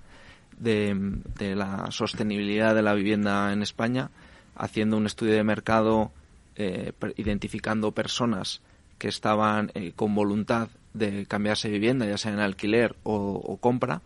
de, 0.58 1.54
la 1.54 1.90
sostenibilidad 1.90 2.74
de 2.74 2.82
la 2.82 2.94
vivienda 2.94 3.52
en 3.52 3.62
España, 3.62 4.10
haciendo 4.54 4.96
un 4.96 5.06
estudio 5.06 5.34
de 5.34 5.44
mercado, 5.44 6.12
eh, 6.56 6.92
identificando 7.16 7.92
personas 7.92 8.60
que 8.98 9.08
estaban 9.08 9.70
eh, 9.74 9.92
con 9.96 10.14
voluntad 10.14 10.68
de 10.94 11.26
cambiarse 11.26 11.68
de 11.68 11.74
vivienda, 11.74 12.06
ya 12.06 12.18
sea 12.18 12.32
en 12.32 12.40
alquiler 12.40 12.96
o, 13.02 13.56
compra, 13.60 14.02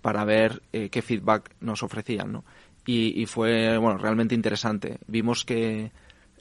para 0.00 0.24
ver 0.24 0.62
eh, 0.72 0.88
qué 0.88 1.02
feedback 1.02 1.54
nos 1.60 1.82
ofrecían. 1.82 2.32
¿no? 2.32 2.44
Y, 2.86 3.20
y, 3.20 3.26
fue 3.26 3.78
bueno, 3.78 3.98
realmente 3.98 4.34
interesante. 4.34 4.98
Vimos 5.06 5.44
que 5.44 5.92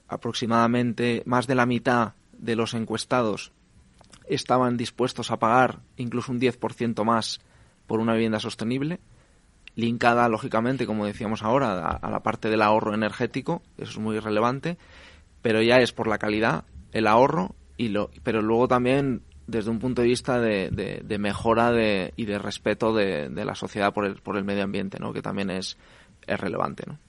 aproximadamente 0.07 1.23
más 1.25 1.47
de 1.47 1.55
la 1.55 1.65
mitad 1.65 2.13
de 2.37 2.55
los 2.55 2.73
encuestados 2.73 3.51
estaban 4.27 4.77
dispuestos 4.77 5.31
a 5.31 5.37
pagar 5.37 5.79
incluso 5.97 6.31
un 6.31 6.39
10% 6.39 7.03
más 7.03 7.39
por 7.85 7.99
una 7.99 8.13
vivienda 8.13 8.39
sostenible 8.39 8.99
linkada, 9.81 10.29
lógicamente, 10.29 10.85
como 10.85 11.05
decíamos 11.05 11.43
ahora, 11.43 11.89
a, 11.89 12.09
la 12.09 12.21
parte 12.21 12.49
del 12.49 12.61
ahorro 12.61 12.93
energético, 12.93 13.61
eso 13.77 13.91
es 13.91 13.97
muy 13.97 14.19
relevante, 14.19 14.77
pero 15.41 15.61
ya 15.61 15.79
es 15.79 15.91
por 15.91 16.07
la 16.07 16.17
calidad, 16.17 16.63
el 16.93 17.07
ahorro, 17.07 17.55
y 17.75 17.89
lo, 17.89 18.11
pero 18.23 18.41
luego 18.41 18.67
también 18.67 19.23
desde 19.47 19.69
un 19.69 19.79
punto 19.79 20.01
de 20.01 20.07
vista 20.07 20.39
de, 20.39 21.17
mejora 21.19 21.71
de, 21.71 22.13
y 22.15 22.25
de 22.25 22.39
respeto 22.39 22.93
de, 22.93 23.29
la 23.29 23.55
sociedad 23.55 23.93
por 23.93 24.05
el, 24.05 24.15
por 24.15 24.37
el 24.37 24.45
medio 24.45 24.63
ambiente, 24.63 24.97
¿no? 24.99 25.11
que 25.11 25.21
también 25.21 25.49
es, 25.49 25.77
es 26.25 26.39
relevante. 26.39 26.83
¿no? 26.87 26.99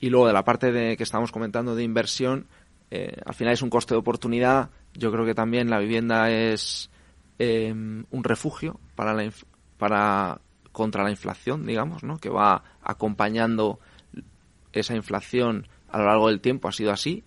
Y 0.00 0.08
luego 0.08 0.26
de 0.26 0.32
la 0.32 0.44
parte 0.44 0.72
de 0.72 0.96
que 0.96 1.02
estamos 1.02 1.32
comentando 1.32 1.74
de 1.74 1.82
inversión, 1.82 2.46
eh, 2.90 3.16
al 3.24 3.34
final 3.34 3.52
es 3.52 3.62
un 3.62 3.70
coste 3.70 3.94
de 3.94 3.98
oportunidad. 3.98 4.70
Yo 4.94 5.12
creo 5.12 5.24
que 5.24 5.34
también 5.34 5.68
la 5.68 5.78
vivienda 5.78 6.30
es 6.30 6.90
eh, 7.38 7.72
un 7.72 8.24
refugio 8.24 8.80
para, 8.94 9.12
la, 9.12 9.30
para 9.76 10.40
contra 10.76 11.02
la 11.02 11.08
inflación, 11.08 11.64
digamos, 11.64 12.04
¿no? 12.04 12.18
que 12.18 12.28
va 12.28 12.62
acompañando 12.82 13.80
esa 14.74 14.94
inflación 14.94 15.66
a 15.88 15.96
lo 15.96 16.04
largo 16.04 16.28
del 16.28 16.42
tiempo, 16.42 16.68
ha 16.68 16.72
sido 16.72 16.92
así 16.92 17.24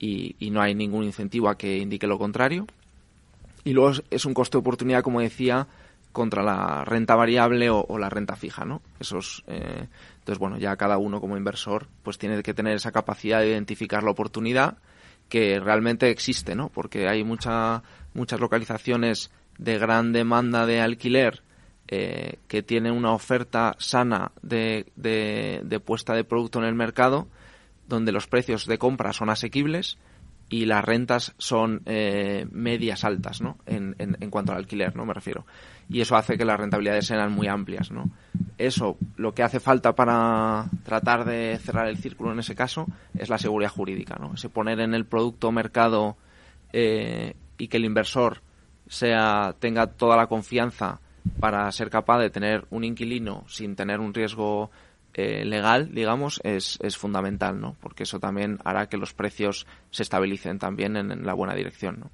y, 0.00 0.34
no 0.50 0.60
hay 0.60 0.74
ningún 0.74 1.04
incentivo 1.04 1.48
a 1.48 1.56
que 1.56 1.78
indique 1.78 2.08
lo 2.08 2.18
contrario. 2.18 2.66
Y 3.62 3.72
luego 3.72 3.92
es, 4.10 4.24
un 4.24 4.34
coste 4.34 4.56
de 4.56 4.62
oportunidad, 4.62 5.04
como 5.04 5.20
decía, 5.20 5.68
contra 6.10 6.42
la 6.42 6.84
renta 6.84 7.14
variable 7.14 7.70
o, 7.70 7.98
la 7.98 8.10
renta 8.10 8.34
fija, 8.34 8.64
¿no? 8.64 8.82
Esos, 8.98 9.44
eh, 9.46 9.86
entonces, 10.18 10.40
bueno, 10.40 10.58
ya 10.58 10.74
cada 10.74 10.98
uno 10.98 11.20
como 11.20 11.36
inversor 11.36 11.86
pues 12.02 12.18
tiene 12.18 12.42
que 12.42 12.52
tener 12.52 12.74
esa 12.74 12.90
capacidad 12.90 13.38
de 13.38 13.50
identificar 13.50 14.02
la 14.02 14.10
oportunidad 14.10 14.78
que 15.28 15.60
realmente 15.60 16.10
existe, 16.10 16.56
¿no? 16.56 16.68
Porque 16.68 17.06
hay 17.06 17.22
mucha, 17.22 17.84
muchas 18.12 18.40
localizaciones 18.40 19.30
de 19.56 19.78
gran 19.78 20.12
demanda 20.12 20.66
de 20.66 20.80
alquiler 20.80 21.42
eh, 21.90 22.38
que 22.48 22.62
tiene 22.62 22.90
una 22.90 23.12
oferta 23.12 23.74
sana 23.78 24.32
de, 24.42 24.86
de, 24.94 25.80
puesta 25.80 26.14
de 26.14 26.22
producto 26.22 26.58
en 26.58 26.66
el 26.66 26.74
mercado, 26.74 27.28
donde 27.86 28.12
los 28.12 28.26
precios 28.26 28.66
de 28.66 28.76
compra 28.76 29.14
son 29.14 29.30
asequibles 29.30 29.96
y 30.50 30.66
las 30.66 30.84
rentas 30.84 31.34
son 31.38 31.80
eh, 31.86 32.46
medias 32.50 33.04
altas, 33.04 33.40
¿no? 33.40 33.56
En, 33.64 33.96
en, 33.98 34.30
cuanto 34.30 34.52
al 34.52 34.58
alquiler, 34.58 34.94
¿no? 34.96 35.06
Me 35.06 35.14
refiero. 35.14 35.46
Y 35.88 36.02
eso 36.02 36.14
hace 36.16 36.36
que 36.36 36.44
las 36.44 36.60
rentabilidades 36.60 37.06
sean 37.06 37.32
muy 37.32 37.48
amplias, 37.48 37.90
¿no? 37.90 38.10
Eso, 38.58 38.98
lo 39.16 39.32
que 39.32 39.42
hace 39.42 39.58
falta 39.58 39.94
para 39.94 40.66
tratar 40.84 41.24
de 41.24 41.58
cerrar 41.58 41.88
el 41.88 41.96
círculo 41.96 42.32
en 42.32 42.40
ese 42.40 42.54
caso 42.54 42.86
es 43.16 43.30
la 43.30 43.38
seguridad 43.38 43.70
jurídica, 43.70 44.16
¿no? 44.20 44.34
Ese 44.34 44.50
poner 44.50 44.80
en 44.80 44.92
el 44.92 45.06
producto 45.06 45.52
mercado 45.52 46.18
eh, 46.74 47.34
y 47.56 47.68
que 47.68 47.78
el 47.78 47.86
inversor 47.86 48.42
sea 48.88 49.54
tenga 49.58 49.86
toda 49.86 50.16
la 50.16 50.26
confianza 50.26 51.00
para 51.40 51.70
ser 51.72 51.90
capaz 51.90 52.18
de 52.18 52.30
tener 52.30 52.66
un 52.70 52.84
inquilino 52.84 53.44
sin 53.48 53.76
tener 53.76 54.00
un 54.00 54.14
riesgo 54.14 54.70
eh, 55.14 55.44
legal, 55.44 55.92
digamos, 55.92 56.40
es, 56.44 56.78
es 56.80 56.96
fundamental, 56.96 57.60
¿no? 57.60 57.74
Porque 57.80 58.04
eso 58.04 58.20
también 58.20 58.58
hará 58.64 58.88
que 58.88 58.96
los 58.96 59.14
precios 59.14 59.66
se 59.90 60.02
estabilicen 60.02 60.58
también 60.58 60.96
en, 60.96 61.26
la 61.26 61.34
buena 61.34 61.54
dirección, 61.54 61.98
¿no? 61.98 62.10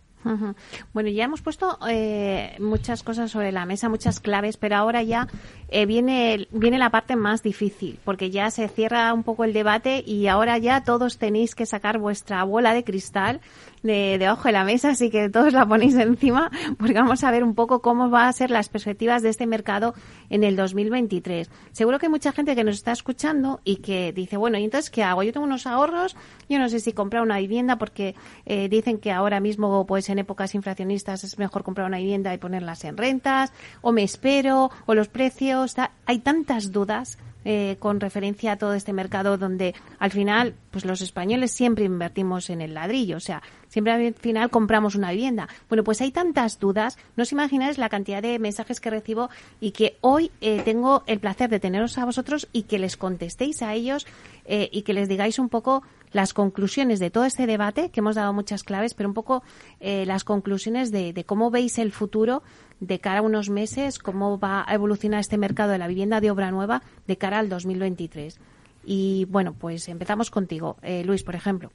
Bueno, 0.94 1.10
ya 1.10 1.24
hemos 1.24 1.42
puesto 1.42 1.78
eh, 1.86 2.56
muchas 2.58 3.02
cosas 3.02 3.30
sobre 3.30 3.52
la 3.52 3.66
mesa, 3.66 3.90
muchas 3.90 4.20
claves, 4.20 4.56
pero 4.56 4.76
ahora 4.76 5.02
ya 5.02 5.28
eh, 5.68 5.84
viene, 5.84 6.48
viene 6.50 6.78
la 6.78 6.88
parte 6.88 7.14
más 7.14 7.42
difícil, 7.42 7.98
porque 8.06 8.30
ya 8.30 8.50
se 8.50 8.68
cierra 8.68 9.12
un 9.12 9.22
poco 9.22 9.44
el 9.44 9.52
debate 9.52 10.02
y 10.06 10.26
ahora 10.28 10.56
ya 10.56 10.82
todos 10.82 11.18
tenéis 11.18 11.54
que 11.54 11.66
sacar 11.66 11.98
vuestra 11.98 12.42
bola 12.44 12.72
de 12.72 12.84
cristal 12.84 13.42
de, 13.84 14.16
debajo 14.18 14.48
de 14.48 14.52
la 14.52 14.64
mesa, 14.64 14.90
así 14.90 15.10
que 15.10 15.28
todos 15.28 15.52
la 15.52 15.66
ponéis 15.66 15.94
encima, 15.94 16.50
porque 16.78 16.94
vamos 16.94 17.22
a 17.22 17.30
ver 17.30 17.44
un 17.44 17.54
poco 17.54 17.80
cómo 17.80 18.10
va 18.10 18.26
a 18.26 18.32
ser 18.32 18.50
las 18.50 18.68
perspectivas 18.68 19.22
de 19.22 19.28
este 19.28 19.46
mercado 19.46 19.94
en 20.30 20.42
el 20.42 20.56
2023. 20.56 21.50
Seguro 21.70 21.98
que 21.98 22.06
hay 22.06 22.10
mucha 22.10 22.32
gente 22.32 22.56
que 22.56 22.64
nos 22.64 22.76
está 22.76 22.92
escuchando 22.92 23.60
y 23.62 23.76
que 23.76 24.12
dice, 24.12 24.36
bueno, 24.36 24.58
¿y 24.58 24.64
entonces 24.64 24.90
qué 24.90 25.04
hago? 25.04 25.22
Yo 25.22 25.32
tengo 25.32 25.46
unos 25.46 25.66
ahorros, 25.66 26.16
yo 26.48 26.58
no 26.58 26.68
sé 26.68 26.80
si 26.80 26.92
comprar 26.92 27.22
una 27.22 27.38
vivienda 27.38 27.76
porque 27.76 28.14
eh, 28.46 28.68
dicen 28.68 28.98
que 28.98 29.12
ahora 29.12 29.38
mismo, 29.38 29.86
pues 29.86 30.08
en 30.08 30.18
épocas 30.18 30.54
inflacionistas 30.54 31.22
es 31.22 31.38
mejor 31.38 31.62
comprar 31.62 31.86
una 31.86 31.98
vivienda 31.98 32.34
y 32.34 32.38
ponerlas 32.38 32.84
en 32.84 32.96
rentas, 32.96 33.52
o 33.82 33.92
me 33.92 34.02
espero, 34.02 34.70
o 34.86 34.94
los 34.94 35.08
precios, 35.08 35.76
hay 36.06 36.18
tantas 36.20 36.72
dudas 36.72 37.18
eh, 37.44 37.76
con 37.78 38.00
referencia 38.00 38.52
a 38.52 38.56
todo 38.56 38.74
este 38.74 38.92
mercado 38.92 39.38
donde 39.38 39.74
al 39.98 40.10
final, 40.10 40.54
pues 40.70 40.84
los 40.84 41.00
españoles 41.00 41.50
siempre 41.50 41.84
invertimos 41.84 42.50
en 42.50 42.60
el 42.60 42.74
ladrillo, 42.74 43.16
o 43.16 43.20
sea, 43.20 43.42
siempre 43.68 43.92
al 43.92 44.14
final 44.14 44.50
compramos 44.50 44.94
una 44.94 45.10
vivienda. 45.10 45.48
Bueno, 45.68 45.84
pues 45.84 46.00
hay 46.00 46.10
tantas 46.10 46.58
dudas, 46.58 46.96
no 47.16 47.22
os 47.22 47.32
imagináis 47.32 47.78
la 47.78 47.88
cantidad 47.88 48.22
de 48.22 48.38
mensajes 48.38 48.80
que 48.80 48.90
recibo 48.90 49.30
y 49.60 49.72
que 49.72 49.96
hoy 50.00 50.30
eh, 50.40 50.62
tengo 50.64 51.02
el 51.06 51.20
placer 51.20 51.50
de 51.50 51.60
teneros 51.60 51.98
a 51.98 52.04
vosotros 52.04 52.48
y 52.52 52.62
que 52.62 52.78
les 52.78 52.96
contestéis 52.96 53.62
a 53.62 53.74
ellos 53.74 54.06
eh, 54.46 54.68
y 54.72 54.82
que 54.82 54.92
les 54.92 55.08
digáis 55.08 55.38
un 55.38 55.48
poco 55.48 55.82
las 56.14 56.32
conclusiones 56.32 57.00
de 57.00 57.10
todo 57.10 57.24
este 57.24 57.46
debate, 57.46 57.90
que 57.90 58.00
hemos 58.00 58.14
dado 58.14 58.32
muchas 58.32 58.62
claves, 58.62 58.94
pero 58.94 59.08
un 59.08 59.14
poco 59.14 59.42
eh, 59.80 60.06
las 60.06 60.24
conclusiones 60.24 60.90
de, 60.92 61.24
cómo 61.26 61.50
veis 61.50 61.76
el 61.78 61.92
futuro 61.92 62.42
de 62.80 63.00
cara 63.00 63.18
a 63.18 63.22
unos 63.22 63.50
meses, 63.50 63.98
cómo 63.98 64.38
va 64.38 64.64
a 64.66 64.74
evolucionar 64.74 65.20
este 65.20 65.36
mercado 65.36 65.72
de 65.72 65.78
la 65.78 65.88
vivienda 65.88 66.20
de 66.20 66.30
obra 66.30 66.52
nueva 66.52 66.82
de 67.06 67.18
cara 67.18 67.40
al 67.40 67.48
2023. 67.48 68.38
Y 68.84 69.26
bueno, 69.28 69.54
pues 69.54 69.88
empezamos 69.88 70.30
contigo, 70.30 70.76
eh, 70.82 71.02
Luis, 71.04 71.24
por 71.24 71.34
ejemplo. 71.34 71.70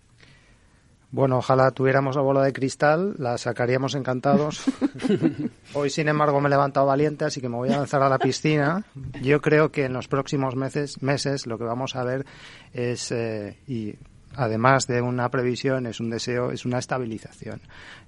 Bueno, 1.12 1.40
ojalá 1.40 1.72
tuviéramos 1.72 2.16
la 2.16 2.22
bola 2.22 2.44
de 2.44 2.54
cristal, 2.54 3.16
la 3.18 3.38
sacaríamos 3.40 3.96
encantados. 3.96 4.64
Hoy, 5.74 5.90
sin 5.90 6.08
embargo, 6.08 6.40
me 6.40 6.48
he 6.48 6.52
levantado 6.52 6.86
valiente, 6.86 7.26
así 7.26 7.42
que 7.42 7.50
me 7.50 7.56
voy 7.56 7.70
a 7.70 7.78
lanzar 7.78 8.04
a 8.04 8.10
la 8.10 8.20
piscina. 8.20 8.86
Yo 9.22 9.42
creo 9.42 9.72
que 9.72 9.86
en 9.86 9.94
los 9.94 10.08
próximos 10.08 10.56
meses, 10.56 11.02
meses 11.02 11.48
lo 11.48 11.58
que 11.58 11.64
vamos 11.64 11.96
a 11.96 12.04
ver 12.04 12.28
es, 12.74 13.12
eh, 13.12 13.58
y 13.68 13.96
además 14.40 14.88
de 14.88 15.02
una 15.02 15.30
previsión, 15.30 15.86
es 15.86 16.00
un 16.00 16.10
deseo, 16.10 16.52
es 16.52 16.66
una 16.66 16.80
estabilización. 16.80 17.60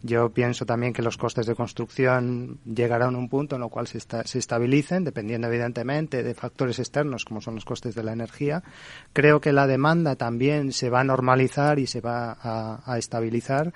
Yo 0.01 0.29
pienso 0.29 0.65
también 0.65 0.93
que 0.93 1.01
los 1.01 1.17
costes 1.17 1.45
de 1.45 1.55
construcción 1.55 2.59
llegarán 2.65 3.15
a 3.15 3.17
un 3.17 3.27
punto 3.27 3.57
en 3.57 3.63
el 3.63 3.69
cual 3.69 3.87
se, 3.87 3.99
se 3.99 4.39
estabilicen, 4.39 5.03
dependiendo 5.03 5.47
evidentemente 5.47 6.23
de 6.23 6.33
factores 6.33 6.79
externos 6.79 7.25
como 7.25 7.41
son 7.41 7.55
los 7.55 7.65
costes 7.65 7.95
de 7.95 8.03
la 8.03 8.13
energía. 8.13 8.63
Creo 9.11 9.41
que 9.41 9.51
la 9.51 9.67
demanda 9.67 10.15
también 10.15 10.71
se 10.71 10.89
va 10.89 11.01
a 11.01 11.03
normalizar 11.03 11.79
y 11.79 11.87
se 11.87 11.99
va 11.99 12.37
a, 12.41 12.97
estabilizar. 12.97 13.73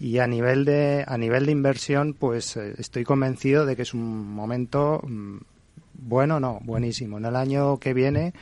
Y 0.00 0.18
a 0.18 0.26
nivel 0.26 0.64
de, 0.64 1.04
a 1.06 1.16
nivel 1.16 1.46
de 1.46 1.52
inversión, 1.52 2.14
pues 2.14 2.56
eh, 2.56 2.74
estoy 2.78 3.04
convencido 3.04 3.64
de 3.64 3.76
que 3.76 3.82
es 3.82 3.94
un 3.94 4.34
momento 4.34 5.00
mm, 5.04 5.38
bueno, 5.94 6.40
no, 6.40 6.58
buenísimo. 6.64 7.18
En 7.18 7.26
el 7.26 7.36
año 7.36 7.78
que 7.78 7.94
viene 7.94 8.34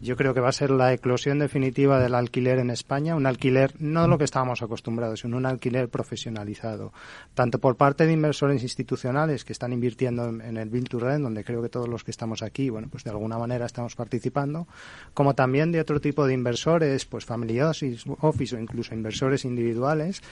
yo 0.00 0.16
creo 0.16 0.34
que 0.34 0.40
va 0.40 0.50
a 0.50 0.52
ser 0.52 0.70
la 0.70 0.92
eclosión 0.92 1.38
definitiva 1.38 1.98
del 2.00 2.14
alquiler 2.14 2.58
en 2.58 2.70
España, 2.70 3.16
un 3.16 3.26
alquiler 3.26 3.74
no 3.78 4.06
lo 4.06 4.18
que 4.18 4.24
estábamos 4.24 4.62
acostumbrados, 4.62 5.20
sino 5.20 5.36
un 5.36 5.46
alquiler 5.46 5.88
profesionalizado, 5.88 6.92
tanto 7.34 7.58
por 7.58 7.76
parte 7.76 8.06
de 8.06 8.12
inversores 8.12 8.62
institucionales 8.62 9.44
que 9.44 9.52
están 9.52 9.72
invirtiendo 9.72 10.28
en, 10.28 10.56
el 10.56 10.68
Build 10.68 10.88
to 10.88 10.98
Rent, 10.98 11.22
donde 11.22 11.44
creo 11.44 11.62
que 11.62 11.68
todos 11.68 11.88
los 11.88 12.04
que 12.04 12.10
estamos 12.10 12.42
aquí, 12.42 12.70
bueno, 12.70 12.88
pues 12.90 13.04
de 13.04 13.10
alguna 13.10 13.38
manera 13.38 13.66
estamos 13.66 13.94
participando, 13.94 14.66
como 15.14 15.34
también 15.34 15.72
de 15.72 15.80
otro 15.80 16.00
tipo 16.00 16.26
de 16.26 16.34
inversores, 16.34 17.04
pues 17.04 17.26
office, 17.28 18.10
office 18.20 18.56
o 18.56 18.58
incluso 18.58 18.94
inversores 18.94 19.44
individuales, 19.44 20.22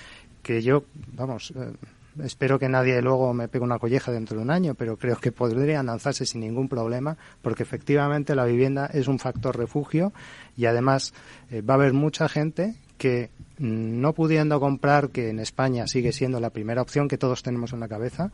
que 0.43 0.63
yo, 0.63 0.85
vamos, 1.13 1.53
eh, 1.57 1.73
espero 2.23 2.59
que 2.59 2.69
nadie 2.69 3.01
luego 3.03 3.33
me 3.35 3.49
pegue 3.49 3.65
una 3.65 3.79
colleja 3.79 4.13
dentro 4.13 4.37
de 4.37 4.43
un 4.43 4.51
año, 4.51 4.75
pero 4.75 4.97
creo 4.97 5.17
que 5.17 5.33
podrían 5.33 5.87
lanzarse 5.87 6.27
sin 6.27 6.41
ningún 6.41 6.69
problema, 6.69 7.17
porque 7.43 7.63
efectivamente 7.63 8.35
la 8.35 8.45
vivienda 8.45 8.87
es 8.87 9.09
un 9.09 9.19
factor 9.19 9.57
refugio 9.57 10.13
y 10.57 10.67
además 10.67 11.15
eh, 11.51 11.63
va 11.63 11.75
a 11.75 11.77
haber 11.77 11.93
mucha 11.93 12.29
gente 12.29 12.77
que 12.99 13.31
mm, 13.59 14.01
no 14.01 14.13
pudiendo 14.15 14.59
comprar, 14.61 15.11
que 15.11 15.29
en 15.29 15.39
España 15.39 15.87
sigue 15.87 16.13
siendo 16.13 16.41
la 16.41 16.51
primera 16.51 16.83
opción 16.83 17.09
que 17.09 17.19
todos 17.19 17.43
tenemos 17.43 17.73
en 17.73 17.81
la 17.81 17.89
cabeza, 17.89 18.31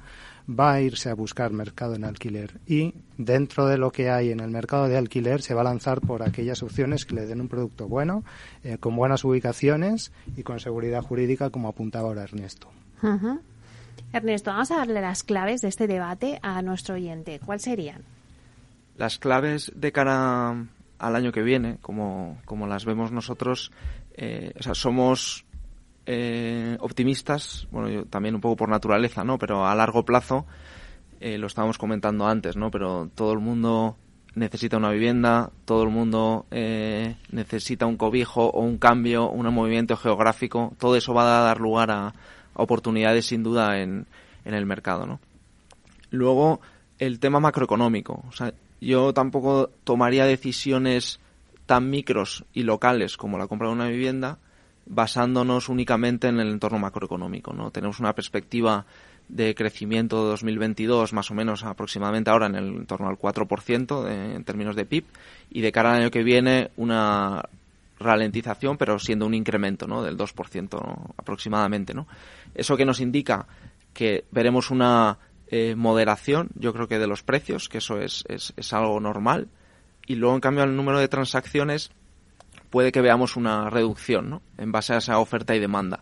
va 0.48 0.72
a 0.72 0.80
irse 0.80 1.10
a 1.10 1.14
buscar 1.14 1.52
mercado 1.52 1.94
en 1.94 2.04
alquiler 2.04 2.60
y 2.66 2.94
dentro 3.18 3.66
de 3.66 3.78
lo 3.78 3.90
que 3.90 4.10
hay 4.10 4.30
en 4.30 4.40
el 4.40 4.50
mercado 4.50 4.88
de 4.88 4.96
alquiler 4.96 5.42
se 5.42 5.54
va 5.54 5.62
a 5.62 5.64
lanzar 5.64 6.00
por 6.00 6.22
aquellas 6.22 6.62
opciones 6.62 7.04
que 7.04 7.14
le 7.14 7.26
den 7.26 7.40
un 7.40 7.48
producto 7.48 7.88
bueno, 7.88 8.24
eh, 8.64 8.78
con 8.78 8.96
buenas 8.96 9.24
ubicaciones 9.24 10.12
y 10.36 10.42
con 10.42 10.60
seguridad 10.60 11.02
jurídica, 11.02 11.50
como 11.50 11.68
apuntaba 11.68 12.08
ahora 12.08 12.24
Ernesto. 12.24 12.68
Ernesto, 14.12 14.50
vamos 14.50 14.70
a 14.70 14.76
darle 14.76 15.00
las 15.00 15.22
claves 15.22 15.62
de 15.62 15.68
este 15.68 15.86
debate 15.86 16.38
a 16.42 16.60
nuestro 16.62 16.96
oyente. 16.96 17.40
¿Cuáles 17.44 17.62
serían? 17.62 18.02
Las 18.96 19.18
claves 19.18 19.72
de 19.74 19.90
cara 19.90 20.66
al 20.98 21.16
año 21.16 21.32
que 21.32 21.42
viene, 21.42 21.78
como, 21.80 22.38
como 22.44 22.66
las 22.66 22.84
vemos 22.84 23.10
nosotros, 23.10 23.72
eh, 24.14 24.52
o 24.58 24.62
sea, 24.62 24.74
somos 24.74 25.46
eh, 26.06 26.76
optimistas, 26.80 27.66
bueno, 27.70 27.88
yo 27.88 28.04
también 28.04 28.34
un 28.34 28.40
poco 28.40 28.56
por 28.56 28.68
naturaleza, 28.68 29.24
¿no? 29.24 29.38
Pero 29.38 29.66
a 29.66 29.74
largo 29.74 30.04
plazo, 30.04 30.46
eh, 31.20 31.38
lo 31.38 31.46
estábamos 31.46 31.78
comentando 31.78 32.28
antes, 32.28 32.56
¿no? 32.56 32.70
Pero 32.70 33.10
todo 33.14 33.32
el 33.32 33.38
mundo 33.38 33.96
necesita 34.34 34.76
una 34.76 34.90
vivienda, 34.90 35.50
todo 35.64 35.82
el 35.82 35.90
mundo 35.90 36.46
necesita 36.50 37.86
un 37.86 37.96
cobijo 37.96 38.46
o 38.46 38.60
un 38.60 38.78
cambio, 38.78 39.28
un 39.30 39.52
movimiento 39.52 39.96
geográfico, 39.96 40.74
todo 40.78 40.96
eso 40.96 41.12
va 41.12 41.40
a 41.40 41.42
dar 41.42 41.60
lugar 41.60 41.90
a, 41.90 42.14
oportunidades 42.54 43.26
sin 43.26 43.42
duda 43.42 43.80
en, 43.80 44.06
en 44.44 44.54
el 44.54 44.66
mercado, 44.66 45.06
¿no? 45.06 45.20
Luego, 46.10 46.60
el 46.98 47.18
tema 47.18 47.40
macroeconómico. 47.40 48.24
O 48.28 48.32
sea, 48.32 48.52
yo 48.80 49.12
tampoco 49.14 49.70
tomaría 49.84 50.26
decisiones 50.26 51.20
tan 51.66 51.90
micros 51.90 52.44
y 52.52 52.64
locales 52.64 53.16
como 53.16 53.38
la 53.38 53.46
compra 53.46 53.68
de 53.68 53.74
una 53.74 53.88
vivienda 53.88 54.38
basándonos 54.86 55.68
únicamente 55.68 56.28
en 56.28 56.40
el 56.40 56.48
entorno 56.48 56.78
macroeconómico, 56.78 57.52
¿no? 57.52 57.70
Tenemos 57.70 58.00
una 58.00 58.14
perspectiva 58.14 58.84
de 59.28 59.54
crecimiento 59.54 60.24
de 60.24 60.30
2022 60.30 61.12
más 61.12 61.30
o 61.30 61.34
menos 61.34 61.64
aproximadamente 61.64 62.30
ahora 62.30 62.46
en 62.46 62.56
el 62.56 62.66
en 62.68 62.86
torno 62.86 63.08
al 63.08 63.16
4% 63.16 64.34
en 64.34 64.44
términos 64.44 64.76
de 64.76 64.84
PIB 64.84 65.04
y 65.50 65.60
de 65.60 65.72
cara 65.72 65.92
al 65.92 66.02
año 66.02 66.10
que 66.10 66.22
viene 66.22 66.70
una 66.76 67.42
ralentización 67.98 68.76
pero 68.76 68.98
siendo 68.98 69.24
un 69.24 69.34
incremento 69.34 69.86
¿no? 69.86 70.02
del 70.02 70.18
2% 70.18 71.12
aproximadamente. 71.16 71.94
¿no? 71.94 72.06
Eso 72.54 72.76
que 72.76 72.84
nos 72.84 73.00
indica 73.00 73.46
que 73.92 74.24
veremos 74.30 74.70
una 74.70 75.18
eh, 75.48 75.74
moderación, 75.76 76.48
yo 76.54 76.72
creo 76.72 76.88
que 76.88 76.98
de 76.98 77.06
los 77.06 77.22
precios, 77.22 77.68
que 77.68 77.78
eso 77.78 77.98
es, 77.98 78.24
es, 78.28 78.72
algo 78.72 78.98
normal, 79.00 79.48
y 80.06 80.14
luego 80.14 80.34
en 80.34 80.40
cambio 80.40 80.64
el 80.64 80.74
número 80.74 80.98
de 80.98 81.08
transacciones 81.08 81.90
puede 82.70 82.90
que 82.90 83.02
veamos 83.02 83.36
una 83.36 83.68
reducción 83.68 84.30
¿no? 84.30 84.42
en 84.56 84.72
base 84.72 84.94
a 84.94 84.98
esa 84.98 85.18
oferta 85.18 85.54
y 85.54 85.60
demanda. 85.60 86.00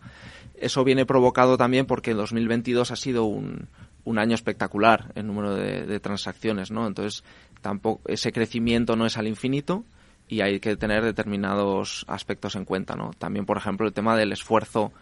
Eso 0.55 0.85
viene 0.85 1.05
provocado 1.05 1.57
también 1.57 1.87
porque 1.87 2.13
el 2.13 2.19
2022 2.19 2.93
ha 2.93 2.97
sido 2.97 3.25
un, 3.25 3.69
un 4.05 4.19
año 4.19 4.35
espectacular 4.35 5.11
en 5.15 5.27
número 5.27 5.55
de, 5.55 5.87
de, 5.87 6.01
transacciones, 6.01 6.71
¿no? 6.71 6.87
Entonces, 6.87 7.25
tampoco 7.61 8.03
ese 8.07 8.31
crecimiento 8.31 8.95
no 8.95 9.07
es 9.07 9.17
al 9.17 9.27
infinito 9.27 9.85
y 10.29 10.43
hay 10.43 10.61
que 10.61 10.77
tener 10.77 11.03
determinados 11.03 12.05
aspectos 12.09 12.55
en 12.57 12.65
cuenta, 12.65 12.95
¿no? 12.95 13.11
También, 13.19 13.47
por 13.47 13.57
ejemplo, 13.57 13.87
el 13.87 13.93
tema 13.93 14.17
del 14.17 14.33
esfuerzo 14.33 14.93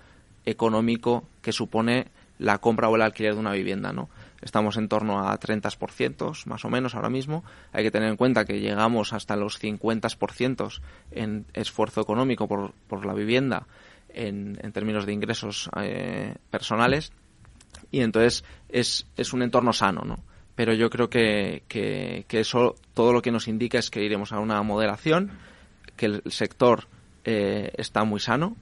económico 0.50 1.24
que 1.42 1.52
supone 1.52 2.08
la 2.38 2.58
compra 2.58 2.88
o 2.88 2.96
el 2.96 3.02
alquiler 3.02 3.34
de 3.34 3.40
una 3.40 3.52
vivienda, 3.52 3.92
¿no? 3.92 4.08
Estamos 4.40 4.76
en 4.76 4.88
torno 4.88 5.28
a 5.28 5.38
30% 5.38 6.46
más 6.46 6.64
o 6.64 6.70
menos 6.70 6.94
ahora 6.94 7.10
mismo. 7.10 7.42
Hay 7.72 7.82
que 7.82 7.90
tener 7.90 8.08
en 8.08 8.16
cuenta 8.16 8.44
que 8.44 8.60
llegamos 8.60 9.12
hasta 9.12 9.34
los 9.34 9.60
50% 9.60 10.80
en 11.10 11.44
esfuerzo 11.54 12.00
económico 12.00 12.46
por, 12.46 12.72
por 12.86 13.04
la 13.04 13.14
vivienda 13.14 13.66
en, 14.08 14.58
en 14.62 14.72
términos 14.72 15.06
de 15.06 15.12
ingresos 15.12 15.68
eh, 15.80 16.36
personales. 16.50 17.12
Y 17.90 18.00
entonces 18.00 18.44
es, 18.68 19.06
es 19.16 19.32
un 19.32 19.42
entorno 19.42 19.72
sano, 19.72 20.02
¿no? 20.04 20.20
Pero 20.54 20.72
yo 20.72 20.90
creo 20.90 21.08
que, 21.08 21.62
que, 21.68 22.24
eso 22.30 22.74
todo 22.92 23.12
lo 23.12 23.22
que 23.22 23.30
nos 23.30 23.46
indica 23.46 23.78
es 23.78 23.90
que 23.90 24.02
iremos 24.02 24.32
a 24.32 24.40
una 24.40 24.60
moderación, 24.62 25.30
que 25.96 26.06
el 26.06 26.22
sector 26.26 26.88
eh, 27.24 27.70
está 27.76 28.02
muy 28.02 28.18
sano, 28.18 28.56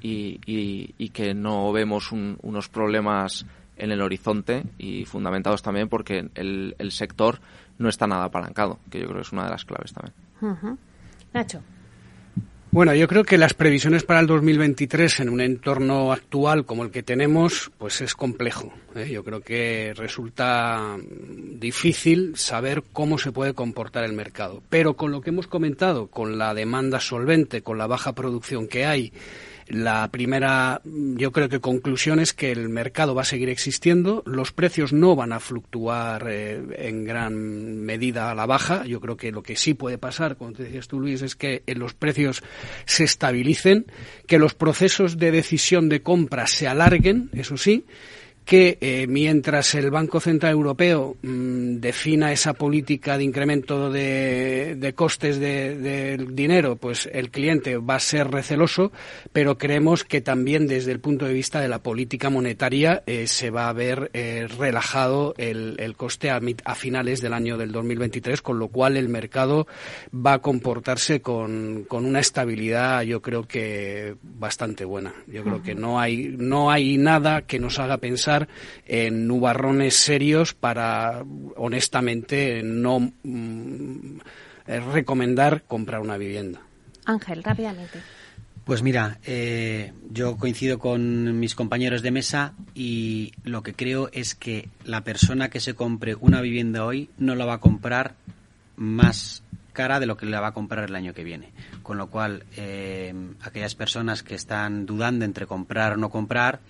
y, 0.00 1.08
que 1.10 1.34
no 1.34 1.72
vemos 1.72 2.12
unos 2.12 2.68
problemas 2.68 3.46
en 3.76 3.90
el 3.90 4.02
horizonte 4.02 4.64
y 4.78 5.04
fundamentados 5.04 5.62
también 5.62 5.88
porque 5.88 6.28
el, 6.34 6.74
el, 6.78 6.90
sector 6.92 7.40
no 7.78 7.88
está 7.88 8.06
nada 8.06 8.24
apalancado, 8.24 8.78
que 8.90 9.00
yo 9.00 9.06
creo 9.06 9.16
que 9.16 9.22
es 9.22 9.32
una 9.32 9.44
de 9.44 9.50
las 9.50 9.64
claves 9.64 9.92
también. 9.92 10.78
Nacho. 11.32 11.62
Bueno, 12.72 12.94
yo 12.94 13.06
creo 13.06 13.22
que 13.22 13.36
las 13.36 13.52
previsiones 13.52 14.02
para 14.02 14.20
el 14.20 14.26
2023 14.26 15.20
en 15.20 15.28
un 15.28 15.42
entorno 15.42 16.10
actual 16.10 16.64
como 16.64 16.84
el 16.84 16.90
que 16.90 17.02
tenemos, 17.02 17.70
pues 17.76 18.00
es 18.00 18.14
complejo. 18.14 18.72
¿eh? 18.94 19.10
Yo 19.10 19.22
creo 19.22 19.42
que 19.42 19.92
resulta 19.94 20.96
difícil 21.58 22.34
saber 22.34 22.82
cómo 22.94 23.18
se 23.18 23.30
puede 23.30 23.52
comportar 23.52 24.04
el 24.04 24.14
mercado. 24.14 24.62
Pero 24.70 24.96
con 24.96 25.12
lo 25.12 25.20
que 25.20 25.28
hemos 25.28 25.48
comentado, 25.48 26.06
con 26.06 26.38
la 26.38 26.54
demanda 26.54 26.98
solvente, 26.98 27.60
con 27.60 27.76
la 27.76 27.86
baja 27.86 28.14
producción 28.14 28.66
que 28.66 28.86
hay, 28.86 29.12
la 29.72 30.08
primera, 30.08 30.82
yo 30.84 31.32
creo 31.32 31.48
que 31.48 31.60
conclusión 31.60 32.20
es 32.20 32.34
que 32.34 32.52
el 32.52 32.68
mercado 32.68 33.14
va 33.14 33.22
a 33.22 33.24
seguir 33.24 33.48
existiendo, 33.48 34.22
los 34.26 34.52
precios 34.52 34.92
no 34.92 35.16
van 35.16 35.32
a 35.32 35.40
fluctuar 35.40 36.26
eh, 36.28 36.62
en 36.76 37.04
gran 37.04 37.80
medida 37.80 38.30
a 38.30 38.34
la 38.34 38.44
baja. 38.44 38.84
Yo 38.84 39.00
creo 39.00 39.16
que 39.16 39.32
lo 39.32 39.42
que 39.42 39.56
sí 39.56 39.72
puede 39.72 39.96
pasar, 39.96 40.36
como 40.36 40.52
te 40.52 40.64
decías 40.64 40.88
tú, 40.88 41.00
Luis, 41.00 41.22
es 41.22 41.36
que 41.36 41.62
eh, 41.66 41.74
los 41.74 41.94
precios 41.94 42.42
se 42.84 43.04
estabilicen, 43.04 43.86
que 44.26 44.38
los 44.38 44.52
procesos 44.52 45.16
de 45.16 45.30
decisión 45.30 45.88
de 45.88 46.02
compra 46.02 46.46
se 46.46 46.68
alarguen, 46.68 47.30
eso 47.32 47.56
sí, 47.56 47.86
que 48.44 48.78
eh, 48.80 49.06
mientras 49.08 49.74
el 49.74 49.90
Banco 49.90 50.20
Central 50.20 50.52
Europeo 50.52 51.16
mm, 51.22 51.76
defina 51.76 52.32
esa 52.32 52.54
política 52.54 53.16
de 53.16 53.24
incremento 53.24 53.90
de, 53.90 54.92
costes 54.96 55.38
del 55.38 56.34
dinero, 56.34 56.76
pues 56.76 57.08
el 57.12 57.30
cliente 57.30 57.76
va 57.76 57.96
a 57.96 58.00
ser 58.00 58.30
receloso, 58.30 58.92
pero 59.32 59.58
creemos 59.58 60.04
que 60.04 60.20
también 60.20 60.66
desde 60.66 60.92
el 60.92 61.00
punto 61.00 61.24
de 61.24 61.32
vista 61.32 61.60
de 61.60 61.68
la 61.68 61.82
política 61.82 62.30
monetaria 62.30 63.02
eh, 63.06 63.26
se 63.26 63.50
va 63.50 63.68
a 63.68 63.72
ver 63.72 64.10
eh, 64.12 64.46
relajado 64.58 65.34
el, 65.38 65.94
coste 65.96 66.30
a, 66.30 66.40
finales 66.74 67.20
del 67.20 67.34
año 67.34 67.56
del 67.56 67.70
2023, 67.70 68.42
con 68.42 68.58
lo 68.58 68.68
cual 68.68 68.96
el 68.96 69.08
mercado 69.08 69.66
va 70.14 70.34
a 70.34 70.38
comportarse 70.40 71.20
con, 71.22 71.84
con 71.88 72.04
una 72.04 72.20
estabilidad, 72.20 73.02
yo 73.02 73.22
creo 73.22 73.46
que 73.46 74.16
bastante 74.22 74.84
buena. 74.84 75.14
Yo 75.26 75.44
creo 75.44 75.62
que 75.62 75.74
no 75.74 76.00
hay, 76.00 76.34
no 76.36 76.70
hay 76.70 76.98
nada 76.98 77.42
que 77.42 77.58
nos 77.58 77.78
haga 77.78 77.98
pensar 77.98 78.31
en 78.86 79.26
nubarrones 79.26 79.96
serios 79.96 80.54
para, 80.54 81.24
honestamente, 81.56 82.62
no 82.62 83.12
mm, 83.22 84.18
eh, 84.66 84.80
recomendar 84.80 85.62
comprar 85.64 86.00
una 86.00 86.16
vivienda. 86.16 86.60
Ángel, 87.04 87.42
rápidamente. 87.42 87.98
Pues 88.64 88.82
mira, 88.82 89.18
eh, 89.24 89.92
yo 90.10 90.36
coincido 90.36 90.78
con 90.78 91.40
mis 91.40 91.56
compañeros 91.56 92.00
de 92.02 92.12
mesa 92.12 92.54
y 92.74 93.32
lo 93.42 93.64
que 93.64 93.74
creo 93.74 94.08
es 94.12 94.36
que 94.36 94.68
la 94.84 95.02
persona 95.02 95.50
que 95.50 95.58
se 95.58 95.74
compre 95.74 96.14
una 96.14 96.40
vivienda 96.40 96.84
hoy 96.84 97.10
no 97.18 97.34
la 97.34 97.44
va 97.44 97.54
a 97.54 97.60
comprar 97.60 98.14
más 98.76 99.42
cara 99.72 99.98
de 99.98 100.06
lo 100.06 100.16
que 100.16 100.26
la 100.26 100.40
va 100.40 100.48
a 100.48 100.52
comprar 100.52 100.84
el 100.84 100.94
año 100.94 101.12
que 101.12 101.24
viene. 101.24 101.50
Con 101.82 101.98
lo 101.98 102.08
cual, 102.08 102.44
eh, 102.56 103.12
aquellas 103.40 103.74
personas 103.74 104.22
que 104.22 104.36
están 104.36 104.86
dudando 104.86 105.24
entre 105.24 105.46
comprar 105.46 105.94
o 105.94 105.96
no 105.96 106.10
comprar, 106.10 106.60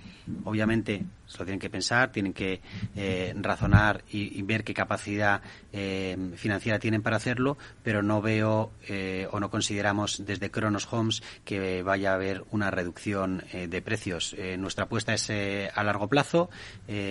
obviamente 0.45 1.05
se 1.33 1.39
lo 1.39 1.45
tienen 1.47 1.61
que 1.61 1.71
pensar, 1.71 2.13
tienen 2.13 2.35
que 2.35 2.61
eh, 2.95 3.35
razonar 3.41 4.05
y, 4.11 4.43
ver 4.43 4.65
qué 4.65 4.75
capacidad 4.75 5.41
eh, 5.73 6.17
financiera 6.37 6.79
tienen 6.79 7.01
para 7.01 7.17
hacerlo, 7.17 7.57
pero 7.83 8.03
no 8.03 8.21
veo 8.21 8.73
eh, 8.89 9.27
o 9.31 9.41
no 9.41 9.51
consideramos 9.51 10.27
desde 10.27 10.51
Kronos 10.51 10.93
Homes 10.93 11.23
que 11.45 11.83
vaya 11.83 12.11
a 12.13 12.15
haber 12.15 12.45
una 12.51 12.71
reducción 12.71 13.45
de 13.53 13.83
precios. 13.83 14.37
nuestra 14.59 14.85
apuesta 14.85 15.15
es 15.15 15.31
a 15.31 15.83
largo 15.85 16.09
plazo, 16.09 16.51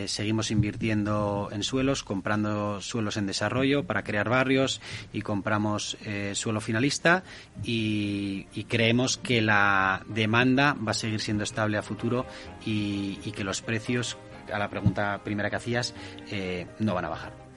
seguimos 0.06 0.52
invirtiendo 0.52 1.50
en 1.52 1.64
suelos, 1.64 2.04
comprando 2.04 2.82
suelos 2.82 3.18
en 3.18 3.26
desarrollo 3.26 3.86
para 3.86 4.04
crear 4.04 4.30
barrios 4.30 4.82
y 5.14 5.22
compramos 5.22 5.98
suelo 6.34 6.62
finalista 6.62 7.24
y, 7.64 8.46
creemos 8.68 9.18
que 9.18 9.42
la 9.42 10.04
demanda 10.08 10.76
va 10.76 10.92
a 10.92 10.94
seguir 10.94 11.20
siendo 11.20 11.44
estable 11.44 11.78
a 11.78 11.82
futuro 11.82 12.26
y 12.66 13.16
que 13.32 13.44
los 13.44 13.62
precios 13.62 14.11
a 14.52 14.60
la 14.60 14.70
pregunta 14.70 15.22
primera 15.24 15.49
que 15.49 15.56
hacías, 15.56 15.93
eh, 16.32 16.68
no 16.80 16.93
van 16.93 17.06
a 17.06 17.10
bajar. 17.10 17.52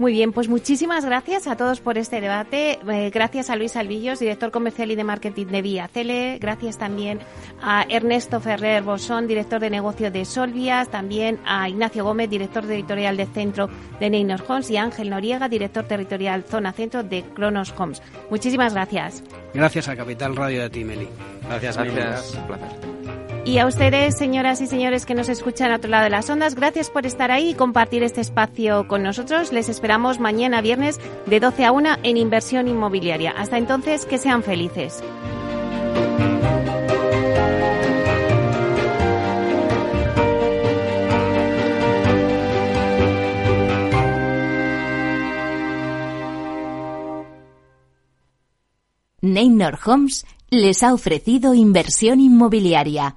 Muy 0.00 0.12
bien, 0.12 0.32
pues 0.32 0.48
muchísimas 0.48 1.04
gracias 1.04 1.46
a 1.46 1.58
todos 1.58 1.80
por 1.80 1.98
este 1.98 2.22
debate. 2.22 2.78
Eh, 2.90 3.10
gracias 3.12 3.50
a 3.50 3.56
Luis 3.56 3.76
Alvillos, 3.76 4.18
director 4.18 4.50
comercial 4.50 4.90
y 4.90 4.96
de 4.96 5.04
marketing 5.04 5.48
de 5.48 5.60
Vía 5.60 5.88
Cele. 5.88 6.38
Gracias 6.40 6.78
también 6.78 7.18
a 7.60 7.84
Ernesto 7.86 8.40
Ferrer 8.40 8.82
Bosón, 8.82 9.26
director 9.26 9.60
de 9.60 9.68
negocio 9.68 10.10
de 10.10 10.24
Solvias. 10.24 10.88
También 10.88 11.38
a 11.44 11.68
Ignacio 11.68 12.02
Gómez, 12.02 12.30
director 12.30 12.64
editorial 12.64 13.18
de 13.18 13.26
Centro 13.26 13.68
de 14.00 14.08
Neynor 14.08 14.42
Homes. 14.48 14.70
Y 14.70 14.78
a 14.78 14.84
Ángel 14.84 15.10
Noriega, 15.10 15.50
director 15.50 15.84
territorial 15.84 16.44
Zona 16.44 16.72
Centro 16.72 17.02
de 17.02 17.22
Cronos 17.22 17.74
Homes. 17.76 18.00
Muchísimas 18.30 18.72
gracias. 18.72 19.22
Gracias 19.52 19.86
a 19.86 19.96
Capital 19.96 20.34
Radio 20.34 20.62
de 20.62 20.70
Timeli. 20.70 21.08
Gracias, 21.46 21.76
gracias. 21.76 22.34
Un 22.36 22.46
placer. 22.46 22.99
Y 23.44 23.58
a 23.58 23.66
ustedes, 23.66 24.18
señoras 24.18 24.60
y 24.60 24.66
señores 24.66 25.06
que 25.06 25.14
nos 25.14 25.30
escuchan 25.30 25.72
a 25.72 25.76
otro 25.76 25.90
lado 25.90 26.04
de 26.04 26.10
las 26.10 26.28
ondas, 26.28 26.54
gracias 26.54 26.90
por 26.90 27.06
estar 27.06 27.30
ahí 27.30 27.50
y 27.50 27.54
compartir 27.54 28.02
este 28.02 28.20
espacio 28.20 28.86
con 28.86 29.02
nosotros. 29.02 29.50
Les 29.50 29.68
esperamos 29.70 30.20
mañana 30.20 30.60
viernes 30.60 31.00
de 31.26 31.40
12 31.40 31.64
a 31.64 31.72
1 31.72 31.88
en 32.02 32.16
Inversión 32.18 32.68
Inmobiliaria. 32.68 33.32
Hasta 33.32 33.56
entonces, 33.56 34.04
que 34.04 34.18
sean 34.18 34.42
felices. 34.42 35.02
Neynor 49.22 49.78
Homes 49.84 50.26
les 50.50 50.82
ha 50.82 50.92
ofrecido 50.92 51.54
inversión 51.54 52.20
inmobiliaria 52.20 53.16